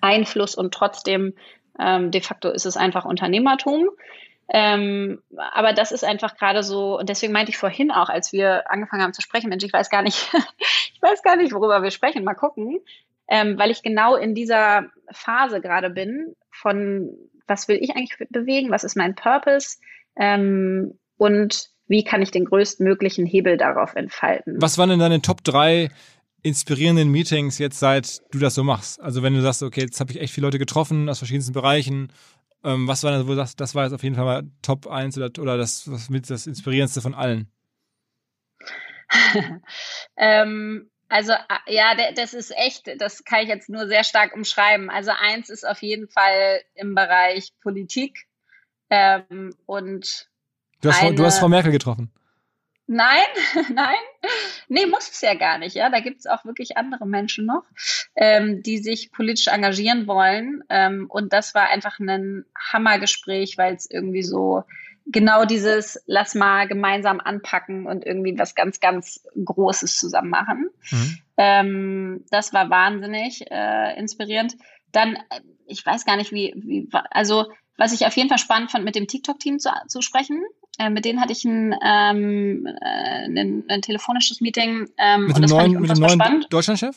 Einfluss 0.00 0.54
und 0.54 0.74
trotzdem 0.74 1.34
ähm, 1.78 2.10
de 2.10 2.20
facto 2.20 2.50
ist 2.50 2.66
es 2.66 2.76
einfach 2.76 3.04
Unternehmertum. 3.04 3.88
Ähm, 4.50 5.22
aber 5.36 5.74
das 5.74 5.92
ist 5.92 6.04
einfach 6.04 6.36
gerade 6.36 6.62
so, 6.62 6.98
und 6.98 7.08
deswegen 7.08 7.32
meinte 7.32 7.50
ich 7.50 7.58
vorhin 7.58 7.90
auch, 7.90 8.08
als 8.08 8.32
wir 8.32 8.70
angefangen 8.70 9.02
haben 9.02 9.12
zu 9.12 9.20
sprechen, 9.20 9.50
Mensch, 9.50 9.64
ich 9.64 9.72
weiß 9.72 9.90
gar 9.90 10.02
nicht, 10.02 10.30
ich 10.94 11.02
weiß 11.02 11.22
gar 11.22 11.36
nicht, 11.36 11.52
worüber 11.52 11.82
wir 11.82 11.90
sprechen, 11.90 12.24
mal 12.24 12.34
gucken, 12.34 12.80
ähm, 13.28 13.58
weil 13.58 13.70
ich 13.70 13.82
genau 13.82 14.16
in 14.16 14.34
dieser 14.34 14.86
Phase 15.10 15.60
gerade 15.60 15.90
bin 15.90 16.34
von, 16.50 17.10
was 17.46 17.68
will 17.68 17.78
ich 17.80 17.90
eigentlich 17.90 18.16
bewegen, 18.30 18.70
was 18.70 18.84
ist 18.84 18.96
mein 18.96 19.14
Purpose? 19.14 19.78
Ähm, 20.16 20.98
und 21.18 21.70
wie 21.88 22.04
kann 22.04 22.22
ich 22.22 22.30
den 22.30 22.44
größtmöglichen 22.44 23.26
Hebel 23.26 23.56
darauf 23.56 23.94
entfalten. 23.96 24.60
Was 24.60 24.78
waren 24.78 24.90
denn 24.90 24.98
deine 24.98 25.22
Top 25.22 25.42
drei 25.42 25.90
inspirierenden 26.42 27.10
Meetings 27.10 27.58
jetzt, 27.58 27.80
seit 27.80 28.20
du 28.30 28.38
das 28.38 28.54
so 28.54 28.62
machst? 28.62 29.00
Also 29.00 29.22
wenn 29.22 29.34
du 29.34 29.40
sagst, 29.40 29.62
okay, 29.62 29.80
jetzt 29.82 29.98
habe 30.00 30.12
ich 30.12 30.20
echt 30.20 30.32
viele 30.32 30.46
Leute 30.46 30.58
getroffen 30.58 31.08
aus 31.08 31.18
verschiedensten 31.18 31.52
Bereichen. 31.52 32.12
Ähm, 32.64 32.86
was 32.86 33.02
war 33.02 33.12
denn, 33.12 33.24
wo 33.24 33.30
du 33.30 33.36
sagst, 33.36 33.60
das 33.60 33.74
war 33.74 33.84
jetzt 33.84 33.94
auf 33.94 34.02
jeden 34.02 34.16
Fall 34.16 34.24
mal 34.24 34.42
Top 34.62 34.86
1 34.86 35.16
oder, 35.16 35.30
oder 35.40 35.56
das, 35.56 35.90
was 35.90 36.10
mit 36.10 36.28
das 36.28 36.46
Inspirierendste 36.46 37.00
von 37.00 37.14
allen? 37.14 37.50
ähm, 40.16 40.90
also 41.08 41.32
ja, 41.66 41.94
das 42.12 42.34
ist 42.34 42.52
echt, 42.54 42.90
das 43.00 43.24
kann 43.24 43.42
ich 43.42 43.48
jetzt 43.48 43.70
nur 43.70 43.88
sehr 43.88 44.04
stark 44.04 44.34
umschreiben. 44.34 44.90
Also 44.90 45.12
eins 45.18 45.48
ist 45.48 45.66
auf 45.66 45.82
jeden 45.82 46.08
Fall 46.08 46.60
im 46.74 46.94
Bereich 46.94 47.52
Politik 47.62 48.26
ähm, 48.90 49.54
und 49.64 50.27
du 50.80 50.88
hast, 50.90 51.02
eine, 51.02 51.14
du 51.14 51.24
hast 51.24 51.38
Frau 51.38 51.48
Merkel 51.48 51.72
getroffen. 51.72 52.10
Nein, 52.90 53.26
nein. 53.74 53.94
Nee, 54.68 54.86
muss 54.86 55.10
es 55.10 55.20
ja 55.20 55.34
gar 55.34 55.58
nicht. 55.58 55.76
Ja, 55.76 55.90
da 55.90 56.00
gibt 56.00 56.20
es 56.20 56.26
auch 56.26 56.44
wirklich 56.44 56.76
andere 56.76 57.06
Menschen 57.06 57.44
noch, 57.44 57.64
ähm, 58.16 58.62
die 58.62 58.78
sich 58.78 59.12
politisch 59.12 59.48
engagieren 59.48 60.06
wollen. 60.06 60.64
Ähm, 60.70 61.06
und 61.08 61.32
das 61.32 61.54
war 61.54 61.68
einfach 61.68 61.98
ein 61.98 62.46
Hammergespräch, 62.72 63.58
weil 63.58 63.74
es 63.74 63.90
irgendwie 63.90 64.22
so 64.22 64.64
genau 65.08 65.44
dieses 65.44 66.02
Lass 66.06 66.34
mal 66.34 66.66
gemeinsam 66.66 67.20
anpacken 67.20 67.86
und 67.86 68.06
irgendwie 68.06 68.38
was 68.38 68.54
ganz, 68.54 68.80
ganz 68.80 69.22
Großes 69.42 69.98
zusammen 69.98 70.30
machen. 70.30 70.70
Mhm. 70.90 71.18
Ähm, 71.36 72.24
das 72.30 72.52
war 72.52 72.70
wahnsinnig 72.70 73.50
äh, 73.50 73.98
inspirierend. 73.98 74.56
Dann, 74.92 75.16
äh, 75.16 75.40
ich 75.66 75.84
weiß 75.84 76.06
gar 76.06 76.16
nicht, 76.16 76.32
wie, 76.32 76.54
wie, 76.56 76.88
also 77.10 77.46
was 77.76 77.92
ich 77.92 78.06
auf 78.06 78.16
jeden 78.16 78.28
Fall 78.28 78.38
spannend 78.38 78.70
fand, 78.70 78.84
mit 78.84 78.96
dem 78.96 79.06
TikTok-Team 79.06 79.58
zu, 79.58 79.70
zu 79.86 80.02
sprechen. 80.02 80.42
Äh, 80.78 80.90
mit 80.90 81.04
denen 81.04 81.20
hatte 81.20 81.32
ich 81.32 81.44
ein, 81.44 81.74
ähm, 81.84 82.66
äh, 82.66 83.24
ein, 83.26 83.64
ein 83.68 83.82
telefonisches 83.82 84.40
Meeting. 84.40 84.88
Ähm, 84.96 85.26
mit 85.26 85.36
dem 85.36 85.44
neuen, 85.44 85.72
mit 85.80 85.90
dem 85.90 85.98
neuen 85.98 86.46
Deutschlandchef? 86.50 86.96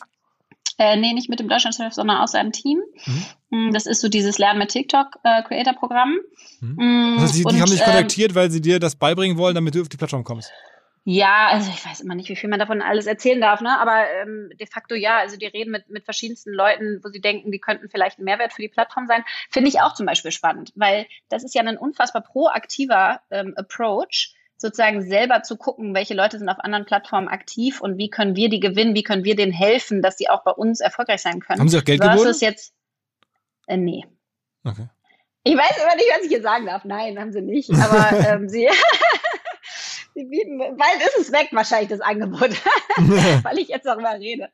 Äh, 0.78 0.96
nee, 0.96 1.12
nicht 1.12 1.28
mit 1.28 1.40
dem 1.40 1.48
Deutschlandchef, 1.48 1.92
sondern 1.92 2.18
aus 2.18 2.32
seinem 2.32 2.52
Team. 2.52 2.80
Mhm. 3.06 3.68
Mm, 3.68 3.72
das 3.72 3.86
ist 3.86 4.00
so 4.00 4.08
dieses 4.08 4.38
Lernen 4.38 4.58
mit 4.58 4.70
TikTok 4.70 5.18
äh, 5.22 5.42
Creator 5.42 5.74
Programm. 5.74 6.18
Mhm. 6.60 6.76
Mm, 6.76 7.14
das 7.16 7.24
heißt, 7.24 7.34
die, 7.34 7.44
die 7.44 7.60
haben 7.60 7.70
dich 7.70 7.80
ähm, 7.80 7.86
kontaktiert, 7.86 8.34
weil 8.34 8.50
sie 8.50 8.60
dir 8.60 8.78
das 8.78 8.96
beibringen 8.96 9.36
wollen, 9.36 9.54
damit 9.54 9.74
du 9.74 9.82
auf 9.82 9.88
die 9.88 9.96
Plattform 9.96 10.24
kommst. 10.24 10.50
Ja, 11.04 11.48
also 11.48 11.68
ich 11.70 11.84
weiß 11.84 12.00
immer 12.00 12.14
nicht, 12.14 12.28
wie 12.28 12.36
viel 12.36 12.48
man 12.48 12.60
davon 12.60 12.80
alles 12.80 13.06
erzählen 13.06 13.40
darf, 13.40 13.60
ne? 13.60 13.76
Aber 13.80 14.04
ähm, 14.20 14.50
de 14.58 14.68
facto 14.68 14.94
ja, 14.94 15.18
also 15.18 15.36
die 15.36 15.46
reden 15.46 15.72
mit, 15.72 15.88
mit 15.90 16.04
verschiedensten 16.04 16.52
Leuten, 16.52 17.00
wo 17.02 17.08
sie 17.08 17.20
denken, 17.20 17.50
die 17.50 17.58
könnten 17.58 17.88
vielleicht 17.88 18.20
ein 18.20 18.24
Mehrwert 18.24 18.52
für 18.52 18.62
die 18.62 18.68
Plattform 18.68 19.06
sein. 19.08 19.24
Finde 19.50 19.68
ich 19.68 19.80
auch 19.80 19.94
zum 19.94 20.06
Beispiel 20.06 20.30
spannend, 20.30 20.72
weil 20.76 21.06
das 21.28 21.42
ist 21.42 21.56
ja 21.56 21.62
ein 21.62 21.76
unfassbar 21.76 22.22
proaktiver 22.22 23.20
ähm, 23.30 23.54
Approach, 23.56 24.36
sozusagen 24.56 25.02
selber 25.02 25.42
zu 25.42 25.56
gucken, 25.56 25.92
welche 25.92 26.14
Leute 26.14 26.38
sind 26.38 26.48
auf 26.48 26.60
anderen 26.60 26.86
Plattformen 26.86 27.26
aktiv 27.26 27.80
und 27.80 27.98
wie 27.98 28.08
können 28.08 28.36
wir 28.36 28.48
die 28.48 28.60
gewinnen, 28.60 28.94
wie 28.94 29.02
können 29.02 29.24
wir 29.24 29.34
denen 29.34 29.52
helfen, 29.52 30.02
dass 30.02 30.16
sie 30.16 30.30
auch 30.30 30.44
bei 30.44 30.52
uns 30.52 30.78
erfolgreich 30.78 31.20
sein 31.20 31.40
können. 31.40 31.58
Haben 31.58 31.68
sie 31.68 31.78
auch 31.78 31.84
Geld 31.84 32.00
geboten? 32.00 32.32
jetzt, 32.38 32.72
äh, 33.66 33.76
nee. 33.76 34.04
Okay. 34.62 34.88
Ich 35.42 35.56
weiß 35.56 35.82
immer 35.82 35.96
nicht, 35.96 36.08
was 36.14 36.22
ich 36.22 36.28
hier 36.28 36.42
sagen 36.42 36.66
darf. 36.66 36.84
Nein, 36.84 37.18
haben 37.18 37.32
sie 37.32 37.42
nicht. 37.42 37.70
Aber 37.70 38.12
ähm, 38.28 38.48
sie, 38.48 38.68
bald 40.14 41.00
ist 41.06 41.18
es 41.18 41.32
weg 41.32 41.48
wahrscheinlich 41.52 41.90
das 41.90 42.00
Angebot, 42.00 42.50
weil 43.44 43.58
ich 43.58 43.68
jetzt 43.68 43.86
darüber 43.86 44.12
rede. 44.12 44.50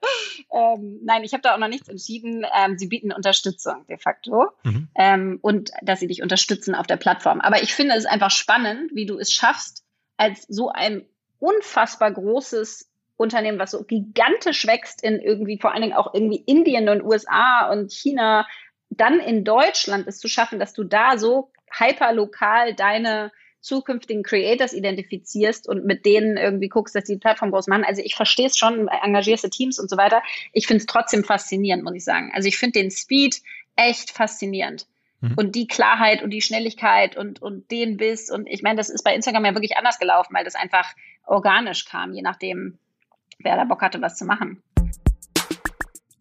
Ähm, 0.53 1.01
nein, 1.03 1.25
ich 1.25 1.33
habe 1.33 1.43
da 1.43 1.55
auch 1.55 1.59
noch 1.59 1.69
nichts 1.69 1.89
entschieden. 1.89 2.47
Ähm, 2.57 2.79
sie 2.79 2.87
bieten 2.87 3.13
Unterstützung 3.13 3.87
de 3.89 3.99
facto 3.99 4.51
mhm. 4.63 4.89
ähm, 4.95 5.39
und 5.43 5.71
dass 5.83 6.01
sie 6.01 6.07
dich 6.07 6.23
unterstützen 6.23 6.75
auf 6.75 6.87
der 6.87 6.97
Plattform. 6.97 7.41
Aber 7.41 7.63
ich 7.63 7.75
finde 7.75 7.95
es 7.95 8.07
einfach 8.07 8.31
spannend, 8.31 8.91
wie 8.95 9.07
du 9.07 9.19
es 9.19 9.33
schaffst, 9.33 9.85
als 10.17 10.45
so 10.49 10.71
ein 10.71 11.07
unfassbar 11.39 12.13
großes 12.13 12.91
Unternehmen, 13.17 13.59
was 13.59 13.73
so 13.73 13.83
gigantisch 13.83 14.67
wächst 14.67 15.03
in 15.03 15.21
irgendwie 15.21 15.59
vor 15.61 15.73
allen 15.73 15.83
Dingen 15.83 15.95
auch 15.95 16.15
irgendwie 16.15 16.43
Indien 16.47 16.89
und 16.89 17.03
USA 17.03 17.71
und 17.71 17.93
China, 17.93 18.47
dann 18.91 19.21
in 19.21 19.45
Deutschland 19.45 20.07
es 20.07 20.19
zu 20.19 20.29
schaffen, 20.29 20.59
dass 20.59 20.73
du 20.73 20.85
da 20.85 21.19
so 21.19 21.51
hyperlokal 21.71 22.75
deine 22.75 23.33
zukünftigen 23.61 24.23
Creators 24.23 24.73
identifizierst 24.73 25.69
und 25.69 25.85
mit 25.85 26.07
denen 26.07 26.37
irgendwie 26.37 26.69
guckst, 26.69 26.95
dass 26.95 27.05
die, 27.05 27.17
Plattform 27.17 27.51
groß 27.51 27.67
machen. 27.67 27.85
Also 27.85 28.03
ich 28.03 28.15
verstehe 28.15 28.47
es 28.47 28.57
schon, 28.57 28.89
engagierst 28.89 29.51
Teams 29.51 29.79
und 29.79 29.91
so 29.91 29.97
weiter. 29.97 30.23
Ich 30.53 30.67
finde 30.67 30.81
es 30.81 30.87
trotzdem 30.87 31.25
faszinierend, 31.25 31.85
muss 31.85 31.95
ich 31.95 32.05
sagen. 32.05 32.31
Also 32.35 32.49
ich 32.49 32.57
finde 32.57 32.81
den 32.81 32.91
Speed 32.91 33.43
echt 33.77 34.11
faszinierend. 34.11 34.87
Mhm. 35.21 35.35
Und 35.37 35.55
die 35.55 35.67
Klarheit 35.67 36.23
und 36.23 36.31
die 36.31 36.43
Schnelligkeit 36.43 37.17
und, 37.17 37.43
und 37.43 37.71
den 37.71 37.97
Biss. 37.97 38.31
Und 38.31 38.47
ich 38.47 38.63
meine, 38.63 38.77
das 38.77 38.89
ist 38.89 39.03
bei 39.03 39.15
Instagram 39.15 39.45
ja 39.45 39.55
wirklich 39.55 39.77
anders 39.77 39.99
gelaufen, 39.99 40.35
weil 40.35 40.45
das 40.45 40.55
einfach 40.55 40.95
organisch 41.27 41.85
kam, 41.85 42.13
je 42.13 42.23
nachdem, 42.23 42.79
wer 43.39 43.57
da 43.57 43.65
Bock 43.65 43.83
hatte, 43.83 44.01
was 44.01 44.17
zu 44.17 44.25
machen. 44.25 44.63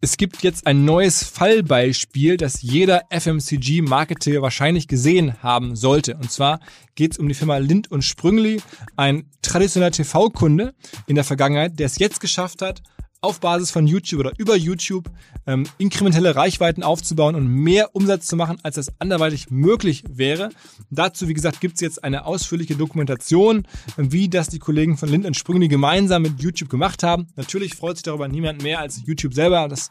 Es 0.00 0.16
gibt 0.16 0.44
jetzt 0.44 0.64
ein 0.68 0.84
neues 0.84 1.24
Fallbeispiel, 1.24 2.36
das 2.36 2.62
jeder 2.62 3.02
FMCG-Marketer 3.10 4.40
wahrscheinlich 4.42 4.86
gesehen 4.86 5.42
haben 5.42 5.74
sollte. 5.74 6.14
Und 6.14 6.30
zwar 6.30 6.60
geht 6.94 7.12
es 7.12 7.18
um 7.18 7.26
die 7.26 7.34
Firma 7.34 7.56
Lind 7.56 7.90
und 7.90 8.02
Sprüngli, 8.02 8.62
ein 8.94 9.28
traditioneller 9.42 9.90
TV-Kunde 9.90 10.74
in 11.08 11.16
der 11.16 11.24
Vergangenheit, 11.24 11.80
der 11.80 11.86
es 11.86 11.98
jetzt 11.98 12.20
geschafft 12.20 12.62
hat, 12.62 12.80
auf 13.20 13.40
Basis 13.40 13.70
von 13.70 13.86
YouTube 13.86 14.20
oder 14.20 14.32
über 14.38 14.56
YouTube 14.56 15.10
ähm, 15.46 15.64
inkrementelle 15.78 16.36
Reichweiten 16.36 16.82
aufzubauen 16.82 17.34
und 17.34 17.48
mehr 17.48 17.94
Umsatz 17.96 18.26
zu 18.26 18.36
machen, 18.36 18.58
als 18.62 18.76
das 18.76 18.92
anderweitig 19.00 19.50
möglich 19.50 20.04
wäre. 20.08 20.50
Dazu, 20.90 21.26
wie 21.26 21.34
gesagt, 21.34 21.60
gibt 21.60 21.74
es 21.74 21.80
jetzt 21.80 22.04
eine 22.04 22.26
ausführliche 22.26 22.76
Dokumentation, 22.76 23.66
wie 23.96 24.28
das 24.28 24.48
die 24.48 24.58
Kollegen 24.58 24.96
von 24.96 25.08
Lind 25.08 25.36
Sprüngli 25.36 25.68
gemeinsam 25.68 26.22
mit 26.22 26.40
YouTube 26.40 26.68
gemacht 26.68 27.02
haben. 27.02 27.26
Natürlich 27.34 27.74
freut 27.74 27.96
sich 27.96 28.04
darüber 28.04 28.28
niemand 28.28 28.62
mehr 28.62 28.78
als 28.78 29.02
YouTube 29.04 29.34
selber. 29.34 29.66
Das 29.68 29.90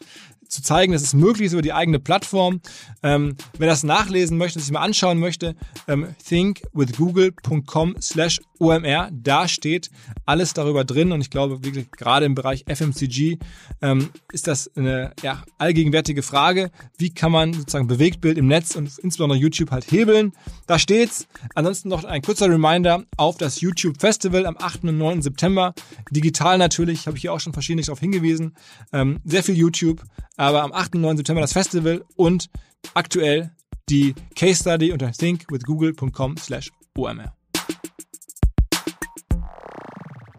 zu 0.49 0.61
zeigen, 0.61 0.93
dass 0.93 1.01
es 1.01 1.13
möglich 1.13 1.47
ist 1.47 1.53
über 1.53 1.61
die 1.61 1.73
eigene 1.73 1.99
Plattform. 1.99 2.61
Ähm, 3.03 3.35
wer 3.57 3.67
das 3.67 3.83
nachlesen 3.83 4.37
möchte, 4.37 4.59
sich 4.59 4.71
mal 4.71 4.81
anschauen 4.81 5.19
möchte, 5.19 5.55
ähm, 5.87 6.15
thinkwithgoogle.com 6.25 7.95
slash 8.01 8.39
OMR, 8.59 9.09
da 9.11 9.47
steht 9.47 9.89
alles 10.25 10.53
darüber 10.53 10.83
drin 10.83 11.11
und 11.11 11.21
ich 11.21 11.29
glaube, 11.29 11.63
wirklich 11.63 11.91
gerade 11.91 12.25
im 12.25 12.35
Bereich 12.35 12.65
FMCG 12.67 13.37
ähm, 13.81 14.09
ist 14.31 14.47
das 14.47 14.75
eine 14.75 15.11
ja, 15.21 15.43
allgegenwärtige 15.57 16.23
Frage. 16.23 16.71
Wie 16.97 17.11
kann 17.11 17.31
man 17.31 17.53
sozusagen 17.53 17.87
Bewegtbild 17.87 18.37
im 18.37 18.47
Netz 18.47 18.75
und 18.75 18.97
insbesondere 18.99 19.37
YouTube 19.37 19.71
halt 19.71 19.89
hebeln? 19.91 20.33
Da 20.65 20.79
steht's. 20.79 21.27
Ansonsten 21.55 21.89
noch 21.89 22.03
ein 22.03 22.21
kurzer 22.21 22.49
Reminder 22.49 23.03
auf 23.17 23.37
das 23.37 23.61
YouTube 23.61 23.99
Festival 23.99 24.45
am 24.45 24.57
8. 24.59 24.83
und 24.85 24.97
9. 24.97 25.21
September. 25.21 25.73
Digital 26.11 26.57
natürlich, 26.57 27.07
habe 27.07 27.17
ich 27.17 27.21
hier 27.21 27.33
auch 27.33 27.39
schon 27.39 27.53
verschiedentlich 27.53 27.87
darauf 27.87 27.99
hingewiesen. 27.99 28.55
Ähm, 28.91 29.19
sehr 29.23 29.43
viel 29.43 29.55
YouTube, 29.55 30.03
aber 30.37 30.63
am 30.63 30.71
8. 30.71 30.95
und 30.95 31.01
9. 31.01 31.17
September 31.17 31.41
das 31.41 31.53
Festival 31.53 32.05
und 32.15 32.49
aktuell 32.93 33.51
die 33.89 34.15
Case 34.35 34.61
Study 34.61 34.91
unter 34.91 35.11
thinkwithgoogle.com 35.11 36.37
slash 36.37 36.71
OMR. 36.95 37.36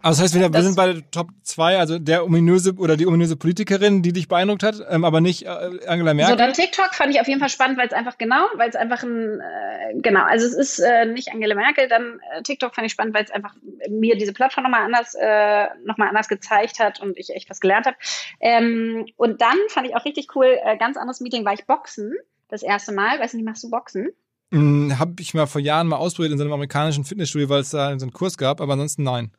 Also 0.01 0.21
das 0.21 0.33
heißt, 0.33 0.41
wir, 0.41 0.53
wir 0.53 0.63
sind 0.63 0.75
bei 0.75 0.93
der 0.93 1.11
Top 1.11 1.29
2, 1.43 1.77
also 1.77 1.99
der 1.99 2.25
ominöse 2.25 2.73
oder 2.75 2.97
die 2.97 3.07
ominöse 3.07 3.35
Politikerin, 3.35 4.01
die 4.01 4.13
dich 4.13 4.27
beeindruckt 4.27 4.63
hat, 4.63 4.75
ähm, 4.89 5.03
aber 5.03 5.21
nicht 5.21 5.45
äh, 5.45 5.49
Angela 5.87 6.13
Merkel. 6.13 6.33
So, 6.33 6.37
dann 6.37 6.53
TikTok 6.53 6.93
fand 6.93 7.13
ich 7.13 7.19
auf 7.19 7.27
jeden 7.27 7.39
Fall 7.39 7.49
spannend, 7.49 7.77
weil 7.77 7.87
es 7.87 7.93
einfach 7.93 8.17
genau, 8.17 8.45
weil 8.55 8.69
es 8.69 8.75
einfach 8.75 9.03
ein, 9.03 9.39
äh, 9.39 9.99
genau, 10.01 10.23
also 10.23 10.45
es 10.45 10.53
ist 10.53 10.79
äh, 10.79 11.05
nicht 11.05 11.31
Angela 11.31 11.55
Merkel, 11.55 11.87
dann 11.87 12.19
äh, 12.33 12.43
TikTok 12.43 12.75
fand 12.75 12.85
ich 12.85 12.93
spannend, 12.93 13.13
weil 13.13 13.23
es 13.23 13.31
einfach 13.31 13.55
mir 13.89 14.17
diese 14.17 14.33
Plattform 14.33 14.63
nochmal 14.63 14.83
anders, 14.83 15.15
äh, 15.15 15.67
noch 15.85 15.97
anders 15.97 16.27
gezeigt 16.27 16.79
hat 16.79 17.01
und 17.01 17.17
ich 17.17 17.29
echt 17.31 17.49
was 17.49 17.59
gelernt 17.59 17.85
habe. 17.85 17.97
Ähm, 18.39 19.05
und 19.17 19.41
dann 19.41 19.57
fand 19.69 19.87
ich 19.87 19.95
auch 19.95 20.05
richtig 20.05 20.35
cool, 20.35 20.57
äh, 20.63 20.77
ganz 20.77 20.97
anderes 20.97 21.19
Meeting 21.19 21.45
war 21.45 21.53
ich 21.53 21.65
Boxen, 21.65 22.13
das 22.47 22.63
erste 22.63 22.91
Mal. 22.91 23.19
Weiß 23.19 23.33
nicht, 23.33 23.45
machst 23.45 23.63
du 23.63 23.69
Boxen? 23.69 24.09
Hm, 24.51 24.97
habe 24.97 25.13
ich 25.19 25.33
mal 25.33 25.45
vor 25.45 25.61
Jahren 25.61 25.87
mal 25.87 25.97
ausprobiert 25.97 26.31
in 26.31 26.37
so 26.37 26.43
einem 26.43 26.53
amerikanischen 26.53 27.03
Fitnessstudio, 27.03 27.49
weil 27.49 27.61
es 27.61 27.69
da 27.69 27.97
so 27.99 28.05
einen 28.05 28.13
Kurs 28.13 28.37
gab, 28.37 28.61
aber 28.61 28.73
ansonsten 28.73 29.03
nein. 29.03 29.31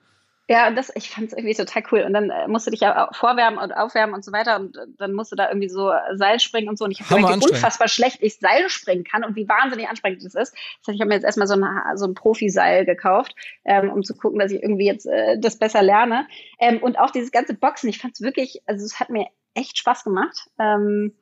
Ja, 0.50 0.68
das, 0.72 0.90
ich 0.96 1.10
fand 1.10 1.28
es 1.28 1.32
irgendwie 1.32 1.54
total 1.54 1.84
cool. 1.92 2.00
Und 2.00 2.12
dann 2.12 2.28
äh, 2.28 2.48
musst 2.48 2.66
du 2.66 2.72
dich 2.72 2.80
ja 2.80 3.08
vorwärmen 3.12 3.56
und 3.56 3.70
aufwärmen 3.70 4.16
und 4.16 4.24
so 4.24 4.32
weiter. 4.32 4.56
Und 4.56 4.76
äh, 4.76 4.80
dann 4.98 5.12
musst 5.12 5.30
du 5.30 5.36
da 5.36 5.48
irgendwie 5.48 5.68
so 5.68 5.92
Seil 6.14 6.40
springen 6.40 6.68
und 6.68 6.76
so. 6.76 6.86
Und 6.86 6.90
ich 6.90 6.98
habe 7.00 7.14
gemerkt, 7.14 7.44
wie 7.44 7.50
unfassbar 7.52 7.86
schlecht 7.86 8.18
ich 8.20 8.40
Seil 8.40 8.68
springen 8.68 9.04
kann 9.04 9.22
und 9.22 9.36
wie 9.36 9.48
wahnsinnig 9.48 9.88
anstrengend 9.88 10.24
das 10.24 10.34
ist. 10.34 10.52
Das 10.52 10.88
heißt, 10.88 10.96
ich 10.96 11.00
habe 11.00 11.10
mir 11.10 11.14
jetzt 11.14 11.24
erstmal 11.24 11.46
so 11.46 11.54
ein, 11.54 11.96
so 11.96 12.04
ein 12.04 12.14
Profiseil 12.14 12.84
gekauft, 12.84 13.36
ähm, 13.64 13.92
um 13.92 14.02
zu 14.02 14.16
gucken, 14.16 14.40
dass 14.40 14.50
ich 14.50 14.60
irgendwie 14.60 14.86
jetzt 14.86 15.06
äh, 15.06 15.38
das 15.38 15.56
besser 15.56 15.82
lerne. 15.82 16.26
Ähm, 16.58 16.82
und 16.82 16.98
auch 16.98 17.12
dieses 17.12 17.30
ganze 17.30 17.54
Boxen, 17.54 17.88
ich 17.88 18.00
fand 18.00 18.14
es 18.14 18.20
wirklich, 18.20 18.60
also 18.66 18.84
es 18.84 18.98
hat 18.98 19.08
mir 19.08 19.28
echt 19.54 19.78
Spaß 19.78 20.02
gemacht. 20.02 20.48
Ähm, 20.58 21.14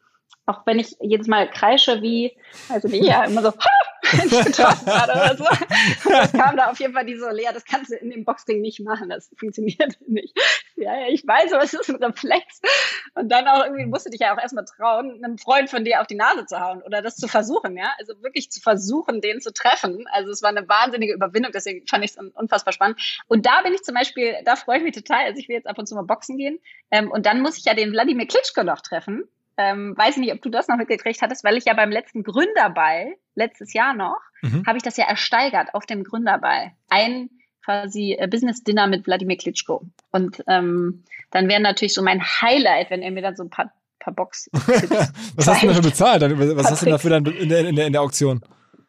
auch 0.49 0.63
wenn 0.65 0.79
ich 0.79 0.97
jedes 1.01 1.27
Mal 1.27 1.49
kreische 1.51 2.01
wie, 2.01 2.35
also 2.71 2.89
nicht, 2.89 3.05
ja, 3.05 3.25
immer 3.25 3.43
so, 3.43 3.53
wenn 4.13 4.29
ich 4.29 4.45
getroffen 4.47 4.87
werde 4.87 5.13
oder 5.13 5.37
so. 5.37 5.45
Das 6.09 6.33
kam 6.33 6.57
da 6.57 6.71
auf 6.71 6.81
jeden 6.81 6.95
Fall 6.95 7.05
die 7.05 7.19
so, 7.19 7.29
Lea, 7.29 7.51
das 7.53 7.67
kannst 7.67 7.91
du 7.91 7.97
in 7.97 8.09
dem 8.09 8.25
Boxring 8.25 8.63
nicht 8.63 8.81
machen, 8.81 9.11
das 9.11 9.31
funktioniert 9.37 9.99
nicht. 10.07 10.35
Ja, 10.77 10.99
ja, 10.99 11.09
ich 11.09 11.27
weiß, 11.27 11.53
aber 11.53 11.65
es 11.65 11.75
ist 11.75 11.91
ein 11.91 12.03
Reflex. 12.03 12.63
Und 13.15 13.31
dann 13.31 13.47
auch 13.47 13.65
irgendwie 13.65 13.85
musst 13.85 14.07
du 14.07 14.11
dich 14.11 14.21
ja 14.21 14.35
auch 14.35 14.41
erstmal 14.41 14.65
trauen, 14.65 15.23
einem 15.23 15.37
Freund 15.37 15.69
von 15.69 15.85
dir 15.85 16.01
auf 16.01 16.07
die 16.07 16.15
Nase 16.15 16.47
zu 16.47 16.59
hauen 16.59 16.83
oder 16.83 17.03
das 17.03 17.17
zu 17.17 17.29
versuchen, 17.29 17.77
ja. 17.77 17.93
Also 17.99 18.15
wirklich 18.23 18.51
zu 18.51 18.61
versuchen, 18.61 19.21
den 19.21 19.43
zu 19.43 19.53
treffen. 19.53 20.07
Also 20.13 20.31
es 20.31 20.43
war 20.43 20.49
eine 20.49 20.67
wahnsinnige 20.67 21.13
Überwindung, 21.13 21.53
deswegen 21.53 21.87
fand 21.87 22.05
ich 22.05 22.13
es 22.13 22.17
unfassbar 22.35 22.73
spannend. 22.73 22.99
Und 23.27 23.45
da 23.45 23.61
bin 23.61 23.75
ich 23.75 23.83
zum 23.83 23.95
Beispiel, 23.95 24.35
da 24.47 24.57
freue 24.57 24.79
ich 24.79 24.85
mich 24.85 24.95
total, 24.95 25.27
also 25.27 25.39
ich 25.39 25.49
will 25.49 25.57
jetzt 25.57 25.67
ab 25.67 25.79
und 25.79 25.87
zu 25.87 25.95
mal 25.95 26.03
boxen 26.03 26.39
gehen. 26.39 26.59
Ähm, 26.91 27.11
und 27.11 27.27
dann 27.27 27.43
muss 27.43 27.59
ich 27.59 27.65
ja 27.65 27.75
den 27.75 27.93
Wladimir 27.93 28.27
Klitschko 28.27 28.63
noch 28.63 28.81
treffen. 28.81 29.29
Ähm, 29.59 29.95
weiß 29.97 30.17
nicht, 30.19 30.33
ob 30.33 30.41
du 30.41 30.51
das 30.51 30.69
noch 30.69 30.77
mitgekriegt 30.77 31.21
hattest, 31.21 31.43
weil 31.43 31.57
ich 31.57 31.65
ja 31.65 31.75
beim 31.75 31.91
letzten 31.91 32.23
Gründerball, 32.23 33.15
letztes 33.35 33.73
Jahr 33.75 33.93
noch, 33.93 34.21
mhm. 34.41 34.65
habe 34.67 34.79
ich 34.79 34.85
das 34.85 34.97
ja 34.97 35.05
ersteigert 35.07 35.75
auf 35.75 35.85
dem 35.85 36.05
Gründerball. 36.05 36.71
Ein 36.89 37.29
quasi 37.65 38.17
äh, 38.19 38.29
Business 38.29 38.63
Dinner 38.63 38.87
mit 38.87 39.07
Wladimir 39.07 39.37
Klitschko. 39.37 39.85
Und 40.13 40.43
ähm, 40.47 41.03
dann 41.33 41.49
wäre 41.49 41.61
natürlich 41.61 41.93
so 41.93 42.03
mein 42.03 42.23
Highlight, 42.23 42.91
wenn 42.91 43.03
er 43.03 43.11
mir 43.11 43.21
dann 43.21 43.37
so 43.37 43.43
ein 43.43 43.51
paar, 43.51 43.73
paar 43.99 44.15
Box. 44.15 44.49
Was 44.53 45.49
hast 45.49 45.63
du 45.63 45.67
dafür 45.67 45.83
bezahlt? 45.83 46.23
Was 46.57 46.71
hast 46.71 46.87
du 46.87 46.91
dafür 46.91 47.11
dann 47.11 47.27
in 47.27 47.49
der, 47.49 47.69
in 47.69 47.77
der, 47.77 47.87
in 47.89 47.93
der 47.93 48.03
Auktion? 48.03 48.41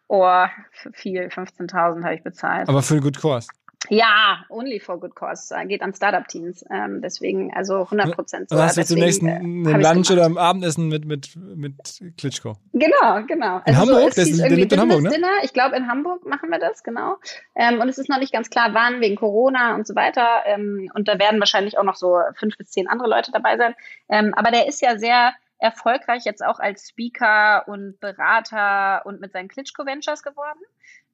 Oh, 0.07 0.45
viel, 0.93 1.27
15.000 1.27 2.03
habe 2.03 2.15
ich 2.15 2.23
bezahlt. 2.23 2.69
Aber 2.69 2.81
für 2.81 2.95
einen 2.95 3.03
guten 3.03 3.19
Kurs. 3.19 3.47
Ja, 3.87 4.43
only 4.49 4.79
for 4.79 4.99
good 4.99 5.15
cause. 5.15 5.55
Geht 5.67 5.81
an 5.81 5.93
Startup-Teams. 5.93 6.65
Ähm, 6.69 7.01
deswegen, 7.01 7.53
also 7.53 7.83
100 7.83 8.11
Prozent. 8.13 8.49
So. 8.49 8.61
Hast 8.61 8.77
du 8.77 8.85
zunächst 8.85 9.23
äh, 9.23 9.27
ein 9.27 9.63
Lunch 9.63 10.11
oder 10.11 10.25
ein 10.25 10.37
Abendessen 10.37 10.89
mit, 10.89 11.05
mit, 11.05 11.35
mit 11.55 11.75
Klitschko. 12.17 12.57
Genau, 12.73 13.23
genau. 13.25 13.57
In 13.65 13.75
also 13.75 13.79
Hamburg? 13.79 14.13
So, 14.13 14.21
ist, 14.21 14.37
der 14.37 14.49
lebt 14.49 14.73
in 14.73 14.81
Hamburg, 14.81 15.01
ne? 15.01 15.09
Dinner. 15.09 15.31
Ich 15.43 15.53
glaube, 15.53 15.77
in 15.77 15.87
Hamburg 15.87 16.25
machen 16.25 16.49
wir 16.49 16.59
das, 16.59 16.83
genau. 16.83 17.15
Ähm, 17.55 17.79
und 17.79 17.87
es 17.87 17.97
ist 17.97 18.09
noch 18.09 18.19
nicht 18.19 18.33
ganz 18.33 18.49
klar, 18.49 18.73
wann, 18.73 18.99
wegen 18.99 19.15
Corona 19.15 19.75
und 19.75 19.87
so 19.87 19.95
weiter. 19.95 20.43
Ähm, 20.45 20.91
und 20.93 21.07
da 21.07 21.17
werden 21.17 21.39
wahrscheinlich 21.39 21.77
auch 21.77 21.83
noch 21.83 21.95
so 21.95 22.19
fünf 22.35 22.57
bis 22.57 22.71
zehn 22.71 22.87
andere 22.87 23.09
Leute 23.09 23.31
dabei 23.31 23.57
sein. 23.57 23.75
Ähm, 24.09 24.33
aber 24.35 24.51
der 24.51 24.67
ist 24.67 24.81
ja 24.81 24.97
sehr 24.97 25.33
erfolgreich 25.57 26.25
jetzt 26.25 26.43
auch 26.43 26.59
als 26.59 26.89
Speaker 26.89 27.67
und 27.67 27.99
Berater 27.99 29.05
und 29.05 29.21
mit 29.21 29.31
seinen 29.31 29.47
Klitschko 29.47 29.85
Ventures 29.85 30.21
geworden 30.21 30.59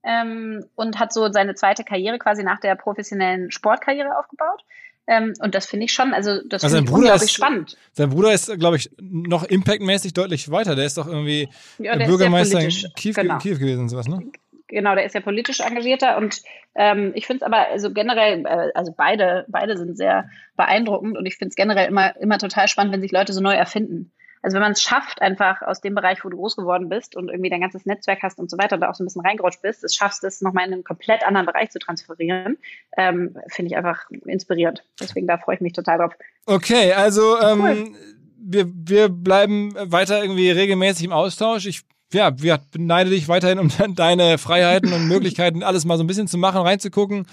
ähm, 0.06 0.66
und 0.76 1.00
hat 1.00 1.12
so 1.12 1.32
seine 1.32 1.56
zweite 1.56 1.84
Karriere 1.84 2.20
quasi 2.20 2.44
nach 2.44 2.60
der 2.60 2.76
professionellen 2.76 3.52
Sportkarriere 3.52 4.18
aufgebaut. 4.18 4.64
Ähm, 5.08 5.34
und 5.40 5.54
das 5.54 5.66
finde 5.66 5.86
ich 5.86 5.94
schon, 5.94 6.14
also 6.14 6.42
das 6.48 6.64
also 6.64 6.78
finde 6.78 6.90
ich 6.90 6.96
unglaublich 6.96 7.24
ist, 7.24 7.34
spannend. 7.34 7.78
Sein 7.94 8.10
Bruder 8.10 8.34
ist, 8.34 8.52
glaube 8.58 8.78
ich, 8.78 8.90
noch 9.00 9.44
impactmäßig 9.44 10.14
deutlich 10.14 10.50
weiter. 10.50 10.76
Der 10.76 10.86
ist 10.86 10.98
doch 10.98 11.08
irgendwie 11.08 11.50
ja, 11.78 11.96
Bürgermeister 11.96 12.62
in 12.62 12.70
Kiew, 12.96 13.14
genau. 13.14 13.38
Kiew 13.38 13.60
gewesen 13.60 13.82
und 13.82 13.90
sowas, 13.90 14.08
ne? 14.08 14.24
Genau, 14.68 14.96
der 14.96 15.06
ist 15.06 15.14
ja 15.14 15.22
politisch 15.22 15.60
engagierter 15.60 16.18
und 16.18 16.42
ähm, 16.74 17.12
ich 17.14 17.28
finde 17.28 17.46
es 17.46 17.46
aber 17.46 17.68
also 17.68 17.94
generell, 17.94 18.44
äh, 18.48 18.72
also 18.74 18.94
beide, 18.98 19.46
beide 19.48 19.78
sind 19.78 19.96
sehr 19.96 20.28
beeindruckend 20.58 21.18
und 21.18 21.26
ich 21.28 21.38
finde 21.38 21.50
es 21.50 21.56
generell 21.56 21.88
immer, 21.88 22.20
immer 22.20 22.40
total 22.40 22.68
spannend, 22.68 22.92
wenn 22.92 23.02
sich 23.02 23.12
Leute 23.12 23.32
so 23.32 23.42
neu 23.42 23.54
erfinden 23.54 24.12
also 24.46 24.56
wenn 24.56 24.62
man 24.62 24.74
es 24.74 24.84
schafft, 24.84 25.24
einfach 25.24 25.64
aus 25.64 25.82
dem 25.82 25.96
Bereich, 25.96 26.24
wo 26.24 26.30
du 26.30 26.38
groß 26.38 26.56
geworden 26.56 26.88
bist 26.88 27.16
und 27.16 27.30
irgendwie 27.30 27.50
dein 27.50 27.62
ganzes 27.62 27.88
Netzwerk 27.88 28.22
hast 28.22 28.38
und 28.38 28.52
so 28.52 28.60
weiter, 28.60 28.78
da 28.78 28.92
auch 28.92 28.94
so 28.94 29.04
ein 29.04 29.08
bisschen 29.08 29.26
reingerutscht 29.26 29.64
bist, 29.64 29.84
es 29.84 29.96
schaffst 29.96 30.24
es 30.24 30.42
nochmal 30.42 30.68
in 30.68 30.74
einen 30.74 30.84
komplett 30.84 31.26
anderen 31.26 31.48
Bereich 31.48 31.72
zu 31.72 31.80
transferieren, 31.80 32.60
ähm, 32.96 33.36
finde 33.48 33.72
ich 33.72 33.76
einfach 33.76 34.08
inspirierend. 34.26 34.84
Deswegen 35.00 35.26
da 35.26 35.40
freue 35.40 35.56
ich 35.56 35.62
mich 35.62 35.74
total 35.74 35.98
drauf. 35.98 36.14
Okay, 36.46 36.94
also 36.94 37.42
ähm, 37.42 37.62
cool. 37.64 37.92
wir, 38.38 38.66
wir 38.68 39.10
bleiben 39.10 39.74
weiter 39.80 40.22
irgendwie 40.22 40.52
regelmäßig 40.52 41.06
im 41.06 41.12
Austausch. 41.12 41.66
Ich 41.66 41.82
ja, 42.14 42.40
wir 42.40 42.60
beneide 42.72 43.10
dich 43.10 43.28
weiterhin 43.28 43.58
um 43.58 43.72
deine 43.96 44.38
Freiheiten 44.38 44.94
und 44.94 45.08
Möglichkeiten, 45.08 45.64
alles 45.64 45.86
mal 45.86 45.98
so 45.98 46.04
ein 46.04 46.08
bisschen 46.08 46.28
zu 46.28 46.38
machen, 46.38 46.62
reinzugucken. 46.62 47.26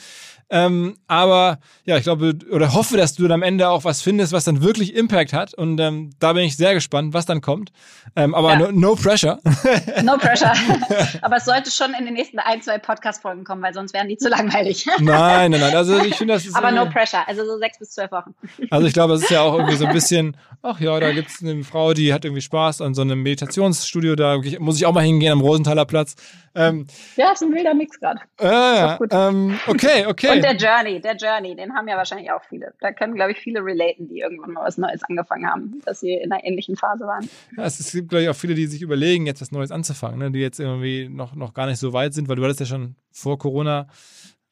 Ähm, 0.53 0.99
aber 1.09 1.61
ja, 1.87 1.97
ich 1.97 2.03
glaube 2.03 2.35
oder 2.51 2.75
hoffe, 2.75 2.99
dass 2.99 3.15
du 3.15 3.23
dann 3.23 3.33
am 3.33 3.43
Ende 3.43 3.71
auch 3.71 3.85
was 3.85 4.03
findest, 4.03 4.35
was 4.35 4.45
dann 4.45 4.63
wirklich 4.63 4.95
Impact 4.95 5.33
hat. 5.33 5.55
Und 5.55 5.81
ähm, 5.81 6.11
da 6.19 6.35
bin 6.35 6.45
ich 6.45 6.59
sehr 6.59 6.75
gespannt, 6.75 7.15
was 7.15 7.25
dann 7.25 7.41
kommt. 7.41 7.73
Ähm, 8.17 8.35
aber 8.35 8.53
ja. 8.53 8.59
no, 8.59 8.71
no, 8.71 8.95
pressure. 8.95 9.41
No 10.03 10.19
pressure. 10.19 10.53
aber 11.23 11.37
es 11.37 11.47
sollte 11.47 11.71
schon 11.71 11.95
in 11.99 12.05
den 12.05 12.13
nächsten 12.15 12.39
ein, 12.39 12.61
zwei 12.61 12.77
Podcast-Folgen 12.77 13.45
kommen, 13.45 13.63
weil 13.63 13.73
sonst 13.73 13.95
wären 13.95 14.09
die 14.09 14.19
zu 14.19 14.29
langweilig. 14.29 14.87
nein, 14.99 15.53
nein, 15.53 15.61
nein. 15.61 15.75
Also 15.75 15.99
ich 16.01 16.17
finde, 16.17 16.35
das 16.35 16.45
ist. 16.47 16.55
Aber 16.55 16.71
no 16.71 16.85
pressure. 16.85 17.27
Also 17.27 17.47
so 17.47 17.59
sechs 17.59 17.79
bis 17.79 17.93
zwölf 17.93 18.13
Wochen. 18.13 18.35
Also 18.71 18.87
ich 18.87 18.93
glaube, 18.93 19.15
es 19.15 19.23
ist 19.23 19.31
ja 19.31 19.41
auch 19.41 19.55
irgendwie 19.55 19.77
so 19.77 19.87
ein 19.87 19.93
bisschen, 19.95 20.37
ach 20.63 20.81
ja, 20.81 21.01
da 21.01 21.13
gibt 21.13 21.31
es 21.31 21.43
eine 21.43 21.65
Frau, 21.65 21.95
die 21.95 22.13
hat 22.13 22.27
irgendwie 22.27 22.43
Spaß 22.43 22.83
an 22.83 22.93
so 22.93 23.01
einem 23.01 23.23
Meditationsstudio. 23.23 24.17
Da 24.17 24.39
muss 24.59 24.77
ich 24.77 24.85
auch 24.85 24.93
mal 24.93 25.03
hingehen 25.05 25.33
am 25.33 25.41
Rosenthaler 25.41 25.87
Platz. 25.87 26.15
Ähm, 26.55 26.87
ja, 27.17 27.33
ist 27.33 27.43
ein 27.43 27.53
wilder 27.53 27.73
Mix 27.73 27.99
gerade. 27.99 28.21
Äh, 28.39 28.99
ähm, 29.11 29.59
okay, 29.67 30.05
okay. 30.07 30.42
Und 30.51 30.61
der 30.61 30.69
Journey, 30.69 31.01
der 31.01 31.17
Journey, 31.17 31.57
den 31.57 31.75
haben 31.75 31.89
ja 31.89 31.97
wahrscheinlich 31.97 32.31
auch 32.31 32.43
viele. 32.49 32.75
Da 32.81 32.93
können, 32.93 33.15
glaube 33.15 33.33
ich, 33.33 33.39
viele 33.39 33.65
relaten, 33.65 34.09
die 34.09 34.21
irgendwann 34.21 34.53
mal 34.53 34.65
was 34.65 34.79
Neues 34.79 35.03
angefangen 35.05 35.47
haben, 35.47 35.81
dass 35.85 36.01
sie 36.01 36.15
in 36.15 36.33
einer 36.33 36.45
ähnlichen 36.45 36.77
Phase 36.77 37.05
waren. 37.07 37.29
Ja, 37.57 37.65
es 37.65 37.93
gibt, 37.93 38.09
glaube 38.09 38.25
ich, 38.25 38.29
auch 38.29 38.37
viele, 38.37 38.55
die 38.55 38.67
sich 38.67 38.83
überlegen, 38.83 39.27
jetzt 39.27 39.41
was 39.41 39.53
Neues 39.53 39.71
anzufangen, 39.71 40.19
ne? 40.19 40.31
die 40.31 40.41
jetzt 40.41 40.61
irgendwie 40.61 41.09
noch, 41.09 41.35
noch 41.35 41.55
gar 41.55 41.67
nicht 41.67 41.79
so 41.79 41.93
weit 41.93 42.15
sind, 42.15 42.29
weil 42.29 42.37
du 42.37 42.45
hattest 42.45 42.61
ja 42.61 42.67
schon 42.67 42.97
vor 43.11 43.39
Corona. 43.39 43.87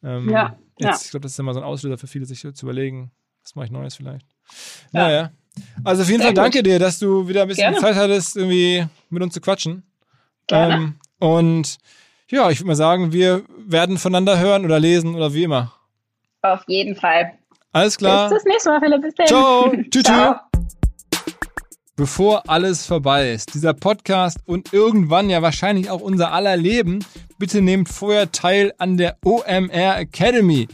Ähm, 0.02 0.28
ja, 0.30 0.56
jetzt, 0.78 0.86
ja. 0.86 0.98
Ich 1.04 1.10
glaube, 1.10 1.22
das 1.22 1.32
ist 1.32 1.38
immer 1.38 1.54
so 1.54 1.60
ein 1.60 1.66
Auslöser 1.66 1.98
für 1.98 2.06
viele, 2.06 2.24
sich 2.24 2.40
zu 2.40 2.66
überlegen, 2.66 3.10
was 3.42 3.54
mache 3.54 3.66
ich 3.66 3.70
Neues 3.70 3.96
vielleicht. 3.96 4.26
Ja. 4.92 5.02
Naja. 5.02 5.30
Also 5.84 6.02
auf 6.02 6.08
jeden 6.08 6.20
Sehr 6.20 6.28
Fall 6.28 6.34
danke 6.34 6.58
gut. 6.58 6.66
dir, 6.66 6.78
dass 6.78 6.98
du 6.98 7.28
wieder 7.28 7.42
ein 7.42 7.48
bisschen 7.48 7.72
Gerne. 7.72 7.78
Zeit 7.78 7.96
hattest, 7.96 8.36
irgendwie 8.36 8.86
mit 9.08 9.22
uns 9.22 9.34
zu 9.34 9.40
quatschen. 9.40 9.82
Gerne. 10.46 10.74
Ähm, 10.74 10.94
und 11.18 11.78
ja, 12.28 12.50
ich 12.50 12.60
würde 12.60 12.68
mal 12.68 12.76
sagen, 12.76 13.12
wir 13.12 13.42
werden 13.58 13.98
voneinander 13.98 14.38
hören 14.38 14.64
oder 14.64 14.78
lesen 14.78 15.14
oder 15.14 15.34
wie 15.34 15.44
immer. 15.44 15.72
Auf 16.42 16.62
jeden 16.66 16.96
Fall. 16.96 17.32
Alles 17.72 17.96
klar. 17.98 18.28
Bis 18.28 18.38
das 18.38 18.44
nächste 18.44 18.70
Mal, 18.70 18.80
Philipp. 18.80 19.02
Bis 19.02 19.14
dann. 19.14 19.26
Ciao. 19.26 19.72
Tschüss. 19.90 20.02
Ciao. 20.02 20.36
Bevor 21.96 22.48
alles 22.48 22.86
vorbei 22.86 23.30
ist, 23.30 23.52
dieser 23.52 23.74
Podcast 23.74 24.38
und 24.46 24.72
irgendwann 24.72 25.28
ja 25.28 25.42
wahrscheinlich 25.42 25.90
auch 25.90 26.00
unser 26.00 26.32
aller 26.32 26.56
Leben, 26.56 27.04
bitte 27.38 27.60
nehmt 27.60 27.90
vorher 27.90 28.32
teil 28.32 28.72
an 28.78 28.96
der 28.96 29.18
OMR 29.22 29.98
Academy. 29.98 30.66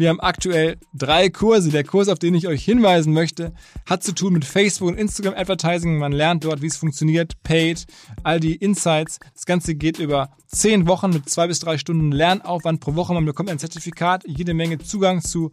Wir 0.00 0.08
haben 0.08 0.20
aktuell 0.20 0.78
drei 0.94 1.28
Kurse. 1.28 1.68
Der 1.68 1.84
Kurs, 1.84 2.08
auf 2.08 2.18
den 2.18 2.34
ich 2.34 2.48
euch 2.48 2.64
hinweisen 2.64 3.12
möchte, 3.12 3.52
hat 3.84 4.02
zu 4.02 4.14
tun 4.14 4.32
mit 4.32 4.46
Facebook 4.46 4.88
und 4.88 4.96
Instagram 4.96 5.34
Advertising. 5.34 5.98
Man 5.98 6.12
lernt 6.12 6.42
dort, 6.42 6.62
wie 6.62 6.68
es 6.68 6.78
funktioniert, 6.78 7.34
Paid, 7.42 7.84
all 8.22 8.40
die 8.40 8.56
Insights. 8.56 9.18
Das 9.34 9.44
Ganze 9.44 9.74
geht 9.74 9.98
über 9.98 10.30
zehn 10.46 10.88
Wochen 10.88 11.10
mit 11.10 11.28
zwei 11.28 11.48
bis 11.48 11.60
drei 11.60 11.76
Stunden 11.76 12.12
Lernaufwand 12.12 12.80
pro 12.80 12.94
Woche. 12.94 13.12
Man 13.12 13.26
bekommt 13.26 13.50
ein 13.50 13.58
Zertifikat, 13.58 14.24
jede 14.26 14.54
Menge 14.54 14.78
Zugang 14.78 15.20
zu 15.20 15.50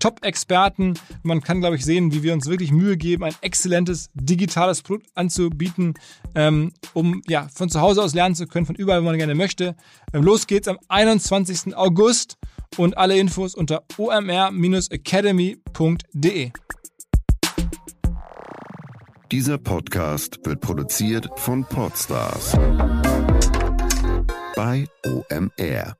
Top-Experten. 0.00 0.94
Man 1.22 1.40
kann, 1.40 1.60
glaube 1.60 1.76
ich, 1.76 1.84
sehen, 1.84 2.12
wie 2.12 2.24
wir 2.24 2.32
uns 2.32 2.48
wirklich 2.48 2.72
Mühe 2.72 2.96
geben, 2.96 3.22
ein 3.22 3.36
exzellentes 3.42 4.10
digitales 4.14 4.82
Produkt 4.82 5.06
anzubieten, 5.14 5.94
ähm, 6.34 6.72
um 6.94 7.22
ja 7.28 7.46
von 7.54 7.68
zu 7.68 7.80
Hause 7.80 8.02
aus 8.02 8.12
lernen 8.12 8.34
zu 8.34 8.48
können, 8.48 8.66
von 8.66 8.74
überall, 8.74 9.02
wo 9.02 9.04
man 9.04 9.18
gerne 9.18 9.36
möchte. 9.36 9.76
Ähm, 10.12 10.24
los 10.24 10.48
geht's 10.48 10.66
am 10.66 10.80
21. 10.88 11.76
August 11.76 12.38
und 12.78 12.98
alle 12.98 13.18
Infos 13.18 13.54
unter 13.54 13.84
omr-academy.de. 13.96 16.50
Dieser 19.32 19.56
Podcast 19.58 20.38
wird 20.44 20.60
produziert 20.60 21.28
von 21.36 21.64
Podstars 21.64 22.52
bei 24.54 24.86
OMR. 25.04 25.96